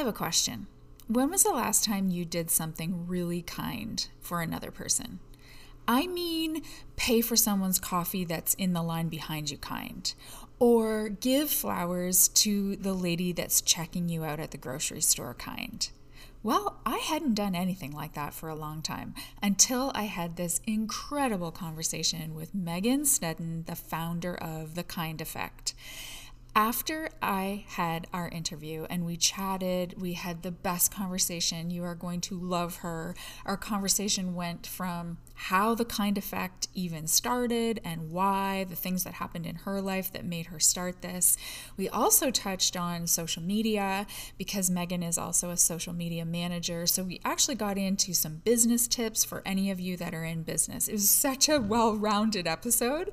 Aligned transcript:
have 0.00 0.08
a 0.08 0.12
question. 0.12 0.66
When 1.08 1.30
was 1.30 1.42
the 1.42 1.50
last 1.50 1.84
time 1.84 2.08
you 2.08 2.24
did 2.24 2.50
something 2.50 3.06
really 3.06 3.42
kind 3.42 4.06
for 4.20 4.40
another 4.40 4.70
person? 4.70 5.20
I 5.86 6.06
mean, 6.06 6.62
pay 6.96 7.20
for 7.20 7.36
someone's 7.36 7.78
coffee 7.78 8.24
that's 8.24 8.54
in 8.54 8.72
the 8.72 8.82
line 8.82 9.08
behind 9.08 9.50
you, 9.50 9.58
kind. 9.58 10.12
Or 10.58 11.08
give 11.08 11.50
flowers 11.50 12.28
to 12.28 12.76
the 12.76 12.94
lady 12.94 13.32
that's 13.32 13.60
checking 13.60 14.08
you 14.08 14.24
out 14.24 14.40
at 14.40 14.52
the 14.52 14.56
grocery 14.56 15.02
store, 15.02 15.34
kind. 15.34 15.88
Well, 16.42 16.80
I 16.86 16.98
hadn't 16.98 17.34
done 17.34 17.54
anything 17.54 17.92
like 17.92 18.14
that 18.14 18.32
for 18.32 18.48
a 18.48 18.54
long 18.54 18.80
time 18.80 19.14
until 19.42 19.92
I 19.94 20.04
had 20.04 20.36
this 20.36 20.62
incredible 20.66 21.50
conversation 21.50 22.34
with 22.34 22.54
Megan 22.54 23.04
Snedden, 23.04 23.64
the 23.66 23.76
founder 23.76 24.34
of 24.34 24.76
The 24.76 24.84
Kind 24.84 25.20
Effect 25.20 25.74
after 26.54 27.08
I 27.22 27.64
had 27.68 28.06
our 28.12 28.28
interview 28.28 28.86
and 28.90 29.06
we 29.06 29.16
chatted, 29.16 29.94
we 30.00 30.14
had 30.14 30.42
the 30.42 30.50
best 30.50 30.92
conversation. 30.92 31.70
You 31.70 31.84
are 31.84 31.94
going 31.94 32.20
to 32.22 32.38
love 32.38 32.76
her. 32.76 33.14
Our 33.46 33.56
conversation 33.56 34.34
went 34.34 34.66
from 34.66 35.18
how 35.44 35.74
the 35.74 35.86
kind 35.86 36.18
effect 36.18 36.68
even 36.74 37.06
started 37.06 37.80
and 37.82 38.10
why, 38.10 38.62
the 38.68 38.76
things 38.76 39.04
that 39.04 39.14
happened 39.14 39.46
in 39.46 39.54
her 39.54 39.80
life 39.80 40.12
that 40.12 40.22
made 40.22 40.46
her 40.46 40.60
start 40.60 41.00
this. 41.00 41.34
We 41.78 41.88
also 41.88 42.30
touched 42.30 42.76
on 42.76 43.06
social 43.06 43.42
media 43.42 44.06
because 44.36 44.68
Megan 44.68 45.02
is 45.02 45.16
also 45.16 45.48
a 45.48 45.56
social 45.56 45.94
media 45.94 46.26
manager. 46.26 46.86
So 46.86 47.02
we 47.04 47.22
actually 47.24 47.54
got 47.54 47.78
into 47.78 48.12
some 48.12 48.42
business 48.44 48.86
tips 48.86 49.24
for 49.24 49.42
any 49.46 49.70
of 49.70 49.80
you 49.80 49.96
that 49.96 50.12
are 50.12 50.24
in 50.24 50.42
business. 50.42 50.88
It 50.88 50.92
was 50.92 51.10
such 51.10 51.48
a 51.48 51.58
well 51.58 51.94
rounded 51.96 52.46
episode. 52.46 53.10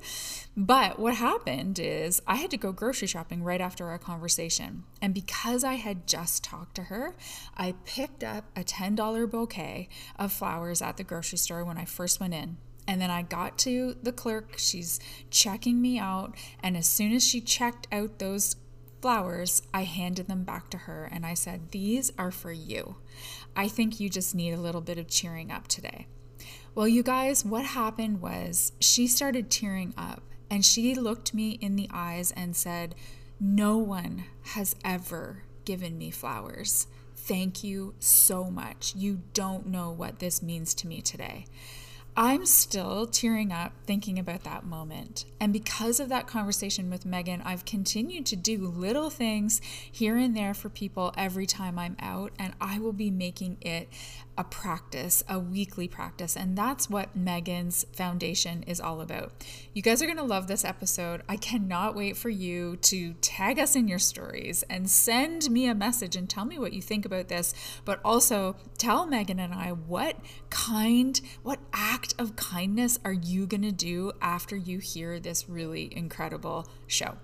But 0.54 0.98
what 0.98 1.14
happened 1.14 1.78
is 1.78 2.20
I 2.26 2.36
had 2.36 2.50
to 2.50 2.58
go 2.58 2.72
grocery 2.72 3.08
shopping 3.08 3.42
right 3.42 3.60
after 3.60 3.86
our 3.86 3.98
conversation. 3.98 4.84
And 5.00 5.14
because 5.14 5.64
I 5.64 5.74
had 5.74 6.06
just 6.06 6.44
talked 6.44 6.74
to 6.74 6.82
her, 6.84 7.14
I 7.56 7.74
picked 7.86 8.22
up 8.22 8.44
a 8.54 8.64
$10 8.64 9.30
bouquet 9.30 9.88
of 10.18 10.30
flowers 10.30 10.82
at 10.82 10.98
the 10.98 11.04
grocery 11.04 11.38
store 11.38 11.64
when 11.64 11.78
I 11.78 11.86
first 11.86 12.17
went 12.20 12.34
in. 12.34 12.56
And 12.86 13.00
then 13.00 13.10
I 13.10 13.22
got 13.22 13.58
to 13.58 13.96
the 14.02 14.12
clerk, 14.12 14.54
she's 14.56 14.98
checking 15.30 15.80
me 15.80 15.98
out. 15.98 16.34
And 16.62 16.76
as 16.76 16.86
soon 16.86 17.12
as 17.12 17.26
she 17.26 17.40
checked 17.40 17.86
out 17.92 18.18
those 18.18 18.56
flowers, 19.02 19.62
I 19.74 19.82
handed 19.84 20.26
them 20.26 20.44
back 20.44 20.70
to 20.70 20.78
her 20.78 21.08
and 21.12 21.26
I 21.26 21.34
said, 21.34 21.70
These 21.70 22.12
are 22.18 22.30
for 22.30 22.50
you. 22.50 22.96
I 23.54 23.68
think 23.68 24.00
you 24.00 24.08
just 24.08 24.34
need 24.34 24.52
a 24.52 24.60
little 24.60 24.80
bit 24.80 24.98
of 24.98 25.08
cheering 25.08 25.50
up 25.50 25.68
today. 25.68 26.06
Well, 26.74 26.88
you 26.88 27.02
guys, 27.02 27.44
what 27.44 27.64
happened 27.64 28.22
was 28.22 28.72
she 28.80 29.06
started 29.06 29.50
tearing 29.50 29.92
up 29.96 30.22
and 30.50 30.64
she 30.64 30.94
looked 30.94 31.34
me 31.34 31.52
in 31.60 31.76
the 31.76 31.90
eyes 31.92 32.32
and 32.32 32.56
said, 32.56 32.94
No 33.40 33.76
one 33.76 34.24
has 34.52 34.74
ever 34.84 35.42
given 35.64 35.98
me 35.98 36.10
flowers. 36.10 36.86
Thank 37.16 37.62
you 37.62 37.94
so 37.98 38.50
much. 38.50 38.94
You 38.94 39.22
don't 39.34 39.66
know 39.66 39.90
what 39.90 40.18
this 40.18 40.40
means 40.40 40.72
to 40.74 40.86
me 40.86 41.02
today. 41.02 41.44
I'm 42.20 42.46
still 42.46 43.06
tearing 43.06 43.52
up 43.52 43.74
thinking 43.86 44.18
about 44.18 44.42
that 44.42 44.66
moment. 44.66 45.24
And 45.38 45.52
because 45.52 46.00
of 46.00 46.08
that 46.08 46.26
conversation 46.26 46.90
with 46.90 47.06
Megan, 47.06 47.40
I've 47.42 47.64
continued 47.64 48.26
to 48.26 48.34
do 48.34 48.66
little 48.66 49.08
things 49.08 49.60
here 49.62 50.16
and 50.16 50.36
there 50.36 50.52
for 50.52 50.68
people 50.68 51.14
every 51.16 51.46
time 51.46 51.78
I'm 51.78 51.94
out, 52.00 52.32
and 52.36 52.54
I 52.60 52.80
will 52.80 52.92
be 52.92 53.12
making 53.12 53.58
it 53.60 53.88
a 54.38 54.44
practice, 54.44 55.24
a 55.28 55.38
weekly 55.38 55.88
practice. 55.88 56.36
And 56.36 56.56
that's 56.56 56.88
what 56.88 57.14
Megan's 57.16 57.84
foundation 57.92 58.62
is 58.62 58.80
all 58.80 59.00
about. 59.00 59.32
You 59.74 59.82
guys 59.82 60.00
are 60.00 60.06
going 60.06 60.16
to 60.16 60.22
love 60.22 60.46
this 60.46 60.64
episode. 60.64 61.22
I 61.28 61.36
cannot 61.36 61.96
wait 61.96 62.16
for 62.16 62.28
you 62.30 62.76
to 62.76 63.14
tag 63.14 63.58
us 63.58 63.74
in 63.74 63.88
your 63.88 63.98
stories 63.98 64.62
and 64.70 64.88
send 64.88 65.50
me 65.50 65.66
a 65.66 65.74
message 65.74 66.14
and 66.14 66.30
tell 66.30 66.44
me 66.44 66.56
what 66.56 66.72
you 66.72 66.80
think 66.80 67.04
about 67.04 67.26
this, 67.26 67.52
but 67.84 68.00
also 68.04 68.54
tell 68.78 69.06
Megan 69.06 69.40
and 69.40 69.52
I 69.52 69.72
what 69.72 70.16
kind, 70.50 71.20
what 71.42 71.58
act 71.72 72.14
of 72.16 72.36
kindness 72.36 72.96
are 73.04 73.12
you 73.12 73.44
going 73.46 73.62
to 73.62 73.72
do 73.72 74.12
after 74.22 74.54
you 74.54 74.78
hear 74.78 75.18
this 75.18 75.48
really 75.48 75.92
incredible 75.94 76.68
show. 76.86 77.16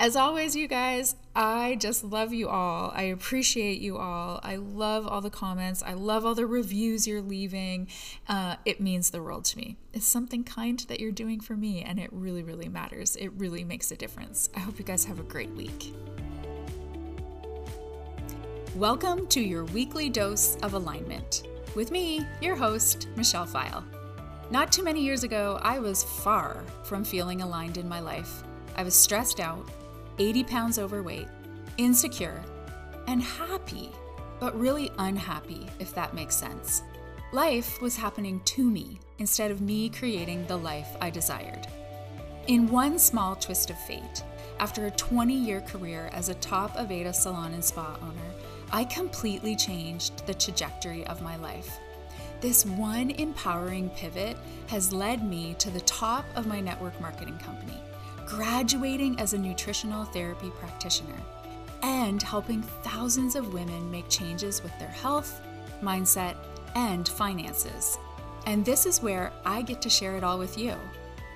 As 0.00 0.14
always, 0.14 0.54
you 0.54 0.68
guys, 0.68 1.16
I 1.34 1.74
just 1.74 2.04
love 2.04 2.32
you 2.32 2.48
all. 2.48 2.92
I 2.94 3.02
appreciate 3.02 3.80
you 3.80 3.98
all. 3.98 4.38
I 4.44 4.54
love 4.54 5.08
all 5.08 5.20
the 5.20 5.28
comments. 5.28 5.82
I 5.82 5.94
love 5.94 6.24
all 6.24 6.36
the 6.36 6.46
reviews 6.46 7.08
you're 7.08 7.20
leaving. 7.20 7.88
Uh, 8.28 8.54
it 8.64 8.80
means 8.80 9.10
the 9.10 9.20
world 9.20 9.44
to 9.46 9.56
me. 9.56 9.76
It's 9.92 10.06
something 10.06 10.44
kind 10.44 10.78
that 10.86 11.00
you're 11.00 11.10
doing 11.10 11.40
for 11.40 11.56
me, 11.56 11.82
and 11.82 11.98
it 11.98 12.10
really, 12.12 12.44
really 12.44 12.68
matters. 12.68 13.16
It 13.16 13.32
really 13.38 13.64
makes 13.64 13.90
a 13.90 13.96
difference. 13.96 14.48
I 14.54 14.60
hope 14.60 14.78
you 14.78 14.84
guys 14.84 15.04
have 15.04 15.18
a 15.18 15.24
great 15.24 15.50
week. 15.50 15.92
Welcome 18.76 19.26
to 19.26 19.40
your 19.40 19.64
weekly 19.64 20.10
dose 20.10 20.54
of 20.62 20.74
alignment 20.74 21.48
with 21.74 21.90
me, 21.90 22.24
your 22.40 22.54
host, 22.54 23.08
Michelle 23.16 23.48
Pfile. 23.48 23.82
Not 24.52 24.70
too 24.70 24.84
many 24.84 25.02
years 25.02 25.24
ago, 25.24 25.58
I 25.60 25.80
was 25.80 26.04
far 26.04 26.62
from 26.84 27.02
feeling 27.02 27.42
aligned 27.42 27.78
in 27.78 27.88
my 27.88 27.98
life. 27.98 28.44
I 28.76 28.84
was 28.84 28.94
stressed 28.94 29.40
out 29.40 29.68
80 30.18 30.44
pounds 30.44 30.78
overweight, 30.78 31.28
insecure, 31.76 32.42
and 33.06 33.22
happy, 33.22 33.90
but 34.40 34.58
really 34.58 34.90
unhappy, 34.98 35.66
if 35.78 35.94
that 35.94 36.14
makes 36.14 36.34
sense. 36.34 36.82
Life 37.32 37.80
was 37.80 37.96
happening 37.96 38.40
to 38.46 38.68
me 38.68 38.98
instead 39.18 39.50
of 39.50 39.60
me 39.60 39.88
creating 39.88 40.46
the 40.46 40.56
life 40.56 40.88
I 41.00 41.10
desired. 41.10 41.66
In 42.46 42.68
one 42.68 42.98
small 42.98 43.36
twist 43.36 43.70
of 43.70 43.78
fate, 43.80 44.22
after 44.58 44.86
a 44.86 44.90
20 44.92 45.34
year 45.34 45.60
career 45.60 46.10
as 46.12 46.28
a 46.28 46.34
top 46.34 46.76
Aveda 46.76 47.14
salon 47.14 47.52
and 47.52 47.64
spa 47.64 47.96
owner, 48.00 48.34
I 48.72 48.84
completely 48.84 49.54
changed 49.54 50.26
the 50.26 50.34
trajectory 50.34 51.06
of 51.06 51.22
my 51.22 51.36
life. 51.36 51.78
This 52.40 52.64
one 52.64 53.10
empowering 53.10 53.90
pivot 53.90 54.36
has 54.68 54.92
led 54.92 55.22
me 55.22 55.54
to 55.58 55.70
the 55.70 55.80
top 55.80 56.24
of 56.34 56.46
my 56.46 56.60
network 56.60 56.98
marketing 57.00 57.38
company 57.38 57.78
graduating 58.28 59.18
as 59.18 59.32
a 59.32 59.38
nutritional 59.38 60.04
therapy 60.04 60.50
practitioner, 60.50 61.18
and 61.82 62.22
helping 62.22 62.60
thousands 62.60 63.34
of 63.34 63.54
women 63.54 63.90
make 63.90 64.08
changes 64.10 64.62
with 64.62 64.78
their 64.78 64.88
health, 64.88 65.40
mindset, 65.82 66.36
and 66.74 67.08
finances. 67.08 67.98
And 68.44 68.64
this 68.64 68.84
is 68.84 69.02
where 69.02 69.32
I 69.46 69.62
get 69.62 69.80
to 69.82 69.88
share 69.88 70.16
it 70.16 70.24
all 70.24 70.38
with 70.38 70.58
you. 70.58 70.74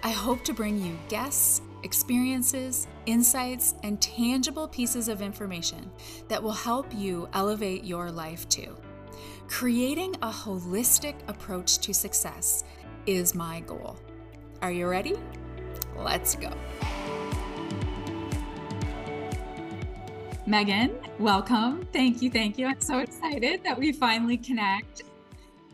I 0.02 0.10
hope 0.10 0.44
to 0.44 0.52
bring 0.52 0.78
you 0.84 0.98
guests, 1.08 1.62
experiences, 1.82 2.86
insights, 3.06 3.74
and 3.82 4.00
tangible 4.00 4.68
pieces 4.68 5.08
of 5.08 5.22
information 5.22 5.90
that 6.28 6.42
will 6.42 6.52
help 6.52 6.86
you 6.94 7.26
elevate 7.32 7.84
your 7.84 8.10
life 8.10 8.46
too. 8.50 8.76
Creating 9.48 10.14
a 10.16 10.30
holistic 10.30 11.14
approach 11.26 11.78
to 11.78 11.94
success 11.94 12.64
is 13.06 13.34
my 13.34 13.60
goal. 13.60 13.96
Are 14.60 14.72
you 14.72 14.86
ready? 14.86 15.16
Let's 15.96 16.34
go. 16.34 16.50
Megan, 20.46 20.98
welcome. 21.18 21.86
Thank 21.92 22.20
you. 22.20 22.30
Thank 22.30 22.58
you. 22.58 22.66
I'm 22.66 22.80
so 22.80 22.98
excited 22.98 23.62
that 23.64 23.78
we 23.78 23.92
finally 23.92 24.36
connect. 24.36 25.02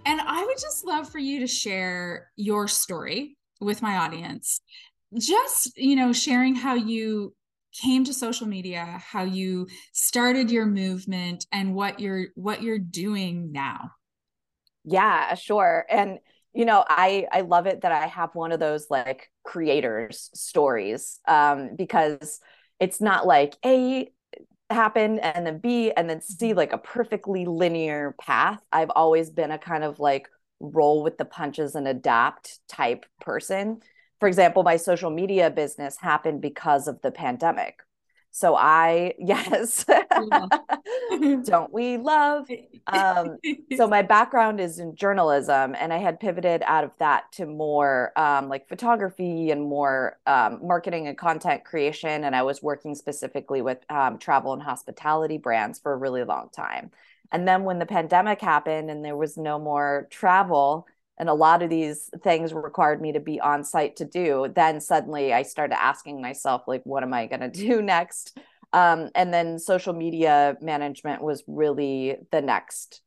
And 0.04 0.20
I 0.20 0.44
would 0.44 0.58
just 0.58 0.84
love 0.84 1.08
for 1.08 1.18
you 1.18 1.40
to 1.40 1.46
share 1.46 2.30
your 2.36 2.68
story 2.68 3.36
with 3.60 3.82
my 3.82 3.96
audience. 3.96 4.60
Just, 5.16 5.76
you 5.76 5.96
know, 5.96 6.12
sharing 6.12 6.54
how 6.54 6.74
you 6.74 7.34
came 7.72 8.04
to 8.04 8.12
social 8.12 8.46
media, 8.46 9.02
how 9.04 9.24
you 9.24 9.66
started 9.92 10.50
your 10.50 10.66
movement 10.66 11.46
and 11.52 11.74
what 11.74 12.00
you're 12.00 12.26
what 12.34 12.62
you're 12.62 12.78
doing 12.78 13.52
now. 13.52 13.90
Yeah, 14.84 15.34
sure. 15.34 15.84
And 15.90 16.18
you 16.58 16.64
know 16.64 16.84
i 16.88 17.26
i 17.32 17.40
love 17.40 17.66
it 17.66 17.80
that 17.82 17.92
i 17.92 18.06
have 18.06 18.34
one 18.34 18.52
of 18.52 18.60
those 18.60 18.86
like 18.90 19.30
creators 19.44 20.28
stories 20.34 21.20
um 21.28 21.70
because 21.76 22.40
it's 22.80 23.00
not 23.00 23.26
like 23.26 23.54
a 23.64 24.10
happened 24.70 25.20
and 25.20 25.46
then 25.46 25.58
b 25.58 25.92
and 25.92 26.10
then 26.10 26.20
c 26.20 26.48
mm-hmm. 26.48 26.58
like 26.58 26.72
a 26.72 26.78
perfectly 26.78 27.46
linear 27.46 28.14
path. 28.20 28.60
I've 28.70 28.90
always 28.94 29.30
been 29.30 29.50
a 29.50 29.58
kind 29.58 29.82
of 29.82 29.98
like 29.98 30.28
roll 30.60 31.02
with 31.02 31.16
the 31.16 31.24
punches 31.24 31.74
and 31.74 31.88
adapt 31.88 32.58
type 32.68 33.06
person. 33.20 33.80
For 34.20 34.28
example 34.28 34.62
my 34.62 34.76
social 34.76 35.10
media 35.10 35.50
business 35.50 35.96
happened 35.98 36.42
because 36.42 36.88
of 36.88 37.00
the 37.02 37.10
pandemic 37.10 37.78
so 38.38 38.54
I, 38.54 39.14
yes, 39.18 39.84
don't 41.44 41.72
we 41.72 41.96
love? 41.96 42.48
Um, 42.86 43.36
so 43.76 43.86
my 43.88 44.02
background 44.02 44.60
is 44.60 44.78
in 44.78 44.94
journalism, 44.94 45.74
and 45.78 45.92
I 45.92 45.98
had 45.98 46.20
pivoted 46.20 46.62
out 46.64 46.84
of 46.84 46.92
that 46.98 47.32
to 47.32 47.46
more 47.46 48.12
um, 48.16 48.48
like 48.48 48.68
photography 48.68 49.50
and 49.50 49.62
more 49.62 50.18
um, 50.26 50.60
marketing 50.64 51.08
and 51.08 51.18
content 51.18 51.64
creation. 51.64 52.24
And 52.24 52.36
I 52.36 52.42
was 52.42 52.62
working 52.62 52.94
specifically 52.94 53.60
with 53.60 53.78
um, 53.90 54.18
travel 54.18 54.52
and 54.52 54.62
hospitality 54.62 55.38
brands 55.38 55.80
for 55.80 55.92
a 55.92 55.96
really 55.96 56.22
long 56.22 56.48
time. 56.50 56.92
And 57.32 57.46
then 57.46 57.64
when 57.64 57.78
the 57.78 57.86
pandemic 57.86 58.40
happened 58.40 58.88
and 58.88 59.04
there 59.04 59.16
was 59.16 59.36
no 59.36 59.58
more 59.58 60.06
travel, 60.10 60.86
and 61.18 61.28
a 61.28 61.34
lot 61.34 61.62
of 61.62 61.70
these 61.70 62.10
things 62.22 62.52
required 62.52 63.00
me 63.00 63.12
to 63.12 63.20
be 63.20 63.40
on 63.40 63.64
site 63.64 63.96
to 63.96 64.04
do 64.04 64.50
then 64.54 64.80
suddenly 64.80 65.32
i 65.32 65.42
started 65.42 65.80
asking 65.80 66.20
myself 66.20 66.62
like 66.66 66.82
what 66.84 67.02
am 67.02 67.12
i 67.12 67.26
going 67.26 67.40
to 67.50 67.50
do 67.50 67.82
next 67.82 68.38
Um, 68.72 69.10
and 69.14 69.32
then 69.32 69.58
social 69.58 69.94
media 69.94 70.56
management 70.60 71.22
was 71.22 71.42
really 71.46 72.16
the 72.30 72.42
next 72.42 73.00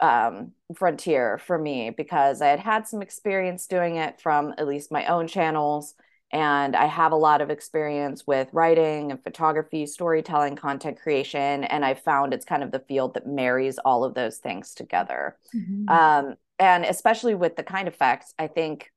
um, 0.00 0.52
frontier 0.74 1.38
for 1.38 1.58
me 1.58 1.90
because 1.90 2.42
I 2.42 2.48
had 2.48 2.60
had 2.60 2.86
some 2.86 3.02
experience 3.02 3.66
doing 3.66 3.96
it 3.96 4.20
from 4.20 4.54
at 4.58 4.66
least 4.66 4.92
my 4.92 5.06
own 5.06 5.26
channels. 5.26 5.94
And 6.32 6.74
I 6.76 6.86
have 6.86 7.12
a 7.12 7.16
lot 7.16 7.40
of 7.40 7.50
experience 7.50 8.26
with 8.26 8.48
writing 8.52 9.10
and 9.10 9.22
photography, 9.22 9.86
storytelling, 9.86 10.56
content 10.56 11.00
creation. 11.00 11.64
And 11.64 11.84
I 11.84 11.94
found 11.94 12.34
it's 12.34 12.44
kind 12.44 12.62
of 12.62 12.72
the 12.72 12.80
field 12.80 13.14
that 13.14 13.26
marries 13.26 13.78
all 13.78 14.04
of 14.04 14.14
those 14.14 14.38
things 14.38 14.74
together. 14.74 15.38
Mm-hmm. 15.54 15.88
Um, 15.88 16.34
and 16.58 16.84
especially 16.84 17.34
with 17.34 17.56
the 17.56 17.62
kind 17.62 17.88
effects, 17.88 18.32
I 18.38 18.46
think 18.46 18.90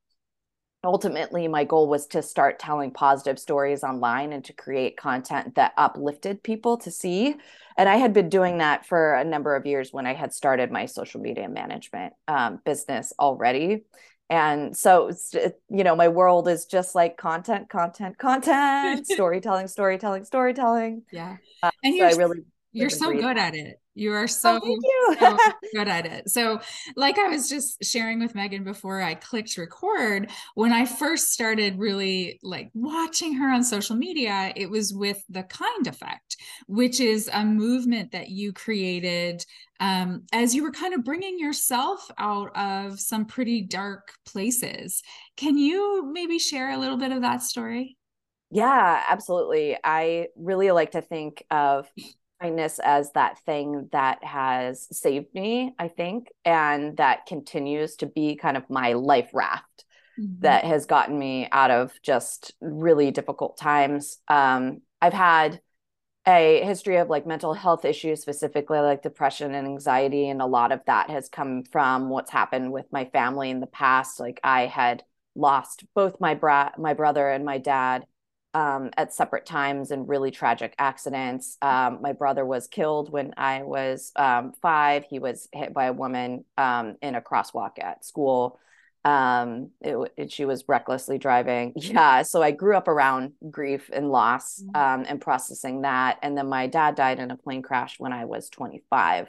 ultimately 0.82 1.46
my 1.46 1.64
goal 1.64 1.88
was 1.88 2.06
to 2.06 2.22
start 2.22 2.58
telling 2.58 2.90
positive 2.90 3.38
stories 3.38 3.84
online 3.84 4.32
and 4.32 4.44
to 4.44 4.52
create 4.52 4.96
content 4.96 5.54
that 5.54 5.72
uplifted 5.76 6.42
people 6.42 6.78
to 6.78 6.90
see. 6.90 7.34
And 7.76 7.88
i 7.88 7.96
had 7.96 8.12
been 8.12 8.28
doing 8.28 8.58
that 8.58 8.86
for 8.86 9.14
a 9.14 9.24
number 9.24 9.54
of 9.56 9.66
years 9.66 9.92
when 9.92 10.06
i 10.06 10.14
had 10.14 10.32
started 10.32 10.70
my 10.70 10.86
social 10.86 11.20
media 11.20 11.48
management 11.48 12.14
um, 12.28 12.60
business 12.64 13.12
already. 13.18 13.84
And 14.30 14.76
so 14.76 15.10
you 15.68 15.84
know 15.84 15.96
my 15.96 16.08
world 16.08 16.48
is 16.48 16.64
just 16.64 16.94
like 16.94 17.16
content 17.16 17.68
content 17.68 18.16
content 18.16 19.06
storytelling 19.06 19.68
storytelling 19.68 20.24
storytelling. 20.24 21.02
Yeah. 21.12 21.36
Uh, 21.62 21.70
and 21.82 21.96
so 21.98 22.04
i 22.06 22.12
really 22.12 22.44
you're 22.72 22.90
so 22.90 23.12
good 23.12 23.38
at 23.38 23.54
it. 23.54 23.80
You 23.94 24.12
are 24.12 24.28
so, 24.28 24.60
oh, 24.62 24.66
you. 24.66 25.16
so 25.18 25.36
good 25.74 25.88
at 25.88 26.06
it. 26.06 26.30
So, 26.30 26.60
like 26.96 27.18
I 27.18 27.28
was 27.28 27.48
just 27.48 27.84
sharing 27.84 28.20
with 28.20 28.34
Megan 28.34 28.64
before 28.64 29.02
I 29.02 29.14
clicked 29.14 29.56
record, 29.58 30.30
when 30.54 30.72
I 30.72 30.86
first 30.86 31.32
started 31.32 31.78
really 31.78 32.38
like 32.42 32.70
watching 32.72 33.34
her 33.34 33.50
on 33.50 33.64
social 33.64 33.96
media, 33.96 34.52
it 34.56 34.70
was 34.70 34.94
with 34.94 35.22
the 35.28 35.42
Kind 35.42 35.86
Effect, 35.86 36.36
which 36.66 37.00
is 37.00 37.28
a 37.32 37.44
movement 37.44 38.12
that 38.12 38.28
you 38.30 38.52
created 38.52 39.44
um, 39.80 40.24
as 40.32 40.54
you 40.54 40.62
were 40.62 40.72
kind 40.72 40.94
of 40.94 41.04
bringing 41.04 41.38
yourself 41.38 42.10
out 42.18 42.54
of 42.56 43.00
some 43.00 43.24
pretty 43.24 43.62
dark 43.62 44.12
places. 44.26 45.02
Can 45.36 45.56
you 45.56 46.10
maybe 46.12 46.38
share 46.38 46.70
a 46.70 46.78
little 46.78 46.98
bit 46.98 47.12
of 47.12 47.22
that 47.22 47.42
story? 47.42 47.96
Yeah, 48.50 49.02
absolutely. 49.08 49.78
I 49.82 50.28
really 50.36 50.70
like 50.72 50.92
to 50.92 51.00
think 51.00 51.44
of 51.50 51.88
kindness 52.40 52.78
as 52.78 53.12
that 53.12 53.38
thing 53.40 53.88
that 53.92 54.22
has 54.24 54.88
saved 54.96 55.34
me, 55.34 55.74
I 55.78 55.88
think, 55.88 56.28
and 56.44 56.96
that 56.96 57.26
continues 57.26 57.96
to 57.96 58.06
be 58.06 58.36
kind 58.36 58.56
of 58.56 58.68
my 58.70 58.94
life 58.94 59.30
raft 59.32 59.84
mm-hmm. 60.18 60.40
that 60.40 60.64
has 60.64 60.86
gotten 60.86 61.18
me 61.18 61.48
out 61.52 61.70
of 61.70 61.92
just 62.02 62.52
really 62.60 63.10
difficult 63.10 63.58
times. 63.58 64.18
Um, 64.28 64.82
I've 65.00 65.12
had 65.12 65.60
a 66.26 66.62
history 66.64 66.96
of 66.96 67.08
like 67.08 67.26
mental 67.26 67.54
health 67.54 67.84
issues, 67.84 68.20
specifically 68.20 68.78
like 68.78 69.02
depression 69.02 69.54
and 69.54 69.66
anxiety. 69.66 70.28
And 70.28 70.42
a 70.42 70.46
lot 70.46 70.72
of 70.72 70.80
that 70.86 71.10
has 71.10 71.28
come 71.28 71.64
from 71.64 72.10
what's 72.10 72.30
happened 72.30 72.72
with 72.72 72.86
my 72.92 73.06
family 73.06 73.50
in 73.50 73.60
the 73.60 73.66
past. 73.66 74.20
Like 74.20 74.40
I 74.44 74.66
had 74.66 75.02
lost 75.34 75.84
both 75.94 76.20
my 76.20 76.34
bra- 76.34 76.72
my 76.76 76.94
brother 76.94 77.28
and 77.28 77.44
my 77.44 77.58
dad 77.58 78.04
um, 78.54 78.90
at 78.96 79.14
separate 79.14 79.46
times 79.46 79.90
in 79.90 80.06
really 80.06 80.30
tragic 80.30 80.74
accidents. 80.78 81.56
Um, 81.62 82.00
my 82.02 82.12
brother 82.12 82.44
was 82.44 82.66
killed 82.66 83.12
when 83.12 83.32
I 83.36 83.62
was 83.62 84.12
um, 84.16 84.52
five. 84.60 85.04
He 85.08 85.18
was 85.18 85.48
hit 85.52 85.72
by 85.72 85.86
a 85.86 85.92
woman 85.92 86.44
um, 86.58 86.96
in 87.00 87.14
a 87.14 87.20
crosswalk 87.20 87.82
at 87.82 88.04
school. 88.04 88.58
Um, 89.04 89.70
it, 89.80 90.12
it, 90.16 90.32
she 90.32 90.44
was 90.44 90.64
recklessly 90.68 91.18
driving. 91.18 91.72
Yeah. 91.80 92.22
So 92.22 92.42
I 92.42 92.50
grew 92.50 92.76
up 92.76 92.88
around 92.88 93.32
grief 93.50 93.88
and 93.92 94.10
loss 94.10 94.60
mm-hmm. 94.60 94.76
um, 94.76 95.06
and 95.08 95.20
processing 95.20 95.82
that. 95.82 96.18
And 96.22 96.36
then 96.36 96.48
my 96.48 96.66
dad 96.66 96.96
died 96.96 97.18
in 97.18 97.30
a 97.30 97.36
plane 97.36 97.62
crash 97.62 97.98
when 97.98 98.12
I 98.12 98.24
was 98.26 98.50
25. 98.50 99.28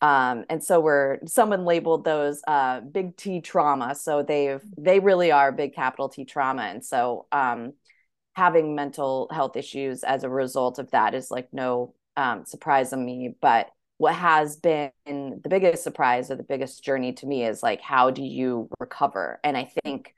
Um, 0.00 0.44
and 0.50 0.62
so 0.62 0.80
we're 0.80 1.18
someone 1.26 1.64
labeled 1.64 2.04
those 2.04 2.42
uh, 2.46 2.80
big 2.80 3.16
T 3.16 3.40
trauma. 3.40 3.94
So 3.94 4.22
they've 4.22 4.60
they 4.76 5.00
really 5.00 5.32
are 5.32 5.52
big 5.52 5.74
capital 5.74 6.08
T 6.08 6.24
trauma. 6.24 6.62
And 6.62 6.84
so 6.84 7.26
um, 7.32 7.74
having 8.34 8.74
mental 8.74 9.28
health 9.32 9.56
issues 9.56 10.02
as 10.02 10.24
a 10.24 10.28
result 10.28 10.78
of 10.78 10.90
that 10.90 11.14
is 11.14 11.30
like 11.30 11.48
no 11.52 11.94
um, 12.16 12.44
surprise 12.44 12.92
on 12.92 13.04
me. 13.04 13.34
But 13.40 13.70
what 13.96 14.14
has 14.14 14.56
been 14.56 14.90
the 15.06 15.48
biggest 15.48 15.84
surprise 15.84 16.30
or 16.30 16.36
the 16.36 16.42
biggest 16.42 16.82
journey 16.82 17.12
to 17.14 17.26
me 17.26 17.44
is 17.44 17.62
like, 17.62 17.80
how 17.80 18.10
do 18.10 18.22
you 18.22 18.68
recover? 18.80 19.40
And 19.44 19.56
I 19.56 19.70
think 19.84 20.14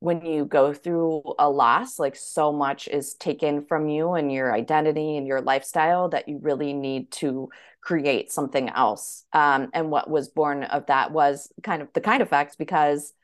when 0.00 0.20
you 0.20 0.44
go 0.44 0.74
through 0.74 1.22
a 1.38 1.48
loss, 1.48 1.98
like 1.98 2.16
so 2.16 2.52
much 2.52 2.86
is 2.88 3.14
taken 3.14 3.64
from 3.64 3.88
you 3.88 4.12
and 4.12 4.30
your 4.30 4.54
identity 4.54 5.16
and 5.16 5.26
your 5.26 5.40
lifestyle 5.40 6.10
that 6.10 6.28
you 6.28 6.38
really 6.42 6.74
need 6.74 7.10
to 7.10 7.48
create 7.80 8.30
something 8.30 8.68
else. 8.68 9.24
Um, 9.32 9.70
and 9.72 9.90
what 9.90 10.10
was 10.10 10.28
born 10.28 10.64
of 10.64 10.86
that 10.86 11.10
was 11.12 11.50
kind 11.62 11.80
of 11.80 11.88
the 11.94 12.02
kind 12.02 12.22
effect 12.22 12.58
because 12.58 13.14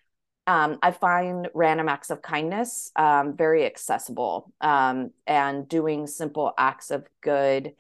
um, 0.50 0.81
I 0.82 0.91
find 0.91 1.49
random 1.55 1.88
acts 1.88 2.11
of 2.11 2.23
kindness 2.23 2.91
um, 2.97 3.37
very 3.37 3.64
accessible, 3.64 4.52
um, 4.61 5.12
and 5.25 5.69
doing 5.69 6.08
simple 6.08 6.52
acts 6.58 6.91
of 6.91 7.06
good 7.20 7.75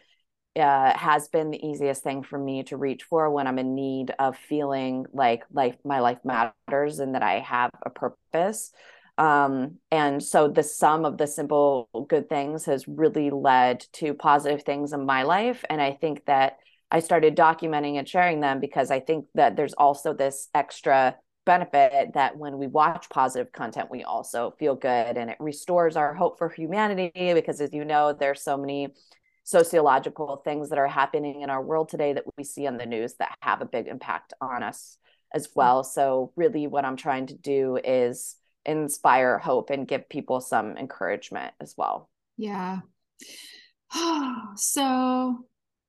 uh, 0.54 0.96
has 0.96 1.26
been 1.26 1.50
the 1.50 1.66
easiest 1.66 2.04
thing 2.04 2.22
for 2.22 2.38
me 2.38 2.62
to 2.64 2.76
reach 2.76 3.02
for 3.02 3.28
when 3.28 3.48
I'm 3.48 3.58
in 3.58 3.74
need 3.74 4.12
of 4.20 4.36
feeling 4.36 5.06
like 5.12 5.42
life, 5.52 5.74
my 5.84 5.98
life 5.98 6.18
matters, 6.22 7.00
and 7.00 7.16
that 7.16 7.24
I 7.24 7.40
have 7.40 7.72
a 7.84 7.90
purpose. 7.90 8.70
Um, 9.18 9.78
and 9.90 10.22
so 10.22 10.46
the 10.46 10.62
sum 10.62 11.04
of 11.04 11.18
the 11.18 11.26
simple 11.26 11.88
good 12.08 12.28
things 12.28 12.66
has 12.66 12.86
really 12.86 13.30
led 13.30 13.84
to 13.94 14.14
positive 14.14 14.62
things 14.62 14.92
in 14.92 15.04
my 15.04 15.24
life, 15.24 15.64
and 15.68 15.82
I 15.82 15.94
think 16.00 16.24
that 16.26 16.58
I 16.88 17.00
started 17.00 17.36
documenting 17.36 17.98
and 17.98 18.08
sharing 18.08 18.38
them 18.38 18.60
because 18.60 18.92
I 18.92 19.00
think 19.00 19.26
that 19.34 19.56
there's 19.56 19.74
also 19.74 20.14
this 20.14 20.48
extra 20.54 21.16
benefit 21.46 22.12
that 22.14 22.36
when 22.36 22.58
we 22.58 22.66
watch 22.66 23.08
positive 23.08 23.52
content 23.52 23.90
we 23.90 24.04
also 24.04 24.54
feel 24.58 24.74
good 24.74 25.16
and 25.16 25.30
it 25.30 25.36
restores 25.40 25.96
our 25.96 26.14
hope 26.14 26.38
for 26.38 26.48
humanity 26.48 27.10
because 27.14 27.60
as 27.60 27.72
you 27.72 27.84
know 27.84 28.12
there's 28.12 28.42
so 28.42 28.56
many 28.56 28.88
sociological 29.44 30.36
things 30.44 30.68
that 30.68 30.78
are 30.78 30.86
happening 30.86 31.40
in 31.40 31.50
our 31.50 31.62
world 31.62 31.88
today 31.88 32.12
that 32.12 32.24
we 32.36 32.44
see 32.44 32.66
on 32.66 32.76
the 32.76 32.86
news 32.86 33.14
that 33.14 33.34
have 33.40 33.62
a 33.62 33.66
big 33.66 33.88
impact 33.88 34.32
on 34.40 34.62
us 34.62 34.98
as 35.34 35.46
hmm. 35.46 35.52
well. 35.56 35.84
So 35.84 36.32
really 36.36 36.66
what 36.66 36.84
i'm 36.84 36.96
trying 36.96 37.26
to 37.26 37.34
do 37.34 37.78
is 37.82 38.36
inspire 38.64 39.38
hope 39.38 39.70
and 39.70 39.88
give 39.88 40.08
people 40.08 40.40
some 40.40 40.76
encouragement 40.76 41.54
as 41.60 41.74
well. 41.76 42.08
Yeah. 42.36 42.80
So 44.56 45.44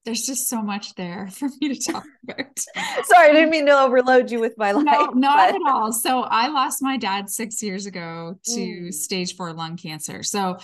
there's 0.06 0.26
just 0.26 0.48
so 0.48 0.62
much 0.62 0.96
there 0.96 1.28
for 1.32 1.50
me 1.60 1.74
to 1.74 1.92
talk 1.92 2.06
about. 2.24 2.60
Sorry, 3.06 3.30
I 3.30 3.34
didn't 3.34 3.50
mean 3.50 3.66
to 3.68 3.80
overload 3.80 4.32
you 4.32 4.40
with 4.40 4.56
my 4.58 4.72
life. 4.72 4.86
No, 4.86 5.06
not 5.14 5.52
but... 5.52 5.56
at 5.56 5.62
all. 5.68 5.92
So 5.92 6.22
I 6.24 6.48
lost 6.48 6.82
my 6.82 6.98
dad 6.98 7.30
six 7.30 7.62
years 7.62 7.86
ago 7.86 8.36
to 8.46 8.60
mm. 8.60 8.94
stage 8.94 9.36
four 9.36 9.54
lung 9.54 9.78
cancer. 9.78 10.24
So 10.24 10.58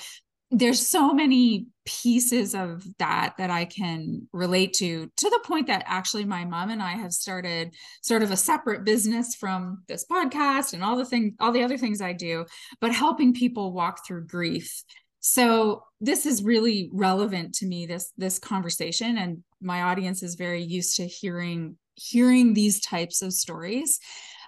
there's 0.50 0.88
so 0.88 1.13
many 1.13 1.67
pieces 1.86 2.56
of 2.56 2.86
that 3.00 3.34
that 3.38 3.50
I 3.50 3.65
can 3.65 4.29
relate 4.32 4.74
to, 4.75 5.12
to 5.17 5.29
the 5.29 5.41
point 5.44 5.67
that 5.67 5.84
actually 5.86 6.24
my 6.24 6.46
mom 6.46 6.70
and 6.70 6.82
I 6.82 6.91
have 6.91 7.12
started 7.12 7.74
sort 8.01 8.24
of 8.24 8.32
a 8.32 8.38
separate 8.38 8.86
business 8.86 9.36
from 9.36 9.84
this 9.89 10.06
podcast 10.10 10.72
and 10.72 10.84
all 10.84 10.96
the 10.96 11.06
things, 11.06 11.34
all 11.41 11.51
the 11.51 11.63
other 11.63 11.77
things 11.77 12.01
I 12.01 12.13
do, 12.13 12.46
but 12.79 12.94
helping 12.94 13.34
people 13.34 13.74
walk 13.74 14.08
through 14.08 14.27
grief 14.27 14.84
so 15.29 15.84
this 16.00 16.25
is 16.25 16.41
really 16.41 16.89
relevant 16.93 17.53
to 17.53 17.65
me 17.65 17.86
this 17.86 18.13
this 18.17 18.39
conversation 18.39 19.17
and 19.17 19.43
my 19.60 19.81
audience 19.81 20.24
is 20.24 20.36
very 20.36 20.63
used 20.63 20.96
to 20.96 21.05
hearing 21.05 21.77
hearing 21.96 22.53
these 22.53 22.79
types 22.79 23.22
of 23.22 23.34
stories. 23.34 24.00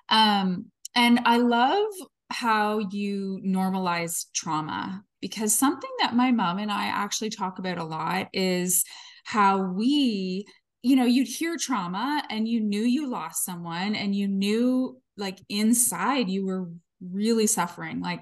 Um, 0.07 0.67
and 0.95 1.19
i 1.25 1.37
love 1.37 1.87
how 2.31 2.79
you 2.91 3.39
normalize 3.45 4.25
trauma 4.33 5.03
because 5.21 5.53
something 5.53 5.89
that 5.99 6.15
my 6.15 6.31
mom 6.31 6.57
and 6.57 6.71
i 6.71 6.85
actually 6.85 7.29
talk 7.29 7.59
about 7.59 7.77
a 7.77 7.83
lot 7.83 8.27
is 8.33 8.83
how 9.23 9.61
we 9.61 10.45
you 10.81 10.95
know 10.95 11.05
you'd 11.05 11.27
hear 11.27 11.57
trauma 11.57 12.23
and 12.31 12.47
you 12.47 12.59
knew 12.59 12.81
you 12.81 13.07
lost 13.07 13.45
someone 13.45 13.95
and 13.95 14.15
you 14.15 14.27
knew 14.27 14.97
like 15.15 15.37
inside 15.49 16.27
you 16.27 16.45
were 16.45 16.69
really 17.01 17.47
suffering. 17.47 18.01
Like 18.01 18.21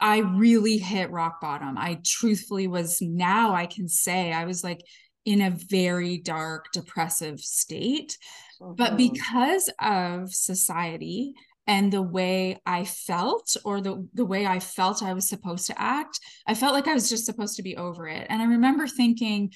I 0.00 0.18
really 0.18 0.78
hit 0.78 1.10
rock 1.10 1.40
bottom. 1.40 1.78
I 1.78 2.00
truthfully 2.04 2.66
was 2.66 3.00
now 3.00 3.54
I 3.54 3.66
can 3.66 3.88
say 3.88 4.32
I 4.32 4.44
was 4.44 4.62
like 4.62 4.82
in 5.24 5.42
a 5.42 5.56
very 5.68 6.18
dark, 6.18 6.66
depressive 6.72 7.40
state. 7.40 8.16
But 8.60 8.96
because 8.96 9.70
of 9.80 10.32
society 10.32 11.34
and 11.66 11.92
the 11.92 12.00
way 12.00 12.60
I 12.64 12.84
felt, 12.84 13.56
or 13.64 13.80
the, 13.80 14.08
the 14.14 14.24
way 14.24 14.46
I 14.46 14.60
felt 14.60 15.02
I 15.02 15.12
was 15.12 15.28
supposed 15.28 15.66
to 15.66 15.80
act, 15.80 16.20
I 16.46 16.54
felt 16.54 16.72
like 16.72 16.86
I 16.86 16.94
was 16.94 17.08
just 17.08 17.26
supposed 17.26 17.56
to 17.56 17.62
be 17.62 17.76
over 17.76 18.06
it. 18.06 18.26
And 18.30 18.40
I 18.40 18.46
remember 18.46 18.86
thinking, 18.86 19.50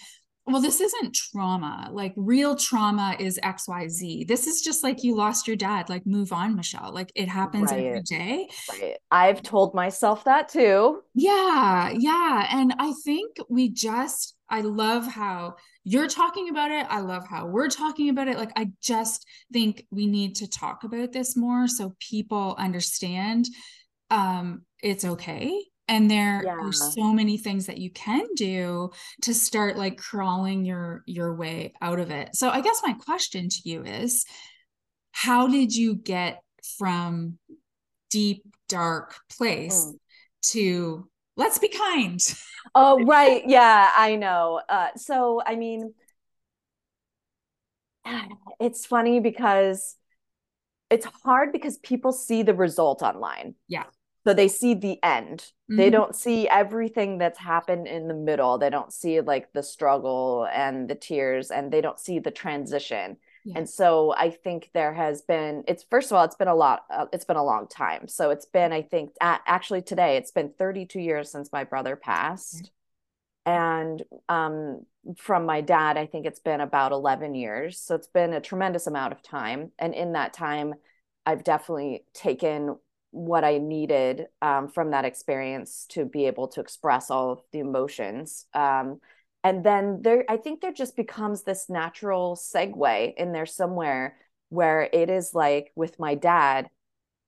well, 0.47 0.61
this 0.61 0.81
isn't 0.81 1.15
trauma. 1.15 1.91
Like 1.93 2.13
real 2.17 2.57
trauma 2.57 3.17
is 3.19 3.39
XYZ. 3.43 4.27
This 4.27 4.47
is 4.47 4.63
just 4.63 4.83
like 4.83 5.05
you 5.05 5.15
lost 5.15 5.47
your 5.47 5.57
dad. 5.57 5.89
Like 5.89 6.07
move 6.07 6.33
on, 6.33 6.57
Michelle. 6.57 6.93
Like 6.93 7.13
it 7.15 7.29
happens 7.29 7.71
right. 7.71 7.85
every 7.85 8.03
day. 8.03 8.49
Right. 8.71 8.97
I've 9.11 9.43
told 9.43 9.75
myself 9.75 10.25
that 10.25 10.49
too. 10.49 11.03
Yeah. 11.15 11.91
Yeah. 11.97 12.49
And 12.53 12.75
I 12.79 12.93
think 13.05 13.37
we 13.49 13.69
just, 13.69 14.35
I 14.49 14.63
love 14.63 15.07
how 15.07 15.57
you're 15.85 16.09
talking 16.09 16.49
about 16.49 16.71
it. 16.71 16.87
I 16.89 17.01
love 17.01 17.27
how 17.29 17.47
we're 17.47 17.69
talking 17.69 18.09
about 18.09 18.29
it. 18.29 18.37
Like, 18.37 18.53
I 18.57 18.71
just 18.83 19.27
think 19.53 19.87
we 19.91 20.07
need 20.07 20.37
to 20.37 20.49
talk 20.49 20.85
about 20.85 21.13
this 21.13 21.37
more 21.37 21.69
so 21.69 21.95
people 22.01 22.57
understand 22.59 23.47
um, 24.11 24.63
it's 24.83 25.05
okay. 25.05 25.65
And 25.91 26.11
there 26.11 26.43
yeah. 26.45 26.57
are 26.57 26.73
so 26.73 27.13
many 27.13 27.37
things 27.37 27.67
that 27.67 27.79
you 27.79 27.91
can 27.91 28.25
do 28.37 28.91
to 29.23 29.35
start 29.35 29.77
like 29.77 29.99
crawling 29.99 30.65
your 30.65 31.03
your 31.05 31.35
way 31.35 31.75
out 31.83 31.99
of 31.99 32.11
it. 32.11 32.35
So 32.35 32.49
I 32.49 32.61
guess 32.63 32.81
my 32.83 32.95
question 32.95 33.49
to 33.49 33.69
you 33.69 33.83
is 33.85 34.25
how 35.11 35.49
did 35.49 35.75
you 35.75 35.97
get 35.97 36.43
from 36.79 37.39
deep 38.11 38.45
dark 38.69 39.17
place 39.37 39.87
mm. 39.87 39.95
to 40.43 41.09
let's 41.37 41.59
be 41.59 41.69
kind 41.69 42.21
oh 42.75 43.03
right 43.05 43.43
yeah 43.47 43.91
i 43.97 44.17
know 44.17 44.61
uh, 44.69 44.89
so 44.97 45.41
i 45.47 45.57
mean 45.57 45.95
it's 48.61 48.87
funny 48.87 49.21
because 49.21 49.97
it's 50.91 51.07
hard 51.25 51.53
because 51.53 51.79
people 51.79 52.13
see 52.13 52.43
the 52.43 52.55
result 52.55 53.03
online 53.03 53.55
yeah 53.69 53.85
so 54.27 54.35
they 54.35 54.49
see 54.49 54.75
the 54.75 54.99
end 55.03 55.39
mm-hmm. 55.39 55.77
they 55.77 55.91
don't 55.91 56.15
see 56.15 56.49
everything 56.49 57.19
that's 57.19 57.39
happened 57.39 57.87
in 57.87 58.09
the 58.09 58.15
middle 58.15 58.59
they 58.59 58.71
don't 58.71 58.93
see 58.93 59.21
like 59.21 59.53
the 59.53 59.63
struggle 59.63 60.47
and 60.53 60.89
the 60.89 60.95
tears 60.95 61.51
and 61.51 61.73
they 61.73 61.81
don't 61.81 61.99
see 61.99 62.19
the 62.19 62.31
transition 62.31 63.17
yeah. 63.45 63.59
And 63.59 63.69
so 63.69 64.15
I 64.17 64.31
think 64.31 64.71
there 64.75 64.93
has 64.93 65.23
been 65.23 65.65
it's 65.67 65.85
first 65.91 66.11
of 66.11 66.17
all 66.17 66.25
it's 66.25 66.37
been 66.37 66.49
a 66.49 66.55
lot 66.55 66.85
uh, 66.91 67.07
it's 67.13 67.25
been 67.25 67.37
a 67.37 67.45
long 67.45 67.69
time. 67.69 68.07
So 68.09 68.31
it's 68.31 68.47
been 68.47 68.73
I 68.73 68.83
think 68.83 69.13
actually 69.21 69.83
today 69.83 70.17
it's 70.17 70.31
been 70.31 70.53
32 70.59 71.01
years 71.01 71.31
since 71.31 71.51
my 71.53 71.65
brother 71.65 71.97
passed. 71.97 72.71
And 73.47 74.03
um, 74.29 74.85
from 75.17 75.47
my 75.47 75.63
dad 75.63 75.97
I 75.97 76.07
think 76.07 76.27
it's 76.27 76.41
been 76.41 76.61
about 76.61 76.93
11 76.93 77.35
years. 77.35 77.81
So 77.81 77.95
it's 77.95 78.09
been 78.09 78.35
a 78.35 78.41
tremendous 78.41 78.87
amount 78.87 79.13
of 79.13 79.23
time 79.23 79.73
and 79.79 79.95
in 79.95 80.13
that 80.13 80.35
time 80.35 80.75
I've 81.25 81.45
definitely 81.45 82.05
taken 82.13 82.77
what 83.11 83.45
I 83.45 83.59
needed 83.59 84.27
um, 84.41 84.69
from 84.69 84.93
that 84.93 85.05
experience 85.05 85.87
to 85.91 86.05
be 86.05 86.27
able 86.27 86.49
to 86.49 86.61
express 86.61 87.11
all 87.11 87.33
of 87.33 87.41
the 87.53 87.59
emotions. 87.59 88.47
Um, 88.55 89.01
and 89.43 89.65
then 89.65 90.03
there 90.03 90.25
i 90.29 90.37
think 90.37 90.61
there 90.61 90.73
just 90.73 90.97
becomes 90.97 91.43
this 91.43 91.69
natural 91.69 92.37
segue 92.37 93.15
in 93.17 93.33
there 93.33 93.47
somewhere 93.47 94.17
where 94.49 94.89
it 94.93 95.09
is 95.09 95.35
like 95.35 95.73
with 95.75 95.99
my 95.99 96.15
dad 96.15 96.69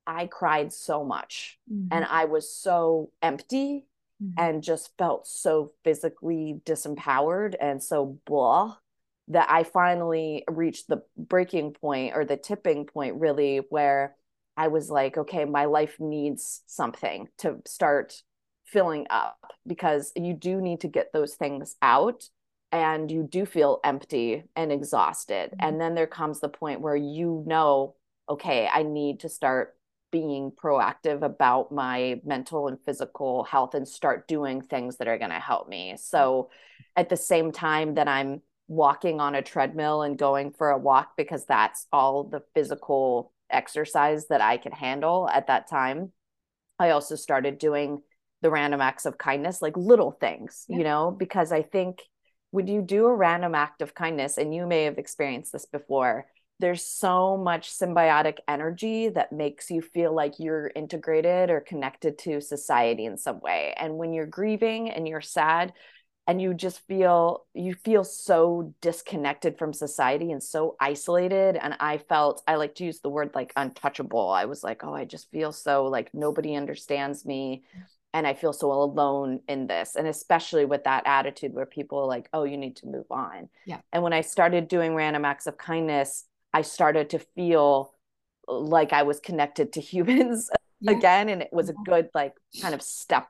i 0.06 0.26
cried 0.26 0.72
so 0.72 1.04
much 1.04 1.58
mm-hmm. 1.72 1.88
and 1.90 2.04
i 2.04 2.24
was 2.24 2.54
so 2.54 3.10
empty 3.22 3.86
mm-hmm. 4.22 4.32
and 4.38 4.62
just 4.62 4.96
felt 4.98 5.26
so 5.26 5.72
physically 5.84 6.60
disempowered 6.64 7.54
and 7.60 7.82
so 7.82 8.18
blah 8.26 8.76
that 9.28 9.48
i 9.50 9.62
finally 9.62 10.44
reached 10.50 10.88
the 10.88 11.02
breaking 11.16 11.72
point 11.72 12.14
or 12.14 12.24
the 12.24 12.36
tipping 12.36 12.84
point 12.84 13.20
really 13.20 13.60
where 13.70 14.16
i 14.56 14.68
was 14.68 14.90
like 14.90 15.16
okay 15.16 15.44
my 15.44 15.64
life 15.64 15.96
needs 15.98 16.62
something 16.66 17.28
to 17.38 17.56
start 17.66 18.22
filling 18.64 19.06
up 19.10 19.38
because 19.66 20.12
you 20.16 20.32
do 20.32 20.60
need 20.60 20.80
to 20.80 20.88
get 20.88 21.12
those 21.12 21.34
things 21.34 21.76
out 21.82 22.28
and 22.72 23.10
you 23.10 23.22
do 23.22 23.44
feel 23.44 23.80
empty 23.84 24.44
and 24.56 24.72
exhausted. 24.72 25.50
Mm-hmm. 25.50 25.68
And 25.68 25.80
then 25.80 25.94
there 25.94 26.06
comes 26.06 26.40
the 26.40 26.48
point 26.48 26.80
where 26.80 26.96
you 26.96 27.44
know, 27.46 27.94
okay, 28.28 28.68
I 28.72 28.82
need 28.82 29.20
to 29.20 29.28
start 29.28 29.76
being 30.10 30.50
proactive 30.50 31.22
about 31.22 31.72
my 31.72 32.20
mental 32.24 32.68
and 32.68 32.78
physical 32.84 33.44
health 33.44 33.74
and 33.74 33.86
start 33.86 34.26
doing 34.26 34.60
things 34.60 34.96
that 34.96 35.08
are 35.08 35.18
going 35.18 35.30
to 35.30 35.38
help 35.38 35.68
me. 35.68 35.96
So 35.98 36.50
at 36.96 37.08
the 37.08 37.16
same 37.16 37.52
time 37.52 37.94
that 37.94 38.08
I'm 38.08 38.42
walking 38.68 39.20
on 39.20 39.34
a 39.34 39.42
treadmill 39.42 40.02
and 40.02 40.18
going 40.18 40.52
for 40.52 40.70
a 40.70 40.78
walk 40.78 41.12
because 41.16 41.44
that's 41.46 41.86
all 41.92 42.24
the 42.24 42.42
physical 42.54 43.32
exercise 43.52 44.28
that 44.28 44.40
I 44.40 44.56
could 44.56 44.74
handle 44.74 45.28
at 45.28 45.46
that 45.46 45.68
time, 45.68 46.12
I 46.78 46.90
also 46.90 47.14
started 47.16 47.58
doing 47.58 48.02
the 48.40 48.50
random 48.50 48.80
acts 48.80 49.06
of 49.06 49.18
kindness, 49.18 49.62
like 49.62 49.76
little 49.76 50.10
things, 50.10 50.64
yeah. 50.68 50.78
you 50.78 50.84
know, 50.84 51.14
because 51.16 51.52
I 51.52 51.62
think 51.62 52.02
when 52.50 52.66
you 52.66 52.82
do 52.82 53.06
a 53.06 53.14
random 53.14 53.54
act 53.54 53.82
of 53.82 53.94
kindness, 53.94 54.36
and 54.36 54.54
you 54.54 54.66
may 54.66 54.84
have 54.84 54.98
experienced 54.98 55.52
this 55.52 55.66
before, 55.66 56.26
there's 56.58 56.84
so 56.86 57.36
much 57.36 57.72
symbiotic 57.72 58.38
energy 58.46 59.08
that 59.08 59.32
makes 59.32 59.70
you 59.70 59.80
feel 59.80 60.14
like 60.14 60.34
you're 60.38 60.70
integrated 60.76 61.50
or 61.50 61.60
connected 61.60 62.18
to 62.18 62.40
society 62.40 63.04
in 63.04 63.16
some 63.16 63.40
way. 63.40 63.74
And 63.76 63.96
when 63.96 64.12
you're 64.12 64.26
grieving 64.26 64.90
and 64.90 65.08
you're 65.08 65.20
sad, 65.22 65.72
and 66.26 66.40
you 66.40 66.54
just 66.54 66.86
feel 66.86 67.44
you 67.52 67.74
feel 67.74 68.04
so 68.04 68.72
disconnected 68.80 69.58
from 69.58 69.72
society 69.72 70.30
and 70.30 70.42
so 70.42 70.76
isolated 70.80 71.56
and 71.56 71.74
i 71.80 71.98
felt 71.98 72.42
i 72.46 72.54
like 72.54 72.74
to 72.74 72.84
use 72.84 73.00
the 73.00 73.08
word 73.08 73.30
like 73.34 73.52
untouchable 73.56 74.30
i 74.30 74.44
was 74.44 74.62
like 74.62 74.84
oh 74.84 74.94
i 74.94 75.04
just 75.04 75.30
feel 75.30 75.52
so 75.52 75.86
like 75.86 76.12
nobody 76.14 76.54
understands 76.54 77.24
me 77.24 77.62
and 78.14 78.26
I 78.26 78.34
feel 78.34 78.52
so 78.52 78.70
alone 78.72 79.40
in 79.48 79.66
this. 79.66 79.96
And 79.96 80.06
especially 80.06 80.64
with 80.64 80.84
that 80.84 81.04
attitude 81.06 81.54
where 81.54 81.66
people 81.66 81.98
are 81.98 82.06
like, 82.06 82.28
oh, 82.32 82.44
you 82.44 82.56
need 82.56 82.76
to 82.76 82.86
move 82.86 83.06
on. 83.10 83.48
Yeah. 83.64 83.78
And 83.92 84.02
when 84.02 84.12
I 84.12 84.20
started 84.20 84.68
doing 84.68 84.94
random 84.94 85.24
acts 85.24 85.46
of 85.46 85.56
kindness, 85.56 86.26
I 86.52 86.62
started 86.62 87.10
to 87.10 87.18
feel 87.18 87.94
like 88.46 88.92
I 88.92 89.04
was 89.04 89.20
connected 89.20 89.72
to 89.74 89.80
humans 89.80 90.50
yeah. 90.80 90.92
again. 90.92 91.28
And 91.30 91.40
it 91.40 91.52
was 91.52 91.70
a 91.70 91.74
good, 91.86 92.10
like, 92.14 92.34
kind 92.60 92.74
of 92.74 92.82
step 92.82 93.28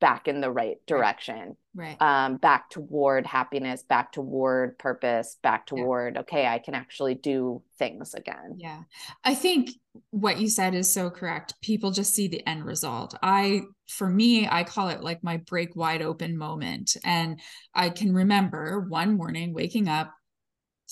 back 0.00 0.28
in 0.28 0.40
the 0.40 0.50
right 0.50 0.76
direction. 0.86 1.56
Right. 1.74 2.00
Um 2.00 2.36
back 2.36 2.70
toward 2.70 3.26
happiness 3.26 3.82
back 3.82 4.12
toward 4.12 4.78
purpose 4.78 5.36
back 5.42 5.66
toward 5.66 6.14
yeah. 6.14 6.20
okay 6.20 6.46
i 6.46 6.58
can 6.58 6.74
actually 6.74 7.14
do 7.14 7.62
things 7.78 8.14
again. 8.14 8.56
Yeah. 8.58 8.82
I 9.24 9.34
think 9.34 9.70
what 10.10 10.38
you 10.38 10.48
said 10.48 10.74
is 10.74 10.92
so 10.92 11.10
correct. 11.10 11.54
People 11.60 11.90
just 11.90 12.14
see 12.14 12.28
the 12.28 12.46
end 12.48 12.64
result. 12.64 13.14
I 13.22 13.62
for 13.88 14.08
me 14.08 14.48
i 14.48 14.64
call 14.64 14.88
it 14.88 15.02
like 15.02 15.22
my 15.22 15.36
break 15.38 15.76
wide 15.76 16.02
open 16.02 16.36
moment. 16.36 16.96
And 17.04 17.40
i 17.74 17.90
can 17.90 18.14
remember 18.14 18.80
one 18.88 19.16
morning 19.16 19.52
waking 19.52 19.88
up 19.88 20.14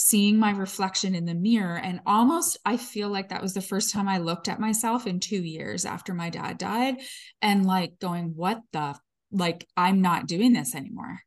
seeing 0.04 0.36
my 0.36 0.50
reflection 0.50 1.14
in 1.14 1.24
the 1.24 1.34
mirror 1.34 1.76
and 1.76 2.00
almost 2.06 2.58
i 2.64 2.76
feel 2.76 3.08
like 3.08 3.28
that 3.28 3.40
was 3.40 3.54
the 3.54 3.60
first 3.60 3.92
time 3.92 4.08
i 4.08 4.18
looked 4.18 4.48
at 4.48 4.58
myself 4.58 5.06
in 5.06 5.20
2 5.20 5.36
years 5.36 5.84
after 5.84 6.12
my 6.12 6.28
dad 6.28 6.58
died 6.58 6.96
and 7.40 7.64
like 7.64 8.00
going 8.00 8.32
what 8.34 8.60
the 8.72 8.96
like 9.30 9.64
i'm 9.76 10.02
not 10.02 10.26
doing 10.26 10.52
this 10.52 10.74
anymore. 10.74 11.20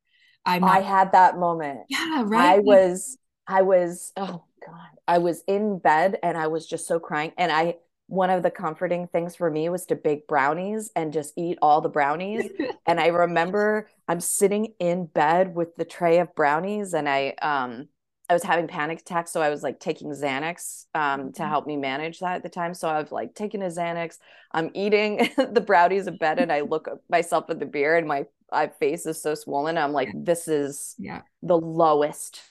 I 0.46 0.60
not- 0.60 0.70
i 0.72 0.82
had 0.82 1.14
that 1.14 1.38
moment. 1.38 1.86
Yeah 1.88 2.24
right? 2.26 2.56
I 2.56 2.60
was 2.60 3.18
i 3.48 3.62
was 3.62 4.12
oh 4.18 4.44
god. 4.66 4.90
I 5.08 5.20
was 5.20 5.42
in 5.48 5.80
bed 5.80 6.18
and 6.22 6.38
i 6.38 6.48
was 6.48 6.68
just 6.68 6.86
so 6.86 7.00
crying 7.00 7.32
and 7.38 7.54
i 7.54 7.76
one 8.08 8.30
of 8.30 8.44
the 8.44 8.52
comforting 8.52 9.08
things 9.08 9.38
for 9.38 9.50
me 9.50 9.70
was 9.70 9.86
to 9.86 9.96
bake 9.96 10.28
brownies 10.28 10.92
and 10.98 11.14
just 11.14 11.34
eat 11.38 11.58
all 11.62 11.82
the 11.82 11.90
brownies. 11.90 12.46
and 12.86 13.00
I 13.00 13.08
remember 13.08 13.90
I'm 14.08 14.20
sitting 14.20 14.74
in 14.80 15.06
bed 15.08 15.56
with 15.56 15.76
the 15.76 15.86
tray 15.86 16.20
of 16.20 16.36
brownies 16.36 16.94
and 16.94 17.10
I 17.10 17.30
um 17.42 17.88
I 18.30 18.34
was 18.34 18.44
having 18.44 18.68
panic 18.68 19.02
attacks, 19.02 19.32
so 19.32 19.42
I 19.42 19.50
was 19.50 19.62
like 19.62 19.80
taking 19.80 20.10
Xanax 20.10 20.86
um, 20.96 21.32
to 21.34 21.42
mm-hmm. 21.42 21.50
help 21.50 21.68
me 21.68 21.78
manage 21.78 22.20
that 22.20 22.38
at 22.38 22.44
the 22.44 22.50
time. 22.50 22.74
So 22.74 22.90
I've 22.90 23.12
like 23.12 23.36
taken 23.36 23.62
a 23.62 23.68
Xanax. 23.68 24.18
I'm 24.52 24.72
eating 24.74 25.30
the 25.38 25.62
brownies 25.62 26.08
in 26.08 26.18
bed, 26.18 26.40
and 26.40 26.52
I 26.52 26.62
look 26.62 26.88
at 26.88 26.96
myself 27.10 27.50
in 27.50 27.60
the 27.60 27.68
mirror, 27.68 27.98
and 27.98 28.08
my, 28.08 28.26
my 28.52 28.68
face 28.68 29.06
is 29.06 29.22
so 29.22 29.36
swollen. 29.36 29.78
I'm 29.78 29.94
like, 29.94 30.10
this 30.16 30.48
is 30.48 30.96
yeah. 30.98 31.22
the 31.44 31.58
lowest 31.58 32.42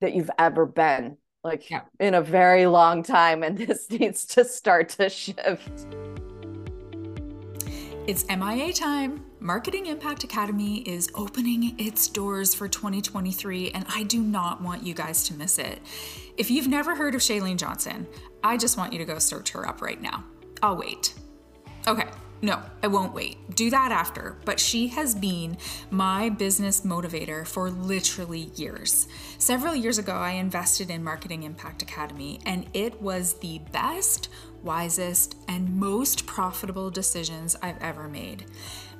that 0.00 0.14
you've 0.14 0.30
ever 0.38 0.64
been, 0.64 1.18
like 1.44 1.70
yeah. 1.70 1.82
in 2.00 2.14
a 2.14 2.22
very 2.22 2.66
long 2.66 3.02
time, 3.02 3.42
and 3.42 3.58
this 3.66 3.90
needs 3.90 4.24
to 4.26 4.44
start 4.44 4.88
to 4.90 5.10
shift. 5.10 5.86
It's 8.06 8.26
MIA 8.26 8.72
time. 8.72 9.27
Marketing 9.40 9.86
Impact 9.86 10.24
Academy 10.24 10.78
is 10.78 11.08
opening 11.14 11.78
its 11.78 12.08
doors 12.08 12.54
for 12.54 12.66
2023, 12.66 13.70
and 13.70 13.86
I 13.88 14.02
do 14.02 14.20
not 14.20 14.60
want 14.60 14.84
you 14.84 14.94
guys 14.94 15.22
to 15.28 15.34
miss 15.34 15.58
it. 15.58 15.80
If 16.36 16.50
you've 16.50 16.66
never 16.66 16.96
heard 16.96 17.14
of 17.14 17.20
Chalene 17.20 17.56
Johnson, 17.56 18.08
I 18.42 18.56
just 18.56 18.76
want 18.76 18.92
you 18.92 18.98
to 18.98 19.04
go 19.04 19.20
search 19.20 19.50
her 19.50 19.66
up 19.68 19.80
right 19.80 20.02
now. 20.02 20.24
I'll 20.60 20.76
wait. 20.76 21.14
Okay, 21.86 22.08
no, 22.40 22.62
I 22.82 22.86
won't 22.86 23.14
wait. 23.14 23.54
Do 23.54 23.70
that 23.70 23.90
after. 23.90 24.36
But 24.44 24.60
she 24.60 24.88
has 24.88 25.14
been 25.14 25.56
my 25.90 26.28
business 26.28 26.82
motivator 26.82 27.46
for 27.46 27.70
literally 27.70 28.50
years. 28.54 29.08
Several 29.38 29.74
years 29.74 29.98
ago, 29.98 30.12
I 30.12 30.32
invested 30.32 30.90
in 30.90 31.02
Marketing 31.02 31.42
Impact 31.42 31.82
Academy, 31.82 32.40
and 32.46 32.66
it 32.74 33.02
was 33.02 33.34
the 33.34 33.60
best 33.72 34.28
wisest, 34.62 35.36
and 35.46 35.76
most 35.76 36.26
profitable 36.26 36.90
decisions 36.90 37.56
I've 37.62 37.80
ever 37.80 38.08
made. 38.08 38.46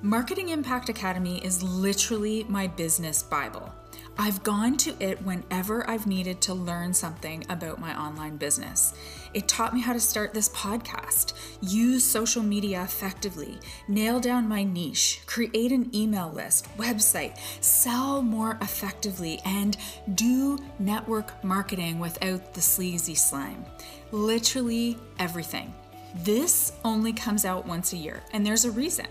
Marketing 0.03 0.51
Impact 0.51 0.89
Academy 0.89 1.45
is 1.45 1.63
literally 1.63 2.45
my 2.49 2.67
business 2.67 3.23
Bible. 3.23 3.73
I've 4.17 4.43
gone 4.43 4.77
to 4.79 4.97
it 5.01 5.23
whenever 5.23 5.89
I've 5.89 6.07
needed 6.07 6.41
to 6.43 6.55
learn 6.55 6.93
something 6.93 7.45
about 7.49 7.81
my 7.81 7.99
online 7.99 8.37
business. 8.37 8.95
It 9.39 9.47
taught 9.47 9.73
me 9.73 9.81
how 9.81 9.93
to 9.93 10.01
start 10.01 10.35
this 10.35 10.49
podcast, 10.49 11.35
use 11.61 12.03
social 12.03 12.43
media 12.43 12.83
effectively, 12.83 13.61
nail 13.87 14.19
down 14.19 14.49
my 14.49 14.65
niche, 14.65 15.21
create 15.27 15.71
an 15.71 15.95
email 15.95 16.33
list, 16.33 16.67
website, 16.77 17.39
sell 17.61 18.21
more 18.21 18.59
effectively, 18.61 19.41
and 19.45 19.77
do 20.17 20.59
network 20.81 21.45
marketing 21.45 22.01
without 22.01 22.53
the 22.53 22.61
sleazy 22.61 23.15
slime. 23.15 23.65
Literally 24.11 24.99
everything. 25.21 25.73
This 26.17 26.73
only 26.85 27.13
comes 27.13 27.45
out 27.45 27.65
once 27.65 27.93
a 27.93 27.97
year, 27.97 28.25
and 28.33 28.45
there's 28.45 28.65
a 28.65 28.73
reason. 28.73 29.07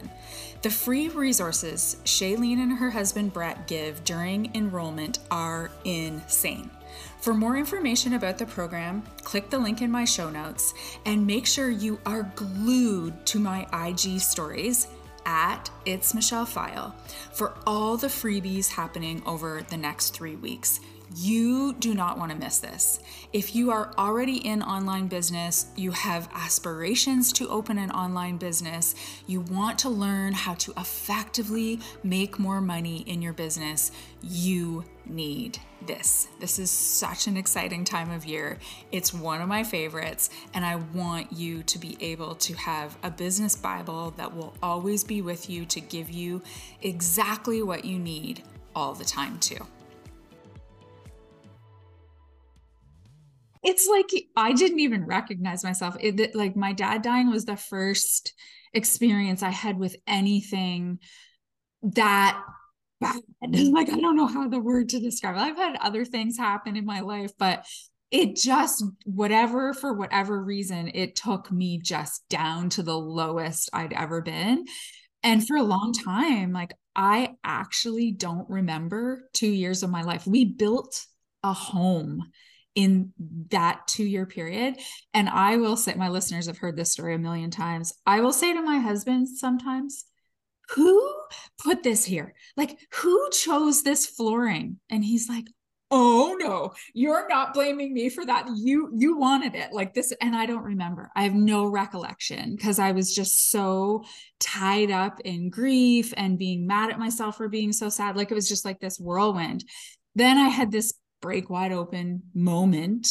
The 0.62 0.70
free 0.70 1.08
resources 1.08 2.02
Chalene 2.04 2.62
and 2.62 2.74
her 2.80 2.90
husband 2.90 3.32
Brett 3.32 3.66
give 3.66 4.04
during 4.04 4.54
enrollment 4.54 5.20
are 5.32 5.72
insane. 5.86 6.70
For 7.28 7.34
more 7.34 7.58
information 7.58 8.14
about 8.14 8.38
the 8.38 8.46
program, 8.46 9.04
click 9.24 9.50
the 9.50 9.60
link 9.60 9.82
in 9.82 9.92
my 9.92 10.06
show 10.06 10.30
notes 10.30 10.74
and 11.06 11.28
make 11.28 11.46
sure 11.46 11.70
you 11.70 12.00
are 12.06 12.32
glued 12.38 13.26
to 13.26 13.38
my 13.38 13.68
IG 13.74 14.22
stories 14.22 14.88
at 15.26 15.70
It's 15.86 16.14
Michelle 16.14 16.46
Pfile 16.46 16.94
for 17.34 17.54
all 17.68 17.98
the 17.98 18.08
freebies 18.08 18.70
happening 18.70 19.22
over 19.26 19.62
the 19.70 19.76
next 19.76 20.12
three 20.12 20.38
weeks. 20.38 20.80
You 21.18 21.74
do 21.74 21.94
not 21.94 22.18
want 22.18 22.32
to 22.32 22.38
miss 22.38 22.60
this. 22.60 23.02
If 23.34 23.54
you 23.54 23.72
are 23.72 23.94
already 23.98 24.38
in 24.38 24.64
online 24.64 25.08
business, 25.08 25.66
you 25.76 25.92
have 25.92 26.30
aspirations 26.34 27.34
to 27.34 27.50
open 27.50 27.78
an 27.78 27.92
online 27.92 28.38
business, 28.38 28.96
you 29.26 29.42
want 29.42 29.80
to 29.80 29.90
learn 29.90 30.32
how 30.32 30.54
to 30.54 30.72
effectively 30.78 31.82
make 32.04 32.40
more 32.40 32.62
money 32.62 33.00
in 33.00 33.22
your 33.22 33.34
business, 33.34 33.92
you 34.22 34.86
need 35.10 35.60
this. 35.86 36.28
This 36.40 36.60
is 36.60 36.70
such 36.70 37.28
an 37.28 37.38
exciting 37.38 37.84
time 37.84 38.12
of 38.12 38.26
year. 38.26 38.58
It's 38.92 39.14
one 39.14 39.42
of 39.42 39.48
my 39.48 39.64
favorites, 39.64 40.30
and 40.54 40.66
I 40.66 40.76
want 40.76 41.32
you 41.32 41.64
to 41.64 41.80
be 41.80 41.98
able 42.02 42.36
to 42.36 42.54
have 42.56 42.98
a 43.04 43.12
business 43.12 43.56
Bible 43.56 44.12
that 44.18 44.36
will 44.36 44.56
always 44.62 45.04
be 45.04 45.22
with 45.22 45.50
you 45.50 45.66
to 45.68 45.80
give 45.80 46.10
you 46.10 46.42
exactly 46.82 47.64
what 47.64 47.86
you 47.86 48.00
need 48.00 48.44
all 48.76 48.94
the 48.94 49.06
time, 49.06 49.40
too. 49.40 49.66
it's 53.68 53.86
like 53.86 54.10
I 54.36 54.54
didn't 54.54 54.80
even 54.80 55.06
recognize 55.06 55.62
myself. 55.62 55.98
It, 56.00 56.34
like 56.34 56.56
my 56.56 56.72
dad 56.72 57.02
dying 57.02 57.30
was 57.30 57.44
the 57.44 57.58
first 57.58 58.34
experience 58.74 59.44
I 59.44 59.50
had 59.50 59.78
with 59.78 59.98
anything 60.08 61.00
that 61.84 62.42
bad. 63.00 63.22
Like 63.42 63.90
I 63.90 64.00
don't 64.00 64.16
know 64.16 64.28
how 64.28 64.48
the 64.48 64.60
word 64.60 64.90
to 64.90 65.00
describe 65.00 65.36
it. 65.36 65.40
I've 65.40 65.58
had 65.58 65.78
other 65.82 66.06
things 66.06 66.38
happen 66.38 66.76
in 66.76 66.86
my 66.86 67.02
life, 67.02 67.32
but 67.38 67.66
it 68.12 68.36
just 68.36 68.84
whatever 69.06 69.74
for 69.74 69.94
whatever 69.94 70.44
reason 70.44 70.92
it 70.94 71.16
took 71.16 71.52
me 71.52 71.80
just 71.80 72.28
down 72.30 72.70
to 72.70 72.84
the 72.84 72.98
lowest 72.98 73.70
I'd 73.74 73.94
ever 73.94 74.22
been. 74.22 74.66
And 75.24 75.46
for 75.46 75.58
a 75.58 75.64
long 75.64 75.94
time, 75.94 76.54
like 76.54 76.74
I 76.96 77.36
actually 77.44 78.12
don't 78.12 78.50
remember 78.50 79.30
2 79.34 79.48
years 79.48 79.84
of 79.84 79.90
my 79.90 80.04
life. 80.04 80.26
We 80.26 80.46
built 80.46 81.06
a 81.44 81.54
home 81.54 82.24
in 82.76 83.12
that 83.50 83.88
two 83.88 84.06
year 84.06 84.26
period. 84.26 84.76
And 85.14 85.28
I 85.28 85.58
will 85.58 85.76
say, 85.76 85.96
my 85.96 86.10
listeners 86.10 86.46
have 86.46 86.60
heard 86.60 86.78
this 86.78 86.92
story 86.92 87.16
a 87.16 87.20
million 87.20 87.50
times. 87.50 87.92
I 88.06 88.22
will 88.22 88.32
say 88.32 88.54
to 88.54 88.62
my 88.62 88.78
husband 88.78 89.28
sometimes, 89.28 90.06
who 90.70 91.16
put 91.64 91.84
this 91.84 92.04
here? 92.04 92.34
Like, 92.56 92.78
who 92.96 93.30
chose 93.32 93.84
this 93.84 94.06
flooring? 94.06 94.80
And 94.90 95.04
he's 95.04 95.30
like, 95.30 95.46
oh 95.90 96.36
no 96.40 96.74
you're 96.94 97.28
not 97.30 97.54
blaming 97.54 97.94
me 97.94 98.10
for 98.10 98.26
that. 98.26 98.46
You 98.58 98.92
you 98.94 99.18
wanted 99.18 99.56
it 99.56 99.72
like 99.72 99.94
this. 99.94 100.12
And 100.22 100.36
i 100.36 100.46
don't 100.46 100.64
remember. 100.64 101.10
I 101.16 101.24
have 101.24 101.34
no 101.34 101.66
recollection 101.66 102.56
because 102.56 102.80
i 102.80 102.92
was 102.92 103.16
just 103.16 103.50
so 103.50 104.04
tied 104.40 104.92
up 104.92 105.20
in 105.24 105.50
grief 105.50 106.14
and 106.18 106.38
being 106.38 106.68
mad 106.68 106.90
at 106.90 107.00
myself 107.00 107.38
for 107.38 107.48
being 107.48 107.72
so 107.72 107.90
sad. 107.90 108.18
Like 108.18 108.32
it 108.32 108.36
was 108.36 108.50
just 108.50 108.66
like 108.66 108.80
this 108.80 109.00
whirlwind. 109.00 109.64
Then 110.16 110.38
i 110.38 110.50
had 110.50 110.72
this 110.72 110.94
break 111.22 111.50
wide 111.50 111.72
open 111.72 112.24
moment. 112.34 113.08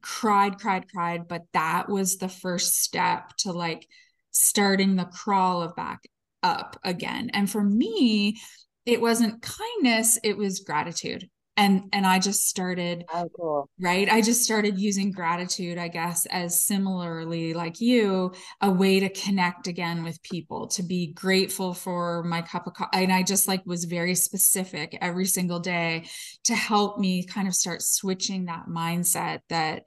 Cried 0.00 0.58
cried 0.58 0.90
cried 0.90 1.28
but 1.28 1.42
that 1.52 1.88
was 1.88 2.16
the 2.16 2.28
first 2.28 2.82
step 2.82 3.36
to 3.38 3.52
like 3.52 3.86
starting 4.30 4.96
the 4.96 5.04
crawl 5.04 5.62
of 5.62 5.76
back 5.76 6.00
up 6.42 6.78
again. 6.84 7.30
And 7.32 7.50
for 7.50 7.62
me 7.62 8.40
it 8.86 9.00
wasn't 9.00 9.42
kindness 9.42 10.18
it 10.24 10.36
was 10.36 10.60
gratitude. 10.60 11.28
And 11.56 11.82
and 11.92 12.06
i 12.06 12.18
just 12.18 12.48
started 12.48 13.04
oh, 13.12 13.28
cool. 13.36 13.68
right? 13.78 14.08
I 14.10 14.22
just 14.22 14.44
started 14.44 14.78
using 14.78 15.10
gratitude 15.12 15.76
i 15.76 15.88
guess 15.88 16.24
as 16.26 16.62
similarly 16.62 17.52
like 17.52 17.80
you 17.80 18.32
a 18.62 18.70
way 18.70 19.00
to 19.00 19.10
connect 19.10 19.66
again 19.66 20.02
with 20.02 20.22
people 20.22 20.68
to 20.68 20.82
be 20.82 21.12
grateful 21.12 21.74
for 21.74 22.22
my 22.22 22.40
cup 22.40 22.66
of 22.66 22.74
coffee 22.74 23.02
and 23.02 23.12
i 23.12 23.22
just 23.22 23.46
like 23.46 23.66
was 23.66 23.84
very 23.84 24.14
specific 24.14 24.96
every 25.02 25.26
single 25.26 25.58
day 25.60 26.08
to 26.44 26.54
help 26.54 26.98
me 26.98 27.26
kind 27.26 27.46
of 27.46 27.54
start 27.54 27.82
switching 27.82 28.46
that 28.46 28.66
mindset 28.68 29.40
that 29.50 29.82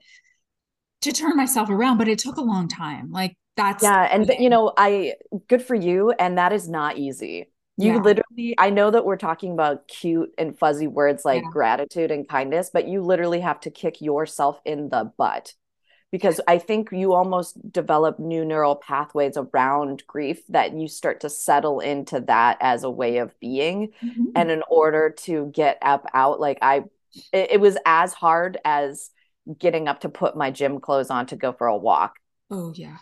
to 1.04 1.12
turn 1.12 1.36
myself 1.36 1.68
around 1.68 1.98
but 1.98 2.08
it 2.08 2.18
took 2.18 2.38
a 2.38 2.42
long 2.42 2.66
time. 2.66 3.10
Like 3.10 3.36
that's 3.56 3.82
yeah 3.82 4.08
and 4.10 4.30
you 4.38 4.50
know 4.50 4.72
i 4.76 5.14
good 5.48 5.62
for 5.62 5.74
you 5.74 6.10
and 6.12 6.38
that 6.38 6.52
is 6.52 6.68
not 6.68 6.98
easy 6.98 7.46
you 7.76 7.94
yeah. 7.94 8.02
literally, 8.02 8.54
I 8.56 8.70
know 8.70 8.90
that 8.90 9.04
we're 9.04 9.16
talking 9.16 9.52
about 9.52 9.88
cute 9.88 10.32
and 10.38 10.56
fuzzy 10.56 10.86
words 10.86 11.24
like 11.24 11.42
yeah. 11.42 11.50
gratitude 11.50 12.12
and 12.12 12.28
kindness, 12.28 12.70
but 12.72 12.86
you 12.86 13.02
literally 13.02 13.40
have 13.40 13.58
to 13.60 13.70
kick 13.70 14.00
yourself 14.00 14.60
in 14.64 14.90
the 14.90 15.10
butt 15.16 15.54
because 16.12 16.40
I 16.46 16.58
think 16.58 16.90
you 16.92 17.14
almost 17.14 17.72
develop 17.72 18.20
new 18.20 18.44
neural 18.44 18.76
pathways 18.76 19.36
around 19.36 20.04
grief 20.06 20.46
that 20.50 20.72
you 20.72 20.86
start 20.86 21.22
to 21.22 21.28
settle 21.28 21.80
into 21.80 22.20
that 22.20 22.58
as 22.60 22.84
a 22.84 22.90
way 22.90 23.16
of 23.16 23.34
being. 23.40 23.88
Mm-hmm. 24.00 24.26
And 24.36 24.52
in 24.52 24.62
order 24.70 25.10
to 25.22 25.46
get 25.46 25.78
up 25.82 26.06
out, 26.14 26.38
like 26.38 26.58
I, 26.62 26.84
it, 27.32 27.52
it 27.52 27.60
was 27.60 27.76
as 27.84 28.12
hard 28.12 28.58
as 28.64 29.10
getting 29.58 29.88
up 29.88 30.02
to 30.02 30.08
put 30.08 30.36
my 30.36 30.52
gym 30.52 30.78
clothes 30.78 31.10
on 31.10 31.26
to 31.26 31.36
go 31.36 31.52
for 31.52 31.66
a 31.66 31.76
walk. 31.76 32.20
Oh, 32.48 32.72
yeah. 32.76 32.98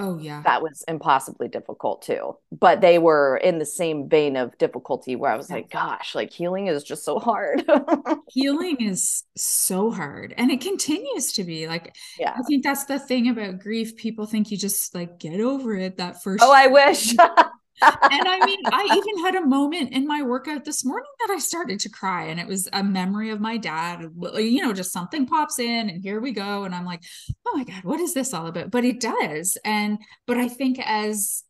Oh 0.00 0.18
yeah. 0.18 0.42
That 0.42 0.60
was 0.60 0.82
impossibly 0.88 1.46
difficult 1.46 2.02
too. 2.02 2.36
But 2.50 2.80
they 2.80 2.98
were 2.98 3.36
in 3.36 3.58
the 3.58 3.64
same 3.64 4.08
vein 4.08 4.36
of 4.36 4.56
difficulty 4.58 5.14
where 5.14 5.30
I 5.30 5.36
was 5.36 5.50
like, 5.50 5.70
gosh, 5.70 6.16
like 6.16 6.32
healing 6.32 6.66
is 6.66 6.82
just 6.82 7.04
so 7.04 7.20
hard. 7.20 7.64
healing 8.28 8.78
is 8.80 9.22
so 9.36 9.92
hard 9.92 10.34
and 10.36 10.50
it 10.50 10.60
continues 10.60 11.32
to 11.34 11.44
be. 11.44 11.68
Like 11.68 11.94
yeah. 12.18 12.34
I 12.36 12.42
think 12.42 12.64
that's 12.64 12.86
the 12.86 12.98
thing 12.98 13.28
about 13.28 13.60
grief. 13.60 13.96
People 13.96 14.26
think 14.26 14.50
you 14.50 14.56
just 14.56 14.94
like 14.96 15.18
get 15.20 15.40
over 15.40 15.76
it 15.76 15.96
that 15.98 16.16
oh, 16.16 16.20
first 16.22 16.42
Oh, 16.42 16.52
I 16.52 16.66
wish. 16.66 17.14
and 17.82 18.28
I 18.28 18.44
mean, 18.44 18.60
I 18.66 18.84
even 18.96 19.24
had 19.24 19.34
a 19.34 19.46
moment 19.46 19.92
in 19.92 20.06
my 20.06 20.22
workout 20.22 20.64
this 20.64 20.84
morning 20.84 21.10
that 21.20 21.34
I 21.34 21.38
started 21.38 21.80
to 21.80 21.88
cry, 21.88 22.26
and 22.26 22.38
it 22.38 22.46
was 22.46 22.68
a 22.72 22.82
memory 22.82 23.30
of 23.30 23.40
my 23.40 23.56
dad. 23.56 24.06
You 24.34 24.62
know, 24.62 24.72
just 24.72 24.92
something 24.92 25.26
pops 25.26 25.58
in, 25.58 25.90
and 25.90 26.02
here 26.02 26.20
we 26.20 26.32
go. 26.32 26.64
And 26.64 26.74
I'm 26.74 26.84
like, 26.84 27.02
oh 27.46 27.56
my 27.56 27.64
God, 27.64 27.84
what 27.84 28.00
is 28.00 28.14
this 28.14 28.32
all 28.32 28.46
about? 28.46 28.70
But 28.70 28.84
it 28.84 29.00
does. 29.00 29.58
And, 29.64 29.98
but 30.26 30.36
I 30.36 30.48
think 30.48 30.78
as 30.84 31.42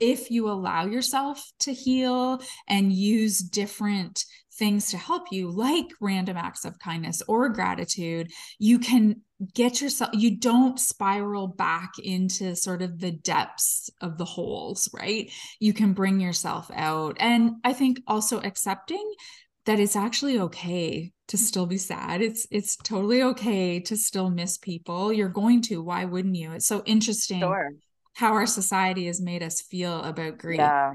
if 0.00 0.30
you 0.30 0.48
allow 0.48 0.86
yourself 0.86 1.44
to 1.60 1.72
heal 1.72 2.40
and 2.66 2.92
use 2.92 3.38
different 3.38 4.24
things 4.60 4.90
to 4.90 4.98
help 4.98 5.32
you, 5.32 5.50
like 5.50 5.86
random 6.00 6.36
acts 6.36 6.64
of 6.64 6.78
kindness 6.78 7.22
or 7.26 7.48
gratitude, 7.48 8.30
you 8.58 8.78
can 8.78 9.22
get 9.54 9.80
yourself, 9.80 10.10
you 10.12 10.36
don't 10.36 10.78
spiral 10.78 11.48
back 11.48 11.92
into 11.98 12.54
sort 12.54 12.82
of 12.82 13.00
the 13.00 13.10
depths 13.10 13.88
of 14.02 14.18
the 14.18 14.24
holes, 14.24 14.88
right? 14.92 15.32
You 15.58 15.72
can 15.72 15.94
bring 15.94 16.20
yourself 16.20 16.70
out. 16.74 17.16
And 17.18 17.54
I 17.64 17.72
think 17.72 18.02
also 18.06 18.38
accepting 18.40 19.12
that 19.64 19.80
it's 19.80 19.96
actually 19.96 20.38
okay 20.38 21.10
to 21.28 21.38
still 21.38 21.66
be 21.66 21.78
sad. 21.78 22.20
It's 22.20 22.46
it's 22.50 22.76
totally 22.76 23.22
okay 23.22 23.80
to 23.80 23.96
still 23.96 24.28
miss 24.28 24.58
people. 24.58 25.10
You're 25.12 25.28
going 25.28 25.62
to. 25.62 25.82
Why 25.82 26.04
wouldn't 26.04 26.36
you? 26.36 26.52
It's 26.52 26.66
so 26.66 26.82
interesting 26.84 27.40
sure. 27.40 27.72
how 28.14 28.32
our 28.32 28.46
society 28.46 29.06
has 29.06 29.20
made 29.22 29.42
us 29.42 29.62
feel 29.62 30.02
about 30.02 30.38
grief. 30.38 30.58
Yeah 30.58 30.94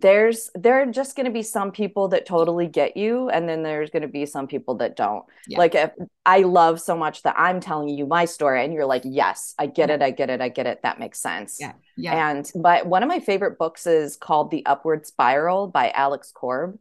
there's 0.00 0.50
there 0.56 0.82
are 0.82 0.86
just 0.86 1.14
going 1.14 1.24
to 1.24 1.30
be 1.30 1.42
some 1.42 1.70
people 1.70 2.08
that 2.08 2.26
totally 2.26 2.66
get 2.66 2.96
you 2.96 3.28
and 3.28 3.48
then 3.48 3.62
there's 3.62 3.90
going 3.90 4.02
to 4.02 4.08
be 4.08 4.26
some 4.26 4.48
people 4.48 4.74
that 4.74 4.96
don't. 4.96 5.24
Yeah. 5.46 5.58
like 5.58 5.74
if 5.76 5.92
i 6.26 6.40
love 6.40 6.80
so 6.80 6.96
much 6.96 7.22
that 7.22 7.36
i'm 7.38 7.60
telling 7.60 7.88
you 7.88 8.04
my 8.06 8.24
story 8.24 8.64
and 8.64 8.72
you're 8.72 8.86
like 8.86 9.02
yes 9.04 9.54
i 9.58 9.66
get 9.66 9.90
it 9.90 10.02
i 10.02 10.10
get 10.10 10.30
it 10.30 10.40
i 10.40 10.48
get 10.48 10.66
it 10.66 10.80
that 10.82 10.98
makes 10.98 11.20
sense. 11.20 11.58
Yeah 11.60 11.72
yeah. 11.96 12.30
And 12.30 12.50
but 12.56 12.86
one 12.86 13.04
of 13.04 13.08
my 13.08 13.20
favorite 13.20 13.56
books 13.56 13.86
is 13.86 14.16
called 14.16 14.50
the 14.50 14.66
upward 14.66 15.06
spiral 15.06 15.68
by 15.68 15.90
alex 15.90 16.32
korb. 16.34 16.76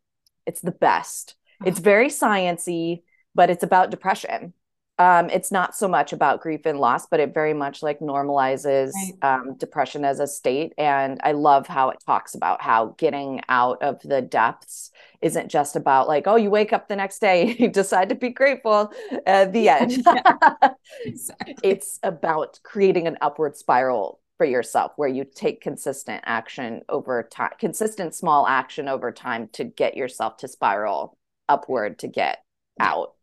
It's 0.47 0.61
the 0.61 0.71
best. 0.71 1.35
Uh-huh. 1.61 1.69
it's 1.69 1.79
very 1.79 2.07
sciency 2.07 3.03
but 3.35 3.51
it's 3.51 3.63
about 3.63 3.91
depression 3.91 4.53
um, 4.99 5.29
it's 5.31 5.51
not 5.51 5.75
so 5.75 5.87
much 5.87 6.13
about 6.13 6.41
grief 6.41 6.61
and 6.65 6.79
loss, 6.79 7.07
but 7.07 7.19
it 7.19 7.33
very 7.33 7.53
much 7.53 7.81
like 7.81 7.99
normalizes 7.99 8.91
right. 8.93 9.39
um, 9.39 9.55
depression 9.57 10.05
as 10.05 10.19
a 10.19 10.27
state. 10.27 10.73
And 10.77 11.19
I 11.23 11.31
love 11.31 11.65
how 11.65 11.89
it 11.89 11.97
talks 12.05 12.35
about 12.35 12.61
how 12.61 12.93
getting 12.99 13.41
out 13.49 13.81
of 13.81 13.99
the 14.03 14.21
depths 14.21 14.91
isn't 15.21 15.49
just 15.49 15.75
about 15.75 16.07
like, 16.07 16.27
oh, 16.27 16.35
you 16.35 16.51
wake 16.51 16.73
up 16.73 16.87
the 16.87 16.95
next 16.95 17.19
day, 17.19 17.55
you 17.59 17.69
decide 17.69 18.09
to 18.09 18.15
be 18.15 18.29
grateful 18.29 18.91
at 19.25 19.51
the 19.51 19.69
end. 19.69 20.05
exactly. 21.05 21.55
It's 21.63 21.99
about 22.03 22.59
creating 22.63 23.07
an 23.07 23.17
upward 23.19 23.57
spiral 23.57 24.19
for 24.37 24.45
yourself 24.45 24.91
where 24.95 25.09
you 25.09 25.25
take 25.25 25.61
consistent 25.61 26.21
action 26.25 26.81
over 26.87 27.23
time, 27.23 27.51
consistent 27.59 28.13
small 28.13 28.45
action 28.45 28.87
over 28.87 29.11
time 29.11 29.49
to 29.53 29.63
get 29.63 29.97
yourself 29.97 30.37
to 30.37 30.47
spiral 30.47 31.17
upward 31.49 31.97
to 31.99 32.07
get 32.07 32.43
out. 32.79 33.13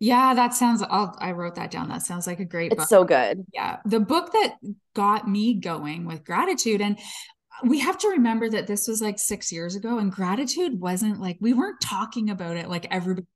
Yeah, 0.00 0.34
that 0.34 0.54
sounds. 0.54 0.82
I'll, 0.82 1.16
I 1.20 1.32
wrote 1.32 1.56
that 1.56 1.70
down. 1.70 1.88
That 1.88 2.02
sounds 2.02 2.26
like 2.26 2.38
a 2.38 2.44
great. 2.44 2.72
It's 2.72 2.82
book. 2.82 2.88
so 2.88 3.04
good. 3.04 3.44
Yeah, 3.52 3.78
the 3.84 4.00
book 4.00 4.32
that 4.32 4.54
got 4.94 5.28
me 5.28 5.54
going 5.54 6.06
with 6.06 6.24
gratitude, 6.24 6.80
and 6.80 6.98
we 7.64 7.80
have 7.80 7.98
to 7.98 8.08
remember 8.08 8.48
that 8.48 8.68
this 8.68 8.86
was 8.86 9.00
like 9.02 9.18
six 9.18 9.50
years 9.50 9.74
ago, 9.74 9.98
and 9.98 10.12
gratitude 10.12 10.80
wasn't 10.80 11.20
like 11.20 11.38
we 11.40 11.52
weren't 11.52 11.80
talking 11.80 12.30
about 12.30 12.56
it 12.56 12.68
like 12.68 12.86
everybody 12.90 13.26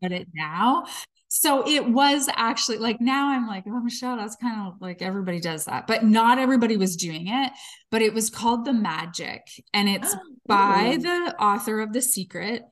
about 0.00 0.12
it 0.12 0.28
now. 0.34 0.84
So 1.28 1.68
it 1.68 1.88
was 1.88 2.28
actually 2.36 2.78
like 2.78 3.00
now 3.00 3.30
I'm 3.30 3.48
like, 3.48 3.64
oh 3.66 3.80
Michelle, 3.80 4.16
that's 4.16 4.36
kind 4.36 4.68
of 4.68 4.74
like 4.80 5.02
everybody 5.02 5.40
does 5.40 5.64
that, 5.64 5.88
but 5.88 6.04
not 6.04 6.38
everybody 6.38 6.76
was 6.76 6.94
doing 6.94 7.26
it. 7.26 7.50
But 7.90 8.02
it 8.02 8.14
was 8.14 8.30
called 8.30 8.64
The 8.64 8.72
Magic, 8.72 9.42
and 9.72 9.88
it's 9.88 10.14
by 10.46 10.96
the 11.00 11.34
author 11.40 11.80
of 11.80 11.92
The 11.92 12.02
Secret 12.02 12.62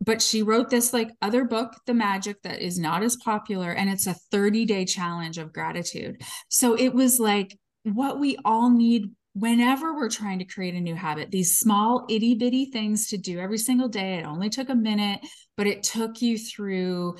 but 0.00 0.22
she 0.22 0.42
wrote 0.42 0.70
this 0.70 0.92
like 0.92 1.10
other 1.22 1.44
book 1.44 1.74
the 1.86 1.94
magic 1.94 2.40
that 2.42 2.60
is 2.60 2.78
not 2.78 3.02
as 3.02 3.16
popular 3.16 3.72
and 3.72 3.90
it's 3.90 4.06
a 4.06 4.14
30 4.30 4.64
day 4.64 4.84
challenge 4.84 5.38
of 5.38 5.52
gratitude. 5.52 6.22
So 6.48 6.74
it 6.74 6.94
was 6.94 7.18
like 7.18 7.58
what 7.82 8.20
we 8.20 8.36
all 8.44 8.70
need 8.70 9.10
whenever 9.34 9.94
we're 9.94 10.08
trying 10.08 10.38
to 10.38 10.44
create 10.44 10.74
a 10.74 10.80
new 10.80 10.96
habit 10.96 11.30
these 11.30 11.58
small 11.58 12.04
itty 12.08 12.34
bitty 12.34 12.66
things 12.66 13.08
to 13.08 13.18
do 13.18 13.38
every 13.38 13.58
single 13.58 13.88
day. 13.88 14.14
It 14.14 14.26
only 14.26 14.50
took 14.50 14.68
a 14.68 14.74
minute 14.74 15.20
but 15.56 15.66
it 15.66 15.82
took 15.82 16.22
you 16.22 16.38
through 16.38 17.16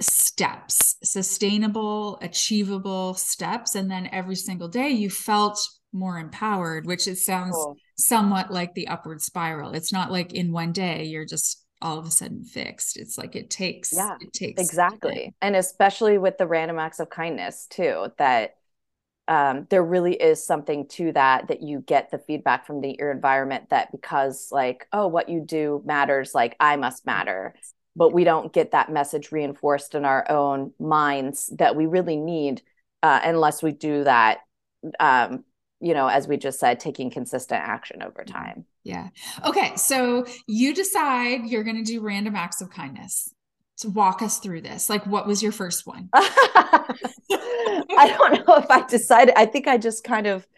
steps 0.00 0.96
sustainable 1.02 2.18
achievable 2.20 3.14
steps. 3.14 3.74
And 3.74 3.90
then 3.90 4.08
every 4.12 4.36
single 4.36 4.68
day 4.68 4.90
you 4.90 5.08
felt 5.08 5.60
more 5.92 6.18
empowered 6.18 6.84
which 6.84 7.08
it 7.08 7.16
sounds 7.16 7.54
cool. 7.54 7.76
somewhat 7.96 8.50
like 8.50 8.74
the 8.74 8.88
upward 8.88 9.22
spiral. 9.22 9.72
It's 9.72 9.92
not 9.92 10.12
like 10.12 10.34
in 10.34 10.52
one 10.52 10.72
day 10.72 11.04
you're 11.04 11.24
just 11.24 11.64
all 11.80 11.98
of 11.98 12.06
a 12.06 12.10
sudden 12.10 12.44
fixed. 12.44 12.96
It's 12.96 13.18
like 13.18 13.36
it 13.36 13.50
takes 13.50 13.92
yeah 13.92 14.16
it 14.20 14.32
takes 14.32 14.60
exactly. 14.60 15.34
And 15.40 15.56
especially 15.56 16.18
with 16.18 16.38
the 16.38 16.46
random 16.46 16.78
acts 16.78 17.00
of 17.00 17.10
kindness 17.10 17.66
too, 17.70 18.12
that 18.18 18.56
um, 19.28 19.66
there 19.68 19.84
really 19.84 20.14
is 20.14 20.44
something 20.44 20.88
to 20.88 21.12
that 21.12 21.48
that 21.48 21.62
you 21.62 21.80
get 21.80 22.10
the 22.10 22.18
feedback 22.18 22.66
from 22.66 22.80
the 22.80 22.96
your 22.98 23.10
environment 23.10 23.68
that 23.68 23.92
because 23.92 24.48
like 24.50 24.88
oh 24.92 25.06
what 25.06 25.28
you 25.28 25.40
do 25.40 25.82
matters 25.84 26.34
like 26.34 26.56
I 26.58 26.76
must 26.76 27.06
matter 27.06 27.54
but 27.94 28.14
we 28.14 28.24
don't 28.24 28.52
get 28.52 28.70
that 28.70 28.90
message 28.90 29.30
reinforced 29.30 29.94
in 29.94 30.04
our 30.04 30.28
own 30.30 30.72
minds 30.78 31.52
that 31.58 31.76
we 31.76 31.86
really 31.86 32.16
need 32.16 32.62
uh, 33.02 33.20
unless 33.22 33.62
we 33.62 33.72
do 33.72 34.04
that 34.04 34.38
um, 34.98 35.44
you 35.80 35.92
know 35.92 36.08
as 36.08 36.26
we 36.26 36.38
just 36.38 36.58
said 36.58 36.80
taking 36.80 37.10
consistent 37.10 37.62
action 37.62 38.02
over 38.02 38.22
mm-hmm. 38.22 38.34
time 38.34 38.64
yeah. 38.88 39.08
Okay. 39.44 39.76
So 39.76 40.24
you 40.46 40.74
decide 40.74 41.44
you're 41.44 41.62
going 41.62 41.76
to 41.76 41.82
do 41.82 42.00
random 42.00 42.34
acts 42.34 42.62
of 42.62 42.70
kindness. 42.70 43.34
So 43.74 43.90
walk 43.90 44.22
us 44.22 44.38
through 44.38 44.62
this. 44.62 44.88
Like, 44.88 45.06
what 45.06 45.26
was 45.26 45.42
your 45.42 45.52
first 45.52 45.86
one? 45.86 46.08
I 46.14 46.96
don't 48.16 48.48
know 48.48 48.56
if 48.56 48.70
I 48.70 48.86
decided. 48.88 49.34
I 49.38 49.44
think 49.44 49.68
I 49.68 49.76
just 49.76 50.04
kind 50.04 50.26
of 50.26 50.48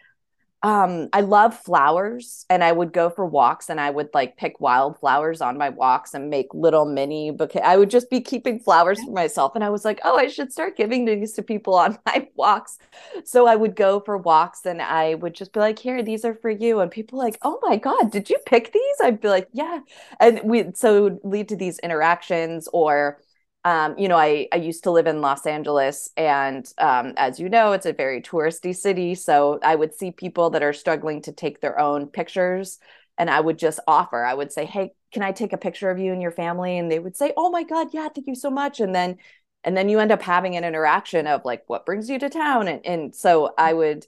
um 0.62 1.08
i 1.14 1.22
love 1.22 1.56
flowers 1.56 2.44
and 2.50 2.62
i 2.62 2.70
would 2.70 2.92
go 2.92 3.08
for 3.08 3.24
walks 3.24 3.70
and 3.70 3.80
i 3.80 3.88
would 3.88 4.10
like 4.12 4.36
pick 4.36 4.60
wildflowers 4.60 5.40
on 5.40 5.56
my 5.56 5.70
walks 5.70 6.12
and 6.12 6.28
make 6.28 6.52
little 6.52 6.84
mini 6.84 7.30
bouquet 7.30 7.62
i 7.62 7.76
would 7.76 7.88
just 7.88 8.10
be 8.10 8.20
keeping 8.20 8.58
flowers 8.58 9.00
for 9.02 9.10
myself 9.12 9.52
and 9.54 9.64
i 9.64 9.70
was 9.70 9.86
like 9.86 9.98
oh 10.04 10.16
i 10.18 10.28
should 10.28 10.52
start 10.52 10.76
giving 10.76 11.06
these 11.06 11.32
to 11.32 11.42
people 11.42 11.74
on 11.74 11.98
my 12.06 12.28
walks. 12.34 12.78
So 13.24 13.46
i 13.46 13.56
would 13.56 13.74
go 13.74 14.00
for 14.00 14.18
walks 14.18 14.66
and 14.66 14.82
i 14.82 15.14
would 15.14 15.34
just 15.34 15.54
be 15.54 15.60
like 15.60 15.78
here 15.78 16.02
these 16.02 16.26
are 16.26 16.34
for 16.34 16.50
you 16.50 16.80
and 16.80 16.90
people 16.90 17.18
like 17.18 17.38
oh 17.40 17.58
my 17.62 17.76
god 17.76 18.10
did 18.10 18.28
you 18.28 18.36
pick 18.44 18.72
these? 18.72 18.96
I'd 19.02 19.20
be 19.20 19.28
like 19.28 19.48
yeah 19.52 19.80
and 20.18 20.40
we 20.44 20.72
so 20.74 21.18
lead 21.24 21.48
to 21.48 21.56
these 21.56 21.78
interactions 21.78 22.68
or 22.74 23.18
um, 23.64 23.98
you 23.98 24.08
know, 24.08 24.16
I, 24.16 24.48
I 24.52 24.56
used 24.56 24.84
to 24.84 24.90
live 24.90 25.06
in 25.06 25.20
Los 25.20 25.44
Angeles, 25.46 26.10
and 26.16 26.66
um, 26.78 27.12
as 27.16 27.38
you 27.38 27.48
know, 27.50 27.72
it's 27.72 27.86
a 27.86 27.92
very 27.92 28.22
touristy 28.22 28.74
city. 28.74 29.14
So 29.14 29.58
I 29.62 29.74
would 29.74 29.94
see 29.94 30.12
people 30.12 30.50
that 30.50 30.62
are 30.62 30.72
struggling 30.72 31.20
to 31.22 31.32
take 31.32 31.60
their 31.60 31.78
own 31.78 32.06
pictures, 32.06 32.78
and 33.18 33.28
I 33.28 33.40
would 33.40 33.58
just 33.58 33.80
offer. 33.86 34.24
I 34.24 34.32
would 34.32 34.50
say, 34.50 34.64
"Hey, 34.64 34.92
can 35.12 35.22
I 35.22 35.32
take 35.32 35.52
a 35.52 35.58
picture 35.58 35.90
of 35.90 35.98
you 35.98 36.12
and 36.12 36.22
your 36.22 36.30
family?" 36.30 36.78
And 36.78 36.90
they 36.90 36.98
would 36.98 37.16
say, 37.16 37.34
"Oh 37.36 37.50
my 37.50 37.62
God, 37.64 37.88
yeah, 37.92 38.08
thank 38.08 38.26
you 38.26 38.34
so 38.34 38.50
much." 38.50 38.80
And 38.80 38.94
then, 38.94 39.18
and 39.62 39.76
then 39.76 39.88
you 39.90 39.98
end 40.00 40.12
up 40.12 40.22
having 40.22 40.56
an 40.56 40.64
interaction 40.64 41.26
of 41.26 41.44
like, 41.44 41.64
"What 41.66 41.84
brings 41.84 42.08
you 42.08 42.18
to 42.18 42.30
town?" 42.30 42.66
And 42.68 42.84
and 42.86 43.14
so 43.14 43.52
I 43.58 43.74
would 43.74 44.06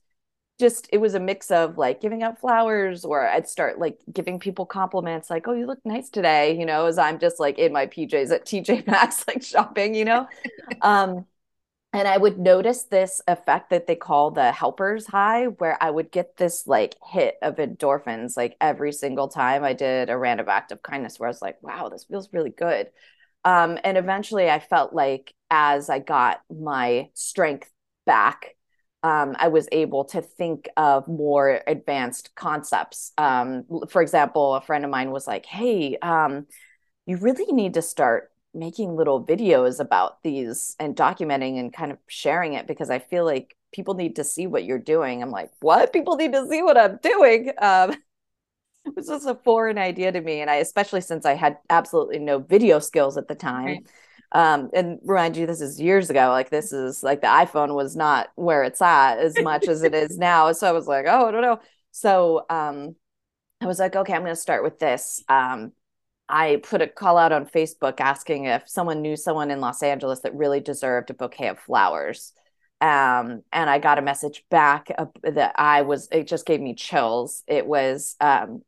just 0.59 0.89
it 0.93 0.99
was 0.99 1.15
a 1.15 1.21
mix 1.21 1.51
of 1.51 1.79
like 1.79 2.01
giving 2.01 2.23
out 2.23 2.39
flowers 2.39 3.05
or 3.05 3.27
I'd 3.27 3.49
start 3.49 3.79
like 3.79 3.99
giving 4.13 4.39
people 4.39 4.67
compliments 4.67 5.31
like 5.31 5.49
oh 5.49 5.53
you 5.55 5.67
look 5.67 5.81
nice 5.85 6.09
today 6.09 6.59
you 6.59 6.67
know 6.67 6.87
as 6.87 6.99
I'm 6.99 7.19
just 7.19 7.41
like 7.41 7.59
in 7.59 7.73
my 7.73 7.87
PJs 7.87 8.31
at 8.31 8.47
TJ 8.47 8.85
Maxx 8.87 9.25
like 9.29 9.43
shopping 9.43 9.95
you 9.95 10.05
know? 10.05 10.29
Um 10.83 11.27
and 11.95 12.09
I 12.09 12.17
would 12.17 12.39
notice 12.39 12.85
this 12.85 13.21
effect 13.29 13.71
that 13.71 13.87
they 13.87 13.97
call 13.97 14.31
the 14.31 14.53
helpers 14.53 15.07
high 15.07 15.47
where 15.47 15.77
I 15.83 15.91
would 15.91 16.11
get 16.11 16.37
this 16.37 16.67
like 16.67 16.97
hit 17.11 17.37
of 17.43 17.57
endorphins 17.57 18.37
like 18.37 18.57
every 18.61 18.93
single 18.93 19.29
time 19.29 19.65
I 19.65 19.75
did 19.75 20.11
a 20.11 20.17
random 20.19 20.49
act 20.49 20.73
of 20.73 20.83
kindness 20.83 21.19
where 21.21 21.29
I 21.29 21.31
was 21.31 21.43
like 21.43 21.63
wow 21.63 21.89
this 21.89 22.05
feels 22.05 22.33
really 22.33 22.51
good. 22.51 22.91
Um 23.45 23.79
and 23.85 23.99
eventually 23.99 24.51
I 24.51 24.61
felt 24.61 24.93
like 24.95 25.35
as 25.51 25.91
I 25.91 25.99
got 25.99 26.41
my 26.51 27.11
strength 27.15 27.71
back 28.07 28.57
um, 29.03 29.35
I 29.39 29.49
was 29.49 29.69
able 29.73 30.05
to 30.07 30.23
think 30.23 30.69
of 30.77 31.09
more 31.09 31.61
advanced 31.67 32.35
concepts. 32.35 33.13
Um, 33.19 33.65
for 33.89 34.01
example, 34.03 34.55
a 34.55 34.61
friend 34.61 34.85
of 34.85 34.91
mine 34.91 35.11
was 35.11 35.27
like, 35.27 35.47
"Hey, 35.47 35.97
um, 35.99 36.47
you 37.07 37.17
really 37.17 37.53
need 37.53 37.75
to 37.75 37.83
start 37.83 38.31
making 38.55 38.95
little 38.97 39.25
videos 39.25 39.81
about 39.81 40.23
these 40.23 40.77
and 40.79 40.95
documenting 40.95 41.59
and 41.59 41.73
kind 41.73 41.91
of 41.91 41.99
sharing 42.07 42.55
it 42.55 42.67
because 42.67 42.91
I 42.91 42.99
feel 43.01 43.25
like 43.25 43.57
people 43.73 43.95
need 43.95 44.17
to 44.17 44.25
see 44.25 44.47
what 44.47 44.65
you're 44.65 44.79
doing." 44.79 45.23
I'm 45.23 45.31
like, 45.31 45.51
"What? 45.61 45.93
People 45.93 46.17
need 46.17 46.33
to 46.33 46.47
see 46.49 46.63
what 46.63 46.79
I'm 46.79 46.99
doing?" 47.03 47.53
Um, 47.61 47.97
it 48.85 48.97
was 48.97 49.07
just 49.09 49.27
a 49.27 49.35
foreign 49.37 49.79
idea 49.79 50.13
to 50.13 50.21
me, 50.21 50.41
and 50.41 50.51
I, 50.51 50.57
especially 50.57 51.03
since 51.03 51.25
I 51.25 51.35
had 51.35 51.59
absolutely 51.71 52.19
no 52.19 52.39
video 52.39 52.79
skills 52.81 53.17
at 53.17 53.29
the 53.29 53.35
time. 53.35 53.67
Right 53.67 53.87
um, 54.33 54.71
and 54.73 54.99
remind 55.05 55.37
you 55.37 55.47
this 55.47 55.61
is 55.61 55.81
years 55.81 56.09
ago 56.09 56.29
like 56.31 56.49
this 56.51 56.73
is 56.73 57.03
like 57.03 57.21
the 57.21 57.27
iphone 57.27 57.75
was 57.75 57.95
not 57.95 58.31
where 58.35 58.65
it's 58.65 58.81
at 58.81 59.19
as 59.19 59.39
much 59.41 59.69
as 59.69 59.83
it 59.83 59.95
is 59.95 60.17
now. 60.19 60.53
So 60.53 60.67
i 60.69 60.73
was 60.73 60.87
like 60.87 61.05
oh 61.07 61.29
i 61.29 61.31
don't 61.31 61.43
know. 61.43 61.61
So 61.91 62.47
um, 62.49 62.97
i 63.61 63.67
was 63.67 63.79
like 63.79 63.95
okay 63.95 64.15
i'm 64.15 64.23
going 64.23 64.35
to 64.35 64.41
start 64.41 64.65
with 64.65 64.79
this. 64.79 65.23
Um, 65.29 65.73
i 66.29 66.61
put 66.63 66.81
a 66.81 66.87
call 66.87 67.19
out 67.19 67.33
on 67.33 67.47
facebook 67.47 68.01
asking 68.01 68.47
if 68.47 68.69
someone 68.69 69.03
knew 69.03 69.17
someone 69.17 69.51
in 69.51 69.61
los 69.61 69.83
angeles 69.83 70.21
that 70.21 70.35
really 70.35 70.61
deserved 70.61 71.11
a 71.11 71.15
bouquet 71.15 71.49
of 71.49 71.59
flowers. 71.59 72.33
Um, 72.81 73.43
and 73.53 73.69
i 73.69 73.79
got 73.79 73.99
a 73.99 74.03
message 74.03 74.45
back 74.51 74.91
uh, 74.97 75.07
that 75.23 75.53
i 75.57 75.83
was 75.83 76.09
it 76.11 76.27
just 76.27 76.47
gave 76.47 76.61
me 76.61 76.75
chills. 76.75 77.43
It 77.47 77.67
was 77.67 78.17
um, 78.21 78.63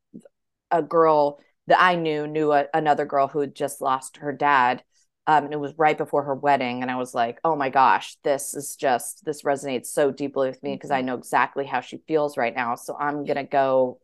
a 0.70 0.82
girl 0.82 1.40
that 1.68 1.80
i 1.80 1.94
knew 1.94 2.26
knew 2.26 2.52
a, 2.52 2.66
another 2.74 3.06
girl 3.06 3.28
who 3.28 3.40
had 3.40 3.54
just 3.54 3.80
lost 3.80 4.18
her 4.18 4.32
dad 4.32 4.82
um, 5.26 5.44
and 5.44 5.52
it 5.54 5.60
was 5.60 5.72
right 5.78 5.96
before 5.96 6.22
her 6.24 6.34
wedding 6.34 6.82
and 6.82 6.90
i 6.90 6.96
was 6.96 7.14
like 7.14 7.38
oh 7.44 7.56
my 7.56 7.70
gosh 7.70 8.16
this 8.24 8.54
is 8.54 8.76
just 8.76 9.24
this 9.24 9.42
resonates 9.42 9.86
so 9.86 10.10
deeply 10.10 10.48
with 10.48 10.62
me 10.62 10.74
because 10.74 10.90
i 10.90 10.98
mm-hmm. 10.98 11.06
know 11.06 11.14
exactly 11.14 11.64
how 11.64 11.80
she 11.80 12.02
feels 12.06 12.36
right 12.36 12.54
now 12.54 12.74
so 12.74 12.96
i'm 12.98 13.24
gonna 13.24 13.44
go 13.44 13.98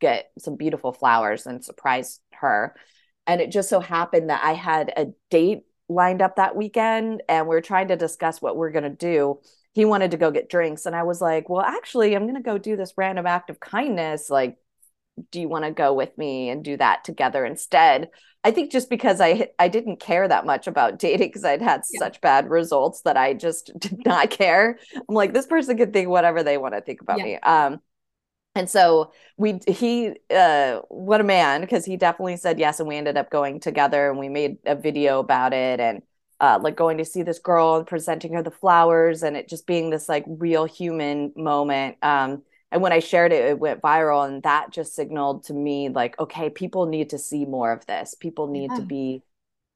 get 0.00 0.30
some 0.38 0.56
beautiful 0.56 0.92
flowers 0.92 1.46
and 1.46 1.64
surprise 1.64 2.20
her 2.32 2.74
and 3.26 3.40
it 3.40 3.50
just 3.50 3.68
so 3.68 3.80
happened 3.80 4.30
that 4.30 4.42
i 4.44 4.52
had 4.52 4.92
a 4.96 5.06
date 5.30 5.62
lined 5.88 6.22
up 6.22 6.36
that 6.36 6.56
weekend 6.56 7.22
and 7.28 7.46
we 7.46 7.56
are 7.56 7.60
trying 7.60 7.88
to 7.88 7.96
discuss 7.96 8.40
what 8.40 8.56
we're 8.56 8.70
going 8.70 8.82
to 8.84 8.90
do 8.90 9.38
he 9.74 9.84
wanted 9.84 10.10
to 10.10 10.16
go 10.16 10.30
get 10.30 10.48
drinks 10.48 10.86
and 10.86 10.94
i 10.94 11.02
was 11.02 11.20
like 11.20 11.48
well 11.48 11.60
actually 11.60 12.14
i'm 12.14 12.22
going 12.22 12.34
to 12.34 12.40
go 12.40 12.58
do 12.58 12.76
this 12.76 12.94
random 12.96 13.26
act 13.26 13.50
of 13.50 13.60
kindness 13.60 14.30
like 14.30 14.56
do 15.30 15.40
you 15.40 15.48
want 15.48 15.64
to 15.64 15.70
go 15.70 15.92
with 15.92 16.16
me 16.16 16.48
and 16.48 16.64
do 16.64 16.76
that 16.76 17.04
together 17.04 17.44
instead 17.44 18.08
i 18.44 18.50
think 18.50 18.72
just 18.72 18.88
because 18.88 19.20
i 19.20 19.48
i 19.58 19.68
didn't 19.68 20.00
care 20.00 20.26
that 20.26 20.46
much 20.46 20.66
about 20.66 20.98
dating 20.98 21.28
because 21.28 21.44
i'd 21.44 21.62
had 21.62 21.82
yeah. 21.90 21.98
such 21.98 22.20
bad 22.20 22.48
results 22.48 23.02
that 23.02 23.16
i 23.16 23.34
just 23.34 23.70
did 23.78 24.04
not 24.06 24.30
care 24.30 24.78
i'm 24.94 25.14
like 25.14 25.32
this 25.32 25.46
person 25.46 25.76
can 25.76 25.92
think 25.92 26.08
whatever 26.08 26.42
they 26.42 26.58
want 26.58 26.74
to 26.74 26.80
think 26.80 27.00
about 27.00 27.18
yeah. 27.18 27.24
me 27.24 27.36
um 27.36 27.78
and 28.54 28.68
so 28.68 29.12
we 29.36 29.58
he 29.66 30.12
uh 30.34 30.80
what 30.88 31.20
a 31.20 31.24
man 31.24 31.60
because 31.60 31.84
he 31.84 31.96
definitely 31.96 32.36
said 32.36 32.58
yes 32.58 32.80
and 32.80 32.88
we 32.88 32.96
ended 32.96 33.16
up 33.16 33.30
going 33.30 33.60
together 33.60 34.10
and 34.10 34.18
we 34.18 34.28
made 34.28 34.56
a 34.66 34.74
video 34.74 35.18
about 35.18 35.52
it 35.52 35.80
and 35.80 36.02
uh, 36.40 36.58
like 36.60 36.74
going 36.74 36.98
to 36.98 37.04
see 37.04 37.22
this 37.22 37.38
girl 37.38 37.76
and 37.76 37.86
presenting 37.86 38.32
her 38.32 38.42
the 38.42 38.50
flowers 38.50 39.22
and 39.22 39.36
it 39.36 39.48
just 39.48 39.64
being 39.64 39.90
this 39.90 40.08
like 40.08 40.24
real 40.26 40.64
human 40.64 41.32
moment 41.36 41.96
um, 42.02 42.42
and 42.72 42.82
when 42.82 42.92
i 42.92 42.98
shared 42.98 43.32
it 43.32 43.44
it 43.44 43.58
went 43.58 43.80
viral 43.80 44.26
and 44.26 44.42
that 44.42 44.70
just 44.70 44.94
signaled 44.94 45.44
to 45.44 45.52
me 45.52 45.88
like 45.88 46.18
okay 46.18 46.50
people 46.50 46.86
need 46.86 47.10
to 47.10 47.18
see 47.18 47.44
more 47.44 47.72
of 47.72 47.84
this. 47.86 48.14
People 48.14 48.46
need 48.46 48.70
yeah. 48.70 48.76
to 48.76 48.82
be 48.82 49.22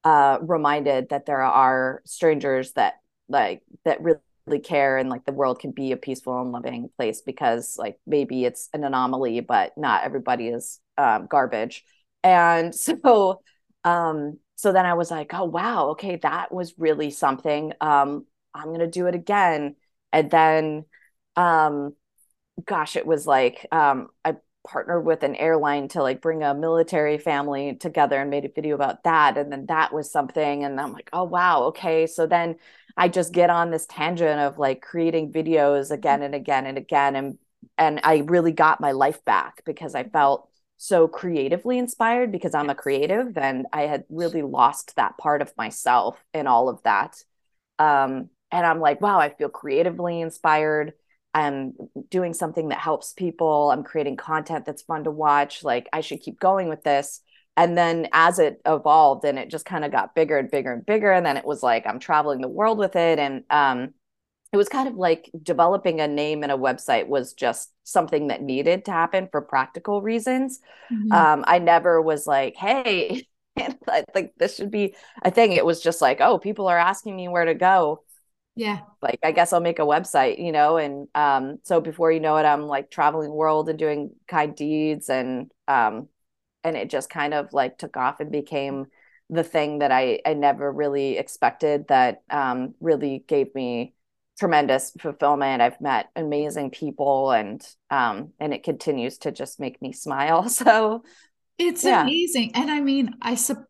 uh, 0.03 0.37
reminded 0.41 1.09
that 1.09 1.25
there 1.25 1.41
are 1.41 2.01
strangers 2.05 2.71
that 2.73 3.01
like 3.27 3.61
that 3.83 4.01
really 4.01 4.61
care 4.63 4.97
and 4.97 5.09
like 5.09 5.25
the 5.25 5.33
world 5.33 5.59
can 5.59 5.71
be 5.71 5.91
a 5.91 5.97
peaceful 5.97 6.41
and 6.41 6.53
loving 6.53 6.89
place 6.95 7.21
because 7.21 7.75
like 7.77 7.99
maybe 8.07 8.45
it's 8.45 8.69
an 8.73 8.85
anomaly 8.85 9.41
but 9.41 9.77
not 9.77 10.03
everybody 10.03 10.47
is 10.47 10.79
um, 10.97 11.27
garbage. 11.29 11.83
And 12.23 12.73
so 12.85 13.41
um 13.83 14.39
so 14.55 14.73
then 14.73 14.87
i 14.87 14.95
was 14.95 15.11
like 15.11 15.33
oh 15.33 15.45
wow 15.45 15.89
okay 15.89 16.15
that 16.17 16.53
was 16.53 16.73
really 16.77 17.11
something. 17.11 17.73
Um 17.81 18.25
i'm 18.53 18.71
gonna 18.71 18.87
do 18.87 19.07
it 19.07 19.15
again. 19.15 19.75
And 20.13 20.31
then 20.31 20.85
um 21.35 21.93
gosh 22.65 22.95
it 22.95 23.05
was 23.05 23.27
like 23.27 23.65
um 23.71 24.09
i 24.25 24.35
partnered 24.67 25.05
with 25.05 25.23
an 25.23 25.35
airline 25.35 25.87
to 25.87 26.01
like 26.01 26.21
bring 26.21 26.43
a 26.43 26.53
military 26.53 27.17
family 27.17 27.75
together 27.75 28.19
and 28.19 28.29
made 28.29 28.43
a 28.45 28.49
video 28.49 28.75
about 28.75 29.03
that 29.03 29.37
and 29.37 29.51
then 29.51 29.65
that 29.67 29.93
was 29.93 30.11
something 30.11 30.63
and 30.63 30.79
i'm 30.79 30.91
like 30.91 31.09
oh 31.13 31.23
wow 31.23 31.63
okay. 31.63 32.05
So 32.05 32.27
then 32.27 32.57
i 32.97 33.07
just 33.07 33.31
get 33.33 33.49
on 33.49 33.71
this 33.71 33.85
tangent 33.85 34.39
of 34.39 34.57
like 34.57 34.81
creating 34.81 35.31
videos 35.31 35.91
again 35.91 36.21
and 36.21 36.35
again 36.35 36.65
and 36.65 36.77
again 36.77 37.15
and 37.15 37.37
and 37.77 38.01
i 38.03 38.17
really 38.25 38.51
got 38.51 38.81
my 38.81 38.91
life 38.91 39.23
back 39.23 39.61
because 39.65 39.95
i 39.95 40.03
felt 40.03 40.49
so 40.77 41.07
creatively 41.07 41.77
inspired 41.77 42.31
because 42.31 42.53
i'm 42.53 42.69
a 42.69 42.75
creative 42.75 43.37
and 43.37 43.65
i 43.71 43.83
had 43.83 44.03
really 44.09 44.41
lost 44.41 44.95
that 44.95 45.17
part 45.17 45.41
of 45.41 45.55
myself 45.57 46.23
in 46.33 46.45
all 46.45 46.69
of 46.69 46.83
that. 46.83 47.23
Um 47.79 48.29
and 48.51 48.65
i'm 48.65 48.79
like 48.79 48.99
wow 49.01 49.19
i 49.19 49.29
feel 49.29 49.49
creatively 49.49 50.19
inspired 50.21 50.93
I'm 51.37 51.73
doing 52.09 52.33
something 52.33 52.69
that 52.69 52.79
helps 52.79 53.13
people. 53.13 53.69
I'm 53.69 53.83
creating 53.83 54.17
content 54.17 54.65
that's 54.65 54.81
fun 54.81 55.03
to 55.03 55.11
watch. 55.11 55.63
Like 55.63 55.87
I 55.93 56.01
should 56.01 56.21
keep 56.21 56.39
going 56.39 56.67
with 56.67 56.83
this. 56.83 57.21
And 57.55 57.77
then 57.77 58.07
as 58.11 58.39
it 58.39 58.59
evolved 58.65 59.23
and 59.23 59.37
it 59.37 59.51
just 59.51 59.63
kind 59.63 59.85
of 59.85 59.91
got 59.91 60.15
bigger 60.15 60.39
and 60.39 60.49
bigger 60.49 60.73
and 60.73 60.83
bigger. 60.83 61.11
And 61.11 61.23
then 61.23 61.37
it 61.37 61.45
was 61.45 61.61
like 61.61 61.85
I'm 61.85 61.99
traveling 61.99 62.41
the 62.41 62.47
world 62.47 62.79
with 62.79 62.95
it. 62.95 63.19
And 63.19 63.43
um, 63.51 63.93
it 64.51 64.57
was 64.57 64.67
kind 64.67 64.87
of 64.87 64.95
like 64.95 65.29
developing 65.43 66.01
a 66.01 66.07
name 66.07 66.41
and 66.41 66.51
a 66.51 66.57
website 66.57 67.07
was 67.07 67.33
just 67.33 67.71
something 67.83 68.29
that 68.29 68.41
needed 68.41 68.85
to 68.85 68.91
happen 68.91 69.29
for 69.31 69.41
practical 69.41 70.01
reasons. 70.01 70.59
Mm-hmm. 70.91 71.11
Um, 71.11 71.43
I 71.45 71.59
never 71.59 72.01
was 72.01 72.25
like, 72.25 72.55
hey, 72.55 73.27
like 73.87 74.33
this 74.37 74.55
should 74.55 74.71
be 74.71 74.95
a 75.21 75.29
thing. 75.29 75.51
It 75.51 75.65
was 75.65 75.83
just 75.83 76.01
like, 76.01 76.19
oh, 76.19 76.39
people 76.39 76.67
are 76.67 76.79
asking 76.79 77.15
me 77.15 77.27
where 77.27 77.45
to 77.45 77.53
go 77.53 78.01
yeah. 78.57 78.81
Like 79.01 79.19
i 79.23 79.31
guess 79.31 79.53
i'll 79.53 79.59
make 79.61 79.79
a 79.79 79.83
website 79.83 80.39
you 80.43 80.51
know 80.51 80.77
and 80.77 81.07
um 81.15 81.59
so 81.63 81.79
before 81.79 82.11
you 82.11 82.19
know 82.19 82.37
it 82.37 82.45
i'm 82.45 82.63
like 82.63 82.89
traveling 82.89 83.29
the 83.29 83.35
world 83.35 83.69
and 83.69 83.79
doing 83.79 84.11
kind 84.27 84.55
deeds 84.55 85.09
and 85.09 85.51
um 85.67 86.09
and 86.63 86.75
it 86.75 86.89
just 86.89 87.09
kind 87.09 87.33
of 87.33 87.53
like 87.53 87.77
took 87.77 87.95
off 87.95 88.19
and 88.19 88.31
became 88.31 88.87
the 89.29 89.43
thing 89.43 89.79
that 89.79 89.91
i 89.91 90.19
i 90.25 90.33
never 90.33 90.71
really 90.71 91.17
expected 91.17 91.87
that 91.87 92.23
um 92.29 92.73
really 92.79 93.23
gave 93.27 93.53
me 93.55 93.93
tremendous 94.39 94.91
fulfillment. 95.01 95.63
I've 95.63 95.81
met 95.81 96.09
amazing 96.15 96.69
people 96.69 97.31
and 97.31 97.59
um 97.89 98.33
and 98.39 98.53
it 98.53 98.63
continues 98.63 99.17
to 99.19 99.31
just 99.31 99.59
make 99.59 99.81
me 99.81 99.93
smile. 99.93 100.47
So 100.57 101.03
it's 101.57 101.83
yeah. 101.83 102.03
amazing. 102.03 102.51
And 102.53 102.69
i 102.69 102.79
mean 102.79 103.15
i 103.21 103.35
sup- 103.35 103.65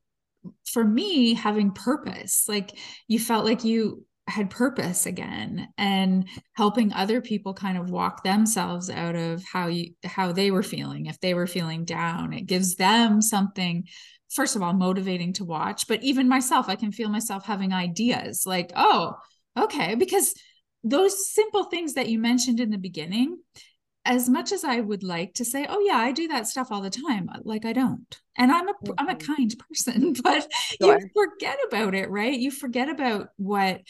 for 0.66 0.84
me 0.84 1.34
having 1.34 1.72
purpose 1.72 2.46
like 2.48 2.78
you 3.08 3.20
felt 3.20 3.46
like 3.46 3.64
you 3.64 4.06
had 4.28 4.50
purpose 4.50 5.06
again 5.06 5.70
and 5.78 6.28
helping 6.54 6.92
other 6.92 7.22
people 7.22 7.54
kind 7.54 7.78
of 7.78 7.90
walk 7.90 8.24
themselves 8.24 8.90
out 8.90 9.16
of 9.16 9.44
how 9.44 9.68
you 9.68 9.92
how 10.04 10.32
they 10.32 10.52
were 10.52 10.64
feeling 10.64 11.06
if 11.06 11.20
they 11.22 11.34
were 11.34 11.48
feeling 11.48 11.86
down 11.86 12.34
it 12.34 12.46
gives 12.46 12.76
them 12.76 13.22
something 13.22 13.86
first 14.30 14.56
of 14.56 14.62
all 14.62 14.74
motivating 14.74 15.32
to 15.32 15.46
watch 15.46 15.88
but 15.88 16.04
even 16.04 16.28
myself 16.28 16.68
i 16.68 16.76
can 16.76 16.92
feel 16.92 17.10
myself 17.10 17.46
having 17.46 17.74
ideas 17.74 18.44
like 18.46 18.72
oh 18.76 19.16
okay 19.58 19.96
because 19.96 20.34
those 20.84 21.34
simple 21.34 21.64
things 21.66 21.94
that 21.94 22.10
you 22.10 22.20
mentioned 22.20 22.60
in 22.60 22.70
the 22.70 22.78
beginning 22.78 23.38
as 24.08 24.30
much 24.30 24.54
as 24.54 24.64
I 24.64 24.80
would 24.80 25.04
like 25.04 25.34
to 25.34 25.44
say, 25.44 25.68
oh 25.70 25.82
yeah, 25.82 25.98
I 25.98 26.14
do 26.14 26.30
that 26.30 26.48
stuff 26.48 26.70
all 26.72 26.82
the 26.82 26.90
time, 26.90 27.30
like 27.44 27.66
I 27.66 27.74
don't. 27.74 28.18
And 28.38 28.52
I'm 28.52 28.70
a 28.70 28.74
am 28.98 29.10
a 29.10 29.16
mm-hmm. 29.16 29.34
kind 29.34 29.56
person, 29.68 30.14
but 30.24 30.48
sure. 30.82 30.98
you 30.98 31.10
forget 31.14 31.58
about 31.68 31.94
it, 31.94 32.10
right? 32.10 32.40
You 32.40 32.50
forget 32.50 32.88
about 32.88 33.28
what 33.36 33.82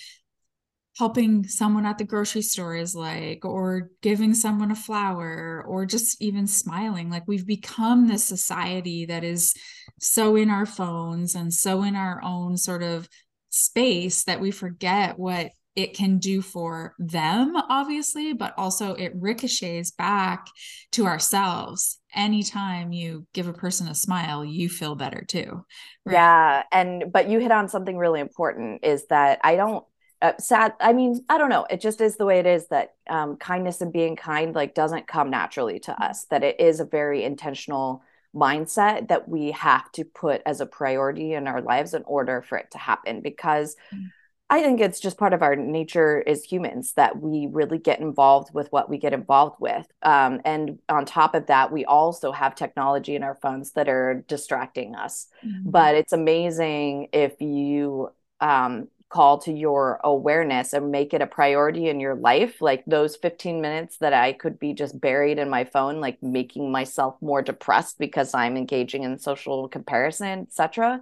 helping 0.97 1.47
someone 1.47 1.85
at 1.85 1.97
the 1.97 2.03
grocery 2.03 2.41
store 2.41 2.75
is 2.75 2.95
like, 2.95 3.45
or 3.45 3.91
giving 4.01 4.33
someone 4.33 4.71
a 4.71 4.75
flower, 4.75 5.63
or 5.67 5.85
just 5.85 6.21
even 6.21 6.47
smiling. 6.47 7.09
Like 7.09 7.23
we've 7.27 7.45
become 7.45 8.07
this 8.07 8.23
society 8.23 9.05
that 9.05 9.23
is 9.23 9.53
so 9.99 10.35
in 10.35 10.49
our 10.49 10.65
phones 10.65 11.35
and 11.35 11.53
so 11.53 11.83
in 11.83 11.95
our 11.95 12.21
own 12.23 12.57
sort 12.57 12.83
of 12.83 13.07
space 13.49 14.23
that 14.25 14.39
we 14.39 14.51
forget 14.51 15.17
what 15.17 15.51
it 15.75 15.93
can 15.93 16.17
do 16.17 16.41
for 16.41 16.95
them, 16.97 17.55
obviously, 17.69 18.33
but 18.33 18.55
also 18.57 18.95
it 18.95 19.13
ricochets 19.15 19.91
back 19.91 20.47
to 20.91 21.05
ourselves. 21.05 21.99
Anytime 22.15 22.91
you 22.91 23.27
give 23.35 23.47
a 23.47 23.53
person 23.53 23.87
a 23.87 23.93
smile, 23.93 24.43
you 24.43 24.69
feel 24.69 24.95
better 24.95 25.23
too. 25.27 25.63
Right? 26.03 26.13
Yeah. 26.13 26.63
And, 26.71 27.11
but 27.13 27.29
you 27.29 27.37
hit 27.37 27.51
on 27.51 27.69
something 27.69 27.95
really 27.95 28.19
important 28.19 28.83
is 28.83 29.05
that 29.11 29.39
I 29.43 29.55
don't 29.55 29.85
uh, 30.21 30.33
sad 30.39 30.73
i 30.79 30.93
mean 30.93 31.23
i 31.29 31.37
don't 31.37 31.49
know 31.49 31.65
it 31.69 31.79
just 31.79 32.01
is 32.01 32.17
the 32.17 32.25
way 32.25 32.39
it 32.39 32.45
is 32.45 32.67
that 32.67 32.95
um, 33.09 33.37
kindness 33.37 33.81
and 33.81 33.93
being 33.93 34.15
kind 34.15 34.55
like 34.55 34.73
doesn't 34.73 35.07
come 35.07 35.29
naturally 35.29 35.79
to 35.79 36.03
us 36.03 36.25
that 36.25 36.43
it 36.43 36.59
is 36.59 36.79
a 36.79 36.85
very 36.85 37.23
intentional 37.23 38.01
mindset 38.35 39.07
that 39.07 39.27
we 39.27 39.51
have 39.51 39.91
to 39.91 40.03
put 40.03 40.41
as 40.45 40.59
a 40.61 40.65
priority 40.65 41.33
in 41.33 41.47
our 41.47 41.61
lives 41.61 41.93
in 41.93 42.03
order 42.03 42.41
for 42.41 42.57
it 42.57 42.69
to 42.71 42.77
happen 42.77 43.21
because 43.21 43.75
mm. 43.93 44.05
i 44.49 44.61
think 44.61 44.81
it's 44.81 44.99
just 44.99 45.17
part 45.17 45.33
of 45.33 45.41
our 45.41 45.55
nature 45.55 46.23
as 46.27 46.43
humans 46.43 46.93
that 46.93 47.19
we 47.19 47.47
really 47.51 47.77
get 47.77 47.99
involved 47.99 48.53
with 48.53 48.71
what 48.71 48.89
we 48.89 48.97
get 48.97 49.13
involved 49.13 49.55
with 49.59 49.87
um, 50.03 50.41
and 50.45 50.79
on 50.89 51.05
top 51.05 51.35
of 51.35 51.45
that 51.47 51.71
we 51.71 51.85
also 51.85 52.31
have 52.31 52.53
technology 52.53 53.15
in 53.15 53.23
our 53.23 53.35
phones 53.35 53.71
that 53.71 53.87
are 53.87 54.25
distracting 54.27 54.95
us 54.95 55.27
mm-hmm. 55.45 55.69
but 55.69 55.95
it's 55.95 56.13
amazing 56.13 57.07
if 57.13 57.39
you 57.39 58.09
um, 58.39 58.87
call 59.09 59.37
to 59.39 59.51
your 59.51 59.99
awareness 60.03 60.73
and 60.73 60.91
make 60.91 61.13
it 61.13 61.21
a 61.21 61.27
priority 61.27 61.87
in 61.87 61.99
your 61.99 62.15
life 62.15 62.61
like 62.61 62.83
those 62.85 63.15
15 63.15 63.61
minutes 63.61 63.97
that 63.97 64.13
i 64.13 64.33
could 64.33 64.59
be 64.59 64.73
just 64.73 64.99
buried 64.99 65.39
in 65.39 65.49
my 65.49 65.63
phone 65.63 66.01
like 66.01 66.21
making 66.21 66.71
myself 66.71 67.15
more 67.21 67.41
depressed 67.41 67.97
because 67.99 68.33
i'm 68.33 68.57
engaging 68.57 69.03
in 69.03 69.17
social 69.17 69.67
comparison 69.69 70.39
etc 70.41 71.01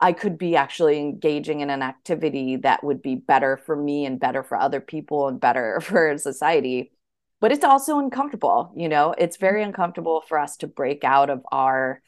i 0.00 0.12
could 0.12 0.36
be 0.36 0.56
actually 0.56 0.98
engaging 0.98 1.60
in 1.60 1.70
an 1.70 1.82
activity 1.82 2.56
that 2.56 2.82
would 2.82 3.02
be 3.02 3.14
better 3.14 3.56
for 3.56 3.76
me 3.76 4.04
and 4.04 4.18
better 4.18 4.42
for 4.42 4.56
other 4.56 4.80
people 4.80 5.28
and 5.28 5.40
better 5.40 5.80
for 5.82 6.16
society. 6.18 6.90
But 7.40 7.52
it's 7.52 7.64
also 7.64 7.98
uncomfortable 7.98 8.72
you 8.74 8.88
know? 8.88 9.14
It's 9.16 9.36
very 9.36 9.60
mm-hmm. 9.60 9.68
uncomfortable 9.68 10.22
for 10.28 10.38
us 10.38 10.56
to 10.58 10.66
break 10.66 11.04
out 11.04 11.30
of 11.30 11.42
our 11.52 12.00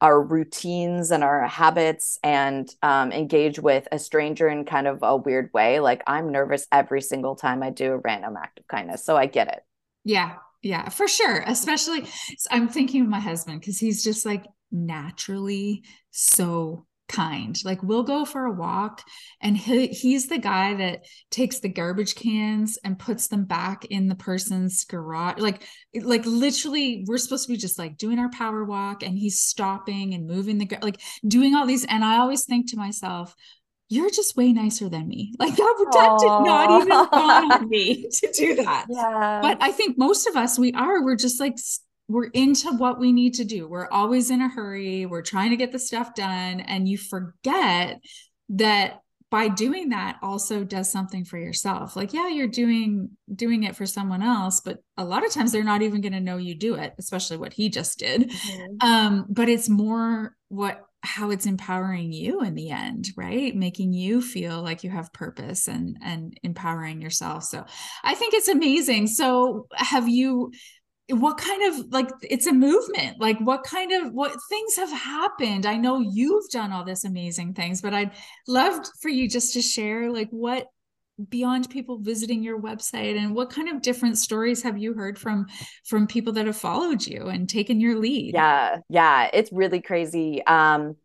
our 0.00 0.20
routines 0.20 1.10
and 1.10 1.22
our 1.22 1.46
habits 1.46 2.18
and 2.22 2.74
um, 2.82 3.12
engage 3.12 3.58
with 3.58 3.86
a 3.92 3.98
stranger 3.98 4.48
in 4.48 4.64
kind 4.64 4.86
of 4.86 4.98
a 5.02 5.16
weird 5.16 5.50
way. 5.52 5.80
Like 5.80 6.02
I'm 6.06 6.32
nervous 6.32 6.66
every 6.72 7.02
single 7.02 7.36
time 7.36 7.62
I 7.62 7.70
do 7.70 7.92
a 7.92 7.98
random 7.98 8.36
act 8.36 8.60
of 8.60 8.66
kindness. 8.66 9.04
So 9.04 9.16
I 9.16 9.26
get 9.26 9.48
it. 9.48 9.60
Yeah. 10.04 10.36
Yeah, 10.62 10.90
for 10.90 11.08
sure. 11.08 11.42
Especially, 11.46 12.04
I'm 12.50 12.68
thinking 12.68 13.00
of 13.02 13.08
my 13.08 13.20
husband 13.20 13.60
because 13.60 13.78
he's 13.78 14.04
just 14.04 14.26
like 14.26 14.44
naturally 14.70 15.84
so 16.10 16.86
kind. 17.10 17.58
Like 17.64 17.82
we'll 17.82 18.04
go 18.04 18.24
for 18.24 18.46
a 18.46 18.52
walk 18.52 19.02
and 19.40 19.56
he 19.56 19.88
he's 19.88 20.28
the 20.28 20.38
guy 20.38 20.74
that 20.74 21.04
takes 21.30 21.58
the 21.58 21.68
garbage 21.68 22.14
cans 22.14 22.78
and 22.84 22.98
puts 22.98 23.28
them 23.28 23.44
back 23.44 23.84
in 23.86 24.08
the 24.08 24.14
person's 24.14 24.84
garage. 24.84 25.38
Like 25.38 25.62
like 25.94 26.24
literally 26.24 27.04
we're 27.06 27.18
supposed 27.18 27.46
to 27.46 27.52
be 27.52 27.58
just 27.58 27.78
like 27.78 27.98
doing 27.98 28.18
our 28.18 28.30
power 28.30 28.64
walk 28.64 29.02
and 29.02 29.18
he's 29.18 29.40
stopping 29.40 30.14
and 30.14 30.26
moving 30.26 30.58
the 30.58 30.68
like 30.80 31.00
doing 31.26 31.54
all 31.54 31.66
these 31.66 31.84
and 31.84 32.04
I 32.04 32.18
always 32.18 32.44
think 32.44 32.70
to 32.70 32.76
myself 32.76 33.34
you're 33.92 34.08
just 34.08 34.36
way 34.36 34.52
nicer 34.52 34.88
than 34.88 35.08
me. 35.08 35.34
Like 35.40 35.56
that, 35.56 35.88
that 35.92 36.18
did 36.20 36.26
not 36.28 36.82
even 36.82 36.88
dawn 36.88 37.52
on 37.52 37.68
me 37.68 38.08
to 38.12 38.32
do 38.32 38.54
that. 38.56 38.86
Yeah. 38.88 39.40
But 39.42 39.58
I 39.60 39.72
think 39.72 39.98
most 39.98 40.28
of 40.28 40.36
us, 40.36 40.58
we 40.58 40.72
are, 40.74 41.02
we're 41.02 41.16
just 41.16 41.40
like 41.40 41.56
we're 42.10 42.26
into 42.26 42.72
what 42.72 42.98
we 42.98 43.12
need 43.12 43.34
to 43.34 43.44
do. 43.44 43.68
We're 43.68 43.88
always 43.88 44.30
in 44.30 44.42
a 44.42 44.48
hurry. 44.48 45.06
We're 45.06 45.22
trying 45.22 45.50
to 45.50 45.56
get 45.56 45.70
the 45.70 45.78
stuff 45.78 46.12
done. 46.14 46.58
And 46.58 46.88
you 46.88 46.98
forget 46.98 48.00
that 48.48 49.00
by 49.30 49.46
doing 49.46 49.90
that 49.90 50.18
also 50.20 50.64
does 50.64 50.90
something 50.90 51.24
for 51.24 51.38
yourself. 51.38 51.94
Like, 51.94 52.12
yeah, 52.12 52.26
you're 52.26 52.48
doing 52.48 53.10
doing 53.32 53.62
it 53.62 53.76
for 53.76 53.86
someone 53.86 54.22
else, 54.22 54.60
but 54.60 54.78
a 54.96 55.04
lot 55.04 55.24
of 55.24 55.30
times 55.30 55.52
they're 55.52 55.62
not 55.62 55.82
even 55.82 56.00
going 56.00 56.12
to 56.12 56.20
know 56.20 56.36
you 56.36 56.56
do 56.56 56.74
it, 56.74 56.94
especially 56.98 57.36
what 57.36 57.52
he 57.52 57.68
just 57.68 58.00
did. 58.00 58.28
Mm-hmm. 58.28 58.88
Um, 58.88 59.26
but 59.28 59.48
it's 59.48 59.68
more 59.68 60.34
what 60.48 60.84
how 61.02 61.30
it's 61.30 61.46
empowering 61.46 62.12
you 62.12 62.42
in 62.42 62.54
the 62.54 62.70
end 62.70 63.08
right 63.16 63.56
making 63.56 63.94
you 63.94 64.20
feel 64.20 64.62
like 64.62 64.84
you 64.84 64.90
have 64.90 65.10
purpose 65.14 65.66
and 65.66 65.96
and 66.04 66.38
empowering 66.42 67.00
yourself 67.00 67.42
so 67.42 67.64
i 68.04 68.14
think 68.14 68.34
it's 68.34 68.48
amazing 68.48 69.06
so 69.06 69.66
have 69.72 70.08
you 70.08 70.52
what 71.12 71.38
kind 71.38 71.72
of 71.72 71.92
like 71.92 72.08
it's 72.22 72.46
a 72.46 72.52
movement 72.52 73.20
like 73.20 73.38
what 73.40 73.62
kind 73.64 73.92
of 73.92 74.12
what 74.12 74.36
things 74.48 74.76
have 74.76 74.90
happened. 74.90 75.66
I 75.66 75.76
know 75.76 76.00
you've 76.00 76.48
done 76.50 76.72
all 76.72 76.84
this 76.84 77.04
amazing 77.04 77.54
things 77.54 77.80
but 77.82 77.94
i'd 77.94 78.12
love 78.46 78.84
for 79.00 79.08
you 79.08 79.28
just 79.28 79.52
to 79.54 79.62
share 79.62 80.10
like 80.10 80.28
what 80.30 80.66
beyond 81.28 81.68
people 81.68 81.98
visiting 81.98 82.42
your 82.42 82.60
website 82.60 83.18
and 83.18 83.34
what 83.34 83.50
kind 83.50 83.68
of 83.68 83.82
different 83.82 84.16
stories 84.16 84.62
have 84.62 84.78
you 84.78 84.94
heard 84.94 85.18
from 85.18 85.46
from 85.84 86.06
people 86.06 86.32
that 86.32 86.46
have 86.46 86.56
followed 86.56 87.06
you 87.06 87.26
and 87.26 87.48
taken 87.48 87.80
your 87.80 87.98
lead? 87.98 88.34
Yeah 88.34 88.78
yeah 88.88 89.28
it's 89.32 89.52
really 89.52 89.82
crazy. 89.82 90.44
Um 90.46 90.96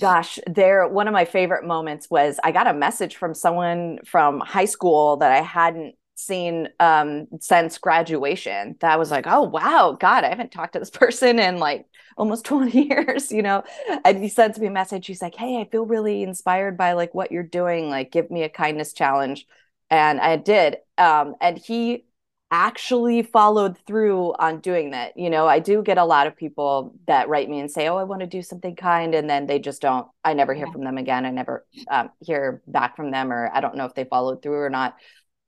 gosh 0.00 0.38
there 0.46 0.88
one 0.88 1.06
of 1.06 1.12
my 1.12 1.26
favorite 1.26 1.64
moments 1.64 2.08
was 2.10 2.40
i 2.42 2.50
got 2.50 2.66
a 2.66 2.72
message 2.72 3.16
from 3.16 3.34
someone 3.34 3.98
from 4.06 4.40
high 4.40 4.64
school 4.64 5.18
that 5.18 5.30
i 5.30 5.42
hadn't 5.42 5.94
seen 6.26 6.68
um 6.80 7.26
since 7.40 7.78
graduation 7.78 8.76
that 8.80 8.98
was 8.98 9.10
like 9.10 9.26
oh 9.26 9.42
wow 9.42 9.96
god 9.98 10.24
i 10.24 10.28
haven't 10.28 10.52
talked 10.52 10.72
to 10.74 10.78
this 10.78 10.90
person 11.02 11.38
in 11.38 11.58
like 11.58 11.86
almost 12.16 12.44
20 12.46 12.88
years 12.88 13.32
you 13.32 13.42
know? 13.42 13.62
And 14.04 14.22
he 14.22 14.28
sends 14.28 14.58
me 14.58 14.66
a 14.66 14.70
message 14.70 15.06
he's 15.06 15.22
like 15.22 15.34
hey 15.34 15.60
i 15.60 15.68
feel 15.70 15.86
really 15.86 16.22
inspired 16.22 16.76
by 16.76 16.92
like 16.92 17.14
what 17.14 17.32
you're 17.32 17.42
doing 17.42 17.88
like 17.88 18.12
give 18.12 18.30
me 18.30 18.42
a 18.42 18.48
kindness 18.48 18.92
challenge. 18.92 19.46
And 19.90 20.20
i 20.20 20.36
did 20.36 20.76
um 20.98 21.34
and 21.40 21.58
he 21.58 22.04
actually 22.50 23.22
followed 23.22 23.78
through 23.86 24.34
on 24.34 24.60
doing 24.60 24.90
that 24.90 25.16
you 25.16 25.30
know? 25.30 25.48
I 25.48 25.58
do 25.58 25.82
get 25.82 25.96
a 25.96 26.04
lot 26.04 26.26
of 26.26 26.36
people 26.36 26.94
that 27.06 27.30
write 27.30 27.48
me 27.48 27.60
and 27.60 27.70
say 27.70 27.88
oh 27.88 27.96
i 27.96 28.04
want 28.04 28.20
to 28.20 28.26
do 28.26 28.42
something 28.42 28.76
kind 28.76 29.14
and 29.14 29.28
then 29.28 29.46
they 29.46 29.58
just 29.58 29.80
don't 29.80 30.06
i 30.22 30.34
never 30.34 30.52
hear 30.52 30.66
from 30.66 30.84
them 30.84 30.98
again 30.98 31.24
i 31.24 31.30
never 31.30 31.64
um, 31.90 32.10
hear 32.20 32.62
back 32.66 32.94
from 32.94 33.10
them 33.10 33.32
or 33.32 33.50
i 33.54 33.60
don't 33.60 33.74
know 33.74 33.86
if 33.86 33.94
they 33.94 34.04
followed 34.04 34.42
through 34.42 34.60
or 34.60 34.70
not 34.70 34.96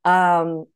um 0.04 0.66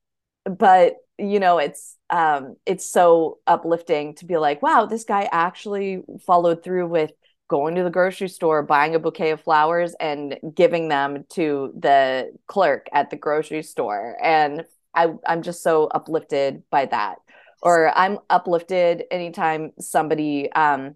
but 0.45 0.97
you 1.19 1.41
know 1.41 1.59
it's 1.59 1.97
um 2.11 2.57
it's 2.65 2.89
so 2.89 3.39
uplifting 3.47 4.15
to 4.15 4.25
be 4.25 4.37
like 4.37 4.63
wow 4.63 4.87
this 4.87 5.05
guy 5.05 5.29
actually 5.33 6.03
followed 6.25 6.63
through 6.63 6.87
with 6.87 7.11
going 7.49 7.75
to 7.75 7.83
the 7.83 7.91
grocery 7.91 8.29
store 8.29 8.63
buying 8.63 8.95
a 8.95 8.99
bouquet 8.99 9.31
of 9.31 9.41
flowers 9.41 9.95
and 9.99 10.39
giving 10.55 10.89
them 10.89 11.25
to 11.31 11.73
the 11.79 12.31
clerk 12.47 12.89
at 12.93 13.11
the 13.11 13.17
grocery 13.17 13.63
store. 13.63 14.17
And 14.23 14.65
I, 14.95 15.09
i'm 15.27 15.43
just 15.43 15.63
so 15.63 15.87
uplifted 15.87 16.63
by 16.71 16.87
that. 16.87 17.17
Or 17.63 17.97
i'm 17.97 18.19
uplifted 18.31 19.05
anytime 19.11 19.73
somebody 19.81 20.53
um 20.53 20.95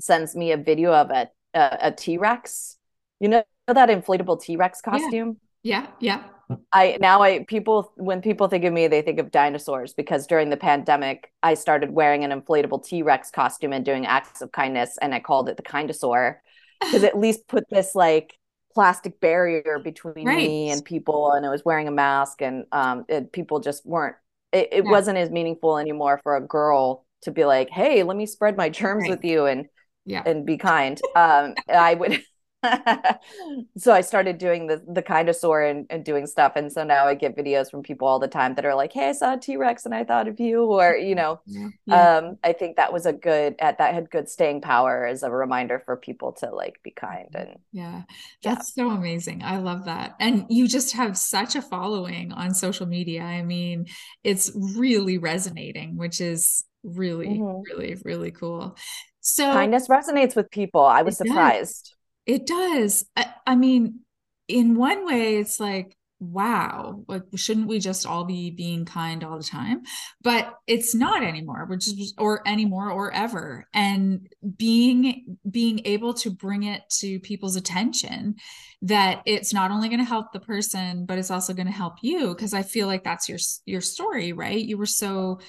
sends 0.00 0.34
me 0.34 0.52
a 0.52 0.56
video 0.56 0.92
of 0.92 1.10
a 1.10 1.28
a, 1.54 1.78
a 1.82 1.92
t-rex. 1.92 2.78
You 3.20 3.28
know 3.28 3.44
that 3.68 3.88
inflatable 3.88 4.42
t-rex 4.42 4.80
costume? 4.80 5.36
Yeah 5.62 5.80
yeah, 5.80 5.86
yeah 6.00 6.33
I 6.72 6.98
now 7.00 7.22
I 7.22 7.44
people 7.44 7.92
when 7.96 8.20
people 8.20 8.48
think 8.48 8.64
of 8.64 8.72
me, 8.72 8.86
they 8.86 9.02
think 9.02 9.18
of 9.18 9.30
dinosaurs 9.30 9.94
because 9.94 10.26
during 10.26 10.50
the 10.50 10.56
pandemic, 10.56 11.32
I 11.42 11.54
started 11.54 11.90
wearing 11.90 12.24
an 12.24 12.38
inflatable 12.38 12.84
T 12.84 13.02
Rex 13.02 13.30
costume 13.30 13.72
and 13.72 13.84
doing 13.84 14.06
acts 14.06 14.42
of 14.42 14.52
kindness, 14.52 14.98
and 15.00 15.14
I 15.14 15.20
called 15.20 15.48
it 15.48 15.56
the 15.56 15.62
Kindosaur 15.62 16.36
because 16.80 17.04
at 17.04 17.18
least 17.18 17.48
put 17.48 17.64
this 17.70 17.94
like 17.94 18.36
plastic 18.74 19.20
barrier 19.20 19.80
between 19.82 20.26
right. 20.26 20.36
me 20.36 20.70
and 20.70 20.84
people, 20.84 21.32
and 21.32 21.46
I 21.46 21.48
was 21.48 21.64
wearing 21.64 21.88
a 21.88 21.92
mask, 21.92 22.42
and 22.42 22.66
um, 22.72 23.04
it, 23.08 23.32
people 23.32 23.60
just 23.60 23.86
weren't. 23.86 24.16
It, 24.52 24.68
it 24.72 24.84
yeah. 24.84 24.90
wasn't 24.90 25.18
as 25.18 25.30
meaningful 25.30 25.78
anymore 25.78 26.20
for 26.22 26.36
a 26.36 26.46
girl 26.46 27.06
to 27.22 27.30
be 27.30 27.44
like, 27.44 27.70
"Hey, 27.70 28.02
let 28.02 28.16
me 28.16 28.26
spread 28.26 28.56
my 28.56 28.68
germs 28.68 29.02
right. 29.02 29.10
with 29.10 29.24
you," 29.24 29.46
and 29.46 29.66
yeah, 30.04 30.22
and 30.26 30.44
be 30.44 30.58
kind. 30.58 31.00
Um, 31.14 31.54
I 31.68 31.94
would. 31.94 32.22
so 33.76 33.92
I 33.92 34.00
started 34.00 34.38
doing 34.38 34.66
the 34.66 34.82
the 34.86 35.02
Kindosaur 35.02 35.70
and, 35.70 35.86
and 35.90 36.04
doing 36.04 36.26
stuff. 36.26 36.52
And 36.56 36.72
so 36.72 36.84
now 36.84 37.06
I 37.06 37.14
get 37.14 37.36
videos 37.36 37.70
from 37.70 37.82
people 37.82 38.08
all 38.08 38.18
the 38.18 38.28
time 38.28 38.54
that 38.54 38.64
are 38.64 38.74
like, 38.74 38.92
Hey, 38.92 39.10
I 39.10 39.12
saw 39.12 39.34
a 39.34 39.38
T-Rex 39.38 39.84
and 39.84 39.94
I 39.94 40.04
thought 40.04 40.28
of 40.28 40.40
you, 40.40 40.64
or 40.64 40.96
you 40.96 41.14
know, 41.14 41.40
yeah. 41.46 42.18
um, 42.18 42.38
I 42.42 42.52
think 42.52 42.76
that 42.76 42.92
was 42.92 43.06
a 43.06 43.12
good 43.12 43.56
at 43.58 43.78
that 43.78 43.94
had 43.94 44.10
good 44.10 44.28
staying 44.28 44.60
power 44.60 45.06
as 45.06 45.22
a 45.22 45.30
reminder 45.30 45.82
for 45.84 45.96
people 45.96 46.32
to 46.32 46.50
like 46.50 46.82
be 46.82 46.90
kind 46.90 47.28
and 47.34 47.58
yeah, 47.72 48.02
that's 48.42 48.72
yeah. 48.76 48.84
so 48.84 48.90
amazing. 48.90 49.42
I 49.42 49.58
love 49.58 49.84
that. 49.86 50.14
And 50.20 50.46
you 50.48 50.68
just 50.68 50.92
have 50.94 51.16
such 51.16 51.56
a 51.56 51.62
following 51.62 52.32
on 52.32 52.54
social 52.54 52.86
media. 52.86 53.22
I 53.22 53.42
mean, 53.42 53.86
it's 54.22 54.52
really 54.54 55.18
resonating, 55.18 55.96
which 55.96 56.20
is 56.20 56.64
really, 56.82 57.28
mm-hmm. 57.28 57.62
really, 57.62 57.96
really 58.04 58.30
cool. 58.30 58.76
So 59.20 59.52
kindness 59.52 59.88
resonates 59.88 60.36
with 60.36 60.50
people. 60.50 60.84
I 60.84 61.02
was 61.02 61.16
surprised. 61.16 61.84
Does. 61.84 61.93
It 62.26 62.46
does. 62.46 63.04
I, 63.16 63.26
I 63.46 63.56
mean, 63.56 64.00
in 64.48 64.76
one 64.76 65.06
way, 65.06 65.36
it's 65.36 65.60
like, 65.60 65.96
wow, 66.20 67.04
like 67.06 67.22
shouldn't 67.34 67.66
we 67.68 67.78
just 67.78 68.06
all 68.06 68.24
be 68.24 68.50
being 68.50 68.86
kind 68.86 69.22
all 69.22 69.36
the 69.36 69.44
time? 69.44 69.82
But 70.22 70.54
it's 70.66 70.94
not 70.94 71.22
anymore, 71.22 71.66
which 71.66 71.86
is 71.86 72.14
or 72.16 72.46
anymore 72.46 72.90
or 72.90 73.12
ever. 73.12 73.66
And 73.74 74.28
being 74.56 75.36
being 75.50 75.82
able 75.84 76.14
to 76.14 76.30
bring 76.30 76.62
it 76.62 76.82
to 77.00 77.20
people's 77.20 77.56
attention 77.56 78.36
that 78.82 79.22
it's 79.26 79.52
not 79.52 79.70
only 79.70 79.88
going 79.88 79.98
to 79.98 80.04
help 80.04 80.32
the 80.32 80.40
person, 80.40 81.04
but 81.04 81.18
it's 81.18 81.30
also 81.30 81.52
going 81.52 81.66
to 81.66 81.72
help 81.72 81.94
you. 82.02 82.28
Because 82.28 82.54
I 82.54 82.62
feel 82.62 82.86
like 82.86 83.04
that's 83.04 83.28
your 83.28 83.38
your 83.66 83.82
story, 83.82 84.32
right? 84.32 84.58
You 84.64 84.78
were 84.78 84.86
so 84.86 85.40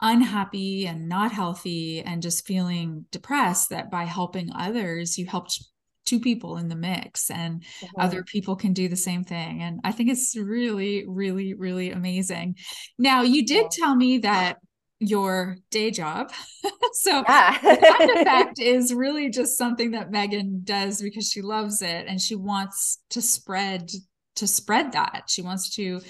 unhappy 0.00 0.86
and 0.86 1.08
not 1.08 1.32
healthy 1.32 2.02
and 2.02 2.20
just 2.20 2.46
feeling 2.46 3.06
depressed 3.10 3.70
that 3.70 3.90
by 3.90 4.04
helping 4.04 4.50
others 4.52 5.16
you 5.16 5.26
helped 5.26 5.64
two 6.04 6.20
people 6.20 6.56
in 6.56 6.68
the 6.68 6.76
mix 6.76 7.30
and 7.30 7.62
mm-hmm. 7.62 8.00
other 8.00 8.22
people 8.22 8.56
can 8.56 8.72
do 8.72 8.88
the 8.88 8.96
same 8.96 9.24
thing 9.24 9.62
and 9.62 9.80
i 9.84 9.92
think 9.92 10.10
it's 10.10 10.36
really 10.36 11.04
really 11.06 11.54
really 11.54 11.90
amazing 11.90 12.54
now 12.98 13.22
you 13.22 13.44
did 13.44 13.70
tell 13.70 13.94
me 13.94 14.18
that 14.18 14.58
your 15.00 15.56
day 15.70 15.90
job 15.90 16.30
so 16.92 17.22
yeah. 17.28 17.58
the 17.60 18.20
effect 18.20 18.58
is 18.58 18.94
really 18.94 19.28
just 19.28 19.58
something 19.58 19.90
that 19.90 20.10
megan 20.10 20.60
does 20.64 21.02
because 21.02 21.28
she 21.28 21.42
loves 21.42 21.82
it 21.82 22.06
and 22.06 22.20
she 22.20 22.34
wants 22.34 23.00
to 23.10 23.20
spread 23.20 23.90
to 24.36 24.46
spread 24.46 24.92
that. 24.92 25.24
She 25.28 25.42
wants 25.42 25.74
to 25.76 26.00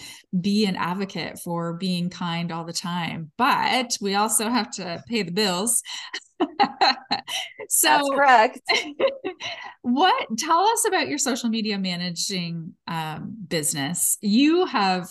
be 0.40 0.66
an 0.66 0.76
advocate 0.76 1.38
for 1.38 1.74
being 1.74 2.10
kind 2.10 2.50
all 2.52 2.64
the 2.64 2.72
time. 2.72 3.30
But 3.36 3.96
we 4.00 4.14
also 4.14 4.48
have 4.48 4.70
to 4.72 5.02
pay 5.08 5.22
the 5.22 5.32
bills. 5.32 5.82
so 6.40 6.46
That's 7.82 8.10
correct. 8.10 8.60
what 9.82 10.26
tell 10.38 10.60
us 10.60 10.86
about 10.86 11.08
your 11.08 11.18
social 11.18 11.48
media 11.48 11.78
managing 11.78 12.74
um, 12.86 13.36
business? 13.48 14.18
You 14.20 14.66
have 14.66 15.08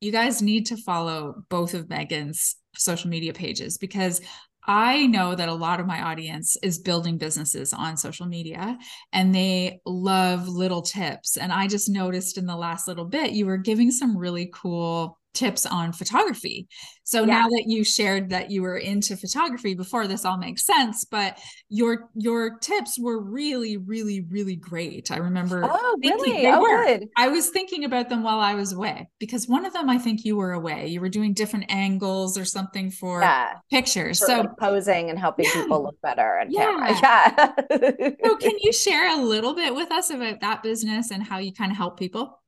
you 0.00 0.10
guys 0.10 0.42
need 0.42 0.66
to 0.66 0.76
follow 0.76 1.44
both 1.48 1.74
of 1.74 1.88
Megan's 1.88 2.56
social 2.74 3.08
media 3.08 3.32
pages 3.32 3.78
because 3.78 4.20
I 4.64 5.06
know 5.06 5.34
that 5.34 5.48
a 5.48 5.54
lot 5.54 5.80
of 5.80 5.86
my 5.86 6.02
audience 6.02 6.56
is 6.62 6.78
building 6.78 7.18
businesses 7.18 7.72
on 7.72 7.96
social 7.96 8.26
media 8.26 8.78
and 9.12 9.34
they 9.34 9.80
love 9.84 10.48
little 10.48 10.82
tips. 10.82 11.36
And 11.36 11.52
I 11.52 11.66
just 11.66 11.88
noticed 11.88 12.38
in 12.38 12.46
the 12.46 12.56
last 12.56 12.86
little 12.86 13.04
bit, 13.04 13.32
you 13.32 13.46
were 13.46 13.56
giving 13.56 13.90
some 13.90 14.16
really 14.16 14.50
cool 14.54 15.18
tips 15.34 15.66
on 15.66 15.92
photography. 15.92 16.68
So 17.04 17.20
yeah. 17.20 17.26
now 17.26 17.48
that 17.48 17.64
you 17.66 17.84
shared 17.84 18.30
that 18.30 18.50
you 18.50 18.62
were 18.62 18.76
into 18.76 19.16
photography 19.16 19.74
before 19.74 20.06
this 20.06 20.24
all 20.24 20.36
makes 20.36 20.64
sense, 20.64 21.04
but 21.04 21.38
your 21.68 22.08
your 22.14 22.58
tips 22.58 22.98
were 22.98 23.20
really 23.20 23.76
really 23.76 24.24
really 24.28 24.56
great. 24.56 25.10
I 25.10 25.16
remember 25.16 25.62
Oh, 25.64 25.98
really? 26.02 26.46
Oh, 26.46 26.60
were. 26.60 26.84
good. 26.86 27.08
I 27.16 27.28
was 27.28 27.50
thinking 27.50 27.84
about 27.84 28.08
them 28.08 28.22
while 28.22 28.38
I 28.38 28.54
was 28.54 28.72
away 28.72 29.08
because 29.18 29.48
one 29.48 29.64
of 29.64 29.72
them 29.72 29.90
I 29.90 29.98
think 29.98 30.24
you 30.24 30.36
were 30.36 30.52
away. 30.52 30.86
You 30.88 31.00
were 31.00 31.08
doing 31.08 31.34
different 31.34 31.66
angles 31.68 32.38
or 32.38 32.44
something 32.44 32.90
for 32.90 33.20
yeah. 33.20 33.54
pictures. 33.70 34.20
For 34.20 34.26
so 34.26 34.40
like 34.40 34.56
posing 34.58 35.10
and 35.10 35.18
helping 35.18 35.46
yeah. 35.46 35.62
people 35.62 35.82
look 35.82 36.00
better 36.02 36.38
and 36.38 36.52
yeah. 36.52 36.98
Yeah. 37.02 38.14
so 38.24 38.36
can 38.36 38.52
you 38.60 38.72
share 38.72 39.18
a 39.18 39.22
little 39.22 39.54
bit 39.54 39.74
with 39.74 39.90
us 39.90 40.10
about 40.10 40.40
that 40.40 40.62
business 40.62 41.10
and 41.10 41.22
how 41.22 41.38
you 41.38 41.52
kind 41.52 41.70
of 41.70 41.76
help 41.76 41.98
people? 41.98 42.41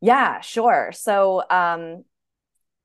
Yeah, 0.00 0.40
sure. 0.40 0.92
So 0.92 1.42
um, 1.50 2.04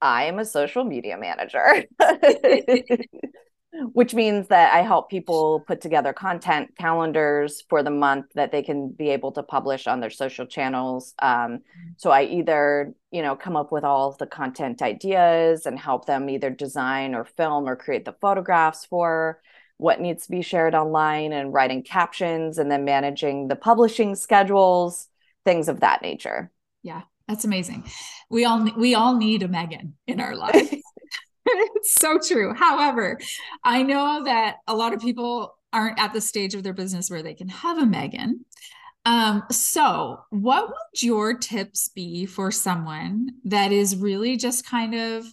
I 0.01 0.25
am 0.25 0.39
a 0.39 0.45
social 0.45 0.83
media 0.83 1.17
manager, 1.17 1.85
which 3.93 4.13
means 4.13 4.47
that 4.49 4.73
I 4.73 4.81
help 4.81 5.09
people 5.09 5.63
put 5.67 5.81
together 5.81 6.13
content 6.13 6.75
calendars 6.77 7.63
for 7.69 7.81
the 7.83 7.89
month 7.91 8.27
that 8.35 8.51
they 8.51 8.61
can 8.61 8.89
be 8.89 9.09
able 9.09 9.31
to 9.33 9.43
publish 9.43 9.87
on 9.87 9.99
their 9.99 10.09
social 10.11 10.45
channels. 10.45 11.13
Um, 11.21 11.59
so 11.97 12.11
I 12.11 12.23
either, 12.23 12.93
you 13.11 13.21
know, 13.21 13.35
come 13.35 13.55
up 13.55 13.71
with 13.71 13.83
all 13.83 14.09
of 14.09 14.17
the 14.19 14.27
content 14.27 14.81
ideas 14.81 15.65
and 15.65 15.77
help 15.79 16.05
them 16.05 16.29
either 16.29 16.49
design 16.49 17.15
or 17.15 17.25
film 17.25 17.67
or 17.67 17.75
create 17.75 18.05
the 18.05 18.15
photographs 18.21 18.85
for 18.85 19.41
what 19.77 19.99
needs 20.01 20.25
to 20.25 20.31
be 20.31 20.41
shared 20.41 20.75
online 20.75 21.33
and 21.33 21.53
writing 21.53 21.83
captions 21.83 22.57
and 22.57 22.71
then 22.71 22.85
managing 22.85 23.47
the 23.47 23.55
publishing 23.55 24.15
schedules, 24.15 25.07
things 25.45 25.67
of 25.67 25.79
that 25.79 26.01
nature. 26.01 26.51
Yeah, 26.83 27.01
that's 27.27 27.45
amazing. 27.45 27.85
We 28.29 28.45
all 28.45 28.69
we 28.77 28.95
all 28.95 29.15
need 29.15 29.43
a 29.43 29.47
Megan 29.47 29.95
in 30.07 30.19
our 30.19 30.35
life. 30.35 30.73
it's 31.45 31.93
so 31.99 32.19
true. 32.19 32.53
However, 32.53 33.19
I 33.63 33.83
know 33.83 34.23
that 34.25 34.57
a 34.67 34.75
lot 34.75 34.93
of 34.93 35.01
people 35.01 35.57
aren't 35.71 35.99
at 35.99 36.13
the 36.13 36.21
stage 36.21 36.53
of 36.53 36.63
their 36.63 36.73
business 36.73 37.09
where 37.09 37.23
they 37.23 37.33
can 37.33 37.49
have 37.49 37.77
a 37.77 37.85
Megan. 37.85 38.45
Um, 39.05 39.43
so 39.51 40.19
what 40.29 40.67
would 40.67 41.01
your 41.01 41.33
tips 41.33 41.89
be 41.89 42.25
for 42.25 42.51
someone 42.51 43.31
that 43.43 43.71
is 43.71 43.97
really 43.97 44.37
just 44.37 44.65
kind 44.65 44.95
of 44.95 45.25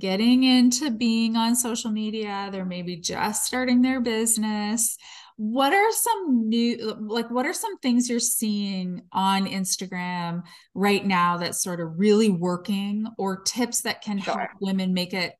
getting 0.00 0.44
into 0.44 0.90
being 0.90 1.36
on 1.36 1.54
social 1.56 1.90
media? 1.90 2.48
They're 2.50 2.64
maybe 2.64 2.96
just 2.96 3.44
starting 3.44 3.82
their 3.82 4.00
business. 4.00 4.96
What 5.38 5.72
are 5.72 5.92
some 5.92 6.48
new, 6.48 6.96
like, 7.00 7.30
what 7.30 7.46
are 7.46 7.52
some 7.52 7.78
things 7.78 8.10
you're 8.10 8.18
seeing 8.18 9.02
on 9.12 9.46
Instagram 9.46 10.42
right 10.74 11.06
now 11.06 11.36
that's 11.38 11.62
sort 11.62 11.80
of 11.80 11.96
really 11.96 12.28
working 12.28 13.06
or 13.16 13.40
tips 13.42 13.82
that 13.82 14.02
can 14.02 14.18
sure. 14.18 14.36
help 14.36 14.50
women 14.60 14.92
make 14.92 15.14
it 15.14 15.34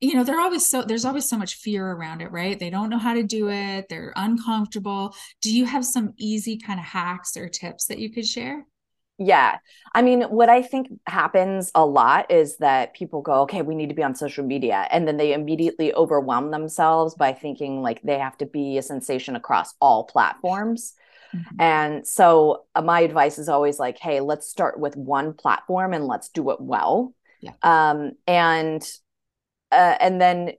you 0.00 0.14
know 0.14 0.24
they're 0.24 0.40
always 0.40 0.68
so 0.68 0.82
there's 0.82 1.04
always 1.04 1.28
so 1.28 1.38
much 1.38 1.54
fear 1.54 1.92
around 1.92 2.20
it 2.20 2.30
right? 2.30 2.58
They 2.58 2.68
don't 2.68 2.90
know 2.90 2.98
how 2.98 3.14
to 3.14 3.22
do 3.22 3.48
it. 3.48 3.86
They're 3.88 4.12
uncomfortable. 4.16 5.14
Do 5.40 5.54
you 5.54 5.64
have 5.64 5.84
some 5.84 6.12
easy 6.18 6.58
kind 6.58 6.78
of 6.78 6.84
hacks 6.84 7.36
or 7.36 7.48
tips 7.48 7.86
that 7.86 7.98
you 7.98 8.10
could 8.10 8.26
share 8.26 8.66
yeah. 9.18 9.58
I 9.94 10.02
mean, 10.02 10.22
what 10.22 10.48
I 10.48 10.62
think 10.62 10.88
happens 11.06 11.70
a 11.74 11.86
lot 11.86 12.30
is 12.30 12.56
that 12.58 12.94
people 12.94 13.22
go, 13.22 13.42
okay, 13.42 13.62
we 13.62 13.74
need 13.74 13.88
to 13.88 13.94
be 13.94 14.02
on 14.02 14.14
social 14.14 14.44
media. 14.44 14.88
And 14.90 15.06
then 15.06 15.16
they 15.16 15.32
immediately 15.32 15.94
overwhelm 15.94 16.50
themselves 16.50 17.14
by 17.14 17.32
thinking 17.32 17.80
like 17.80 18.02
they 18.02 18.18
have 18.18 18.36
to 18.38 18.46
be 18.46 18.76
a 18.76 18.82
sensation 18.82 19.36
across 19.36 19.74
all 19.80 20.04
platforms. 20.04 20.94
Mm-hmm. 21.34 21.60
And 21.60 22.06
so 22.06 22.64
uh, 22.74 22.82
my 22.82 23.00
advice 23.00 23.38
is 23.38 23.48
always 23.48 23.78
like, 23.78 23.98
hey, 23.98 24.20
let's 24.20 24.48
start 24.48 24.78
with 24.80 24.96
one 24.96 25.32
platform 25.32 25.92
and 25.92 26.06
let's 26.06 26.28
do 26.28 26.50
it 26.50 26.60
well. 26.60 27.14
Yeah. 27.40 27.52
Um, 27.62 28.12
and 28.26 28.82
uh, 29.70 29.96
and 30.00 30.20
then 30.20 30.52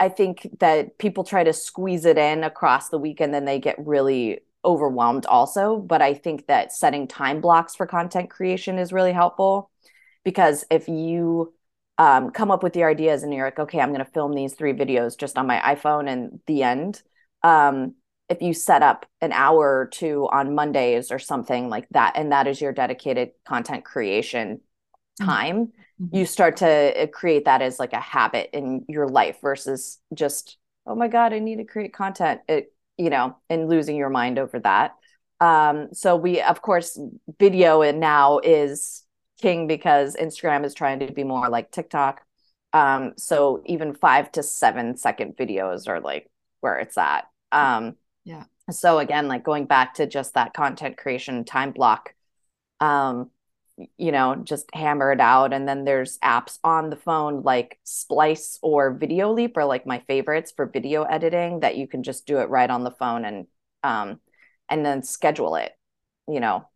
I 0.00 0.08
think 0.08 0.48
that 0.60 0.98
people 0.98 1.24
try 1.24 1.44
to 1.44 1.52
squeeze 1.52 2.04
it 2.04 2.18
in 2.18 2.44
across 2.44 2.88
the 2.88 2.98
week 2.98 3.20
and 3.20 3.32
then 3.32 3.44
they 3.44 3.58
get 3.58 3.76
really 3.78 4.40
overwhelmed 4.64 5.26
also. 5.26 5.78
But 5.78 6.02
I 6.02 6.14
think 6.14 6.46
that 6.46 6.72
setting 6.72 7.06
time 7.06 7.40
blocks 7.40 7.74
for 7.74 7.86
content 7.86 8.30
creation 8.30 8.78
is 8.78 8.92
really 8.92 9.12
helpful 9.12 9.70
because 10.24 10.64
if 10.70 10.88
you 10.88 11.52
um, 11.98 12.30
come 12.30 12.50
up 12.50 12.62
with 12.62 12.76
your 12.76 12.88
ideas 12.88 13.22
and 13.22 13.32
you're 13.32 13.46
like, 13.46 13.58
okay, 13.58 13.80
I'm 13.80 13.90
going 13.90 14.04
to 14.04 14.10
film 14.10 14.32
these 14.32 14.54
three 14.54 14.72
videos 14.72 15.18
just 15.18 15.38
on 15.38 15.46
my 15.46 15.58
iPhone 15.60 16.08
and 16.10 16.40
the 16.46 16.62
end. 16.62 17.02
Um, 17.42 17.94
if 18.28 18.40
you 18.42 18.54
set 18.54 18.82
up 18.82 19.06
an 19.20 19.32
hour 19.32 19.80
or 19.80 19.86
two 19.86 20.26
on 20.32 20.54
Mondays 20.54 21.12
or 21.12 21.18
something 21.18 21.68
like 21.68 21.86
that, 21.90 22.14
and 22.16 22.32
that 22.32 22.46
is 22.46 22.60
your 22.60 22.72
dedicated 22.72 23.30
content 23.46 23.84
creation 23.84 24.56
mm-hmm. 25.20 25.24
time, 25.24 25.66
mm-hmm. 26.02 26.16
you 26.16 26.26
start 26.26 26.56
to 26.58 27.02
uh, 27.02 27.06
create 27.06 27.44
that 27.44 27.62
as 27.62 27.78
like 27.78 27.92
a 27.92 28.00
habit 28.00 28.50
in 28.52 28.84
your 28.88 29.08
life 29.08 29.38
versus 29.40 29.98
just, 30.14 30.56
oh 30.86 30.94
my 30.94 31.06
God, 31.06 31.32
I 31.32 31.38
need 31.38 31.56
to 31.56 31.64
create 31.64 31.92
content. 31.92 32.40
It, 32.48 32.73
you 32.96 33.10
know, 33.10 33.36
and 33.48 33.68
losing 33.68 33.96
your 33.96 34.10
mind 34.10 34.38
over 34.38 34.58
that. 34.60 34.94
Um, 35.40 35.88
so 35.92 36.16
we, 36.16 36.40
of 36.40 36.62
course, 36.62 36.98
video 37.38 37.82
and 37.82 38.00
now 38.00 38.38
is 38.38 39.04
king 39.40 39.66
because 39.66 40.16
Instagram 40.16 40.64
is 40.64 40.74
trying 40.74 41.00
to 41.00 41.12
be 41.12 41.24
more 41.24 41.48
like 41.48 41.70
TikTok. 41.70 42.22
Um, 42.72 43.14
so 43.16 43.62
even 43.66 43.94
five 43.94 44.32
to 44.32 44.42
seven 44.42 44.96
second 44.96 45.36
videos 45.36 45.88
are 45.88 46.00
like 46.00 46.30
where 46.60 46.78
it's 46.78 46.96
at. 46.96 47.24
Um, 47.52 47.96
yeah. 48.24 48.44
So 48.70 48.98
again, 48.98 49.28
like 49.28 49.44
going 49.44 49.66
back 49.66 49.94
to 49.94 50.06
just 50.06 50.34
that 50.34 50.54
content 50.54 50.96
creation 50.96 51.44
time 51.44 51.72
block, 51.72 52.14
um, 52.80 53.30
you 53.96 54.12
know, 54.12 54.36
just 54.36 54.68
hammer 54.72 55.12
it 55.12 55.20
out. 55.20 55.52
And 55.52 55.68
then 55.68 55.84
there's 55.84 56.18
apps 56.18 56.58
on 56.62 56.90
the 56.90 56.96
phone 56.96 57.42
like 57.42 57.78
Splice 57.84 58.58
or 58.62 58.96
Videoleap 58.96 59.56
are 59.56 59.64
like 59.64 59.86
my 59.86 60.00
favorites 60.06 60.52
for 60.54 60.66
video 60.66 61.02
editing 61.02 61.60
that 61.60 61.76
you 61.76 61.88
can 61.88 62.02
just 62.02 62.26
do 62.26 62.38
it 62.38 62.48
right 62.48 62.70
on 62.70 62.84
the 62.84 62.92
phone 62.92 63.24
and 63.24 63.46
um 63.82 64.20
and 64.68 64.84
then 64.84 65.02
schedule 65.02 65.56
it, 65.56 65.72
you 66.28 66.40
know. 66.40 66.68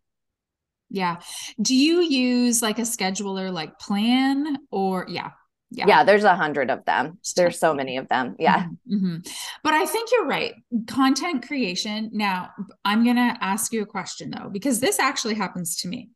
Yeah. 0.89 1.17
Do 1.61 1.75
you 1.75 2.01
use 2.01 2.61
like 2.61 2.79
a 2.79 2.83
scheduler 2.83 3.51
like 3.51 3.79
Plan 3.79 4.57
or 4.71 5.05
yeah, 5.07 5.31
yeah. 5.71 5.85
yeah 5.87 6.03
there's 6.03 6.23
a 6.23 6.35
hundred 6.35 6.69
of 6.69 6.83
them 6.85 7.19
there's 7.35 7.59
so 7.59 7.73
many 7.73 7.97
of 7.97 8.07
them 8.07 8.35
yeah 8.39 8.63
mm-hmm. 8.63 8.95
mm-hmm. 8.95 9.17
but 9.63 9.73
i 9.73 9.85
think 9.85 10.09
you're 10.11 10.25
right 10.25 10.55
content 10.87 11.45
creation 11.47 12.09
now 12.11 12.49
i'm 12.85 13.05
gonna 13.05 13.37
ask 13.39 13.71
you 13.71 13.81
a 13.81 13.85
question 13.85 14.31
though 14.31 14.49
because 14.49 14.79
this 14.79 14.99
actually 14.99 15.35
happens 15.35 15.75
to 15.77 15.87
me 15.87 16.09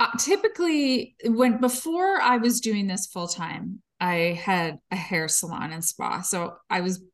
uh, 0.00 0.08
typically 0.18 1.14
when 1.26 1.60
before 1.60 2.20
i 2.20 2.36
was 2.36 2.60
doing 2.60 2.86
this 2.86 3.06
full 3.06 3.28
time 3.28 3.80
i 4.00 4.40
had 4.42 4.78
a 4.90 4.96
hair 4.96 5.28
salon 5.28 5.72
and 5.72 5.84
spa 5.84 6.20
so 6.20 6.56
i 6.68 6.80
was 6.80 7.04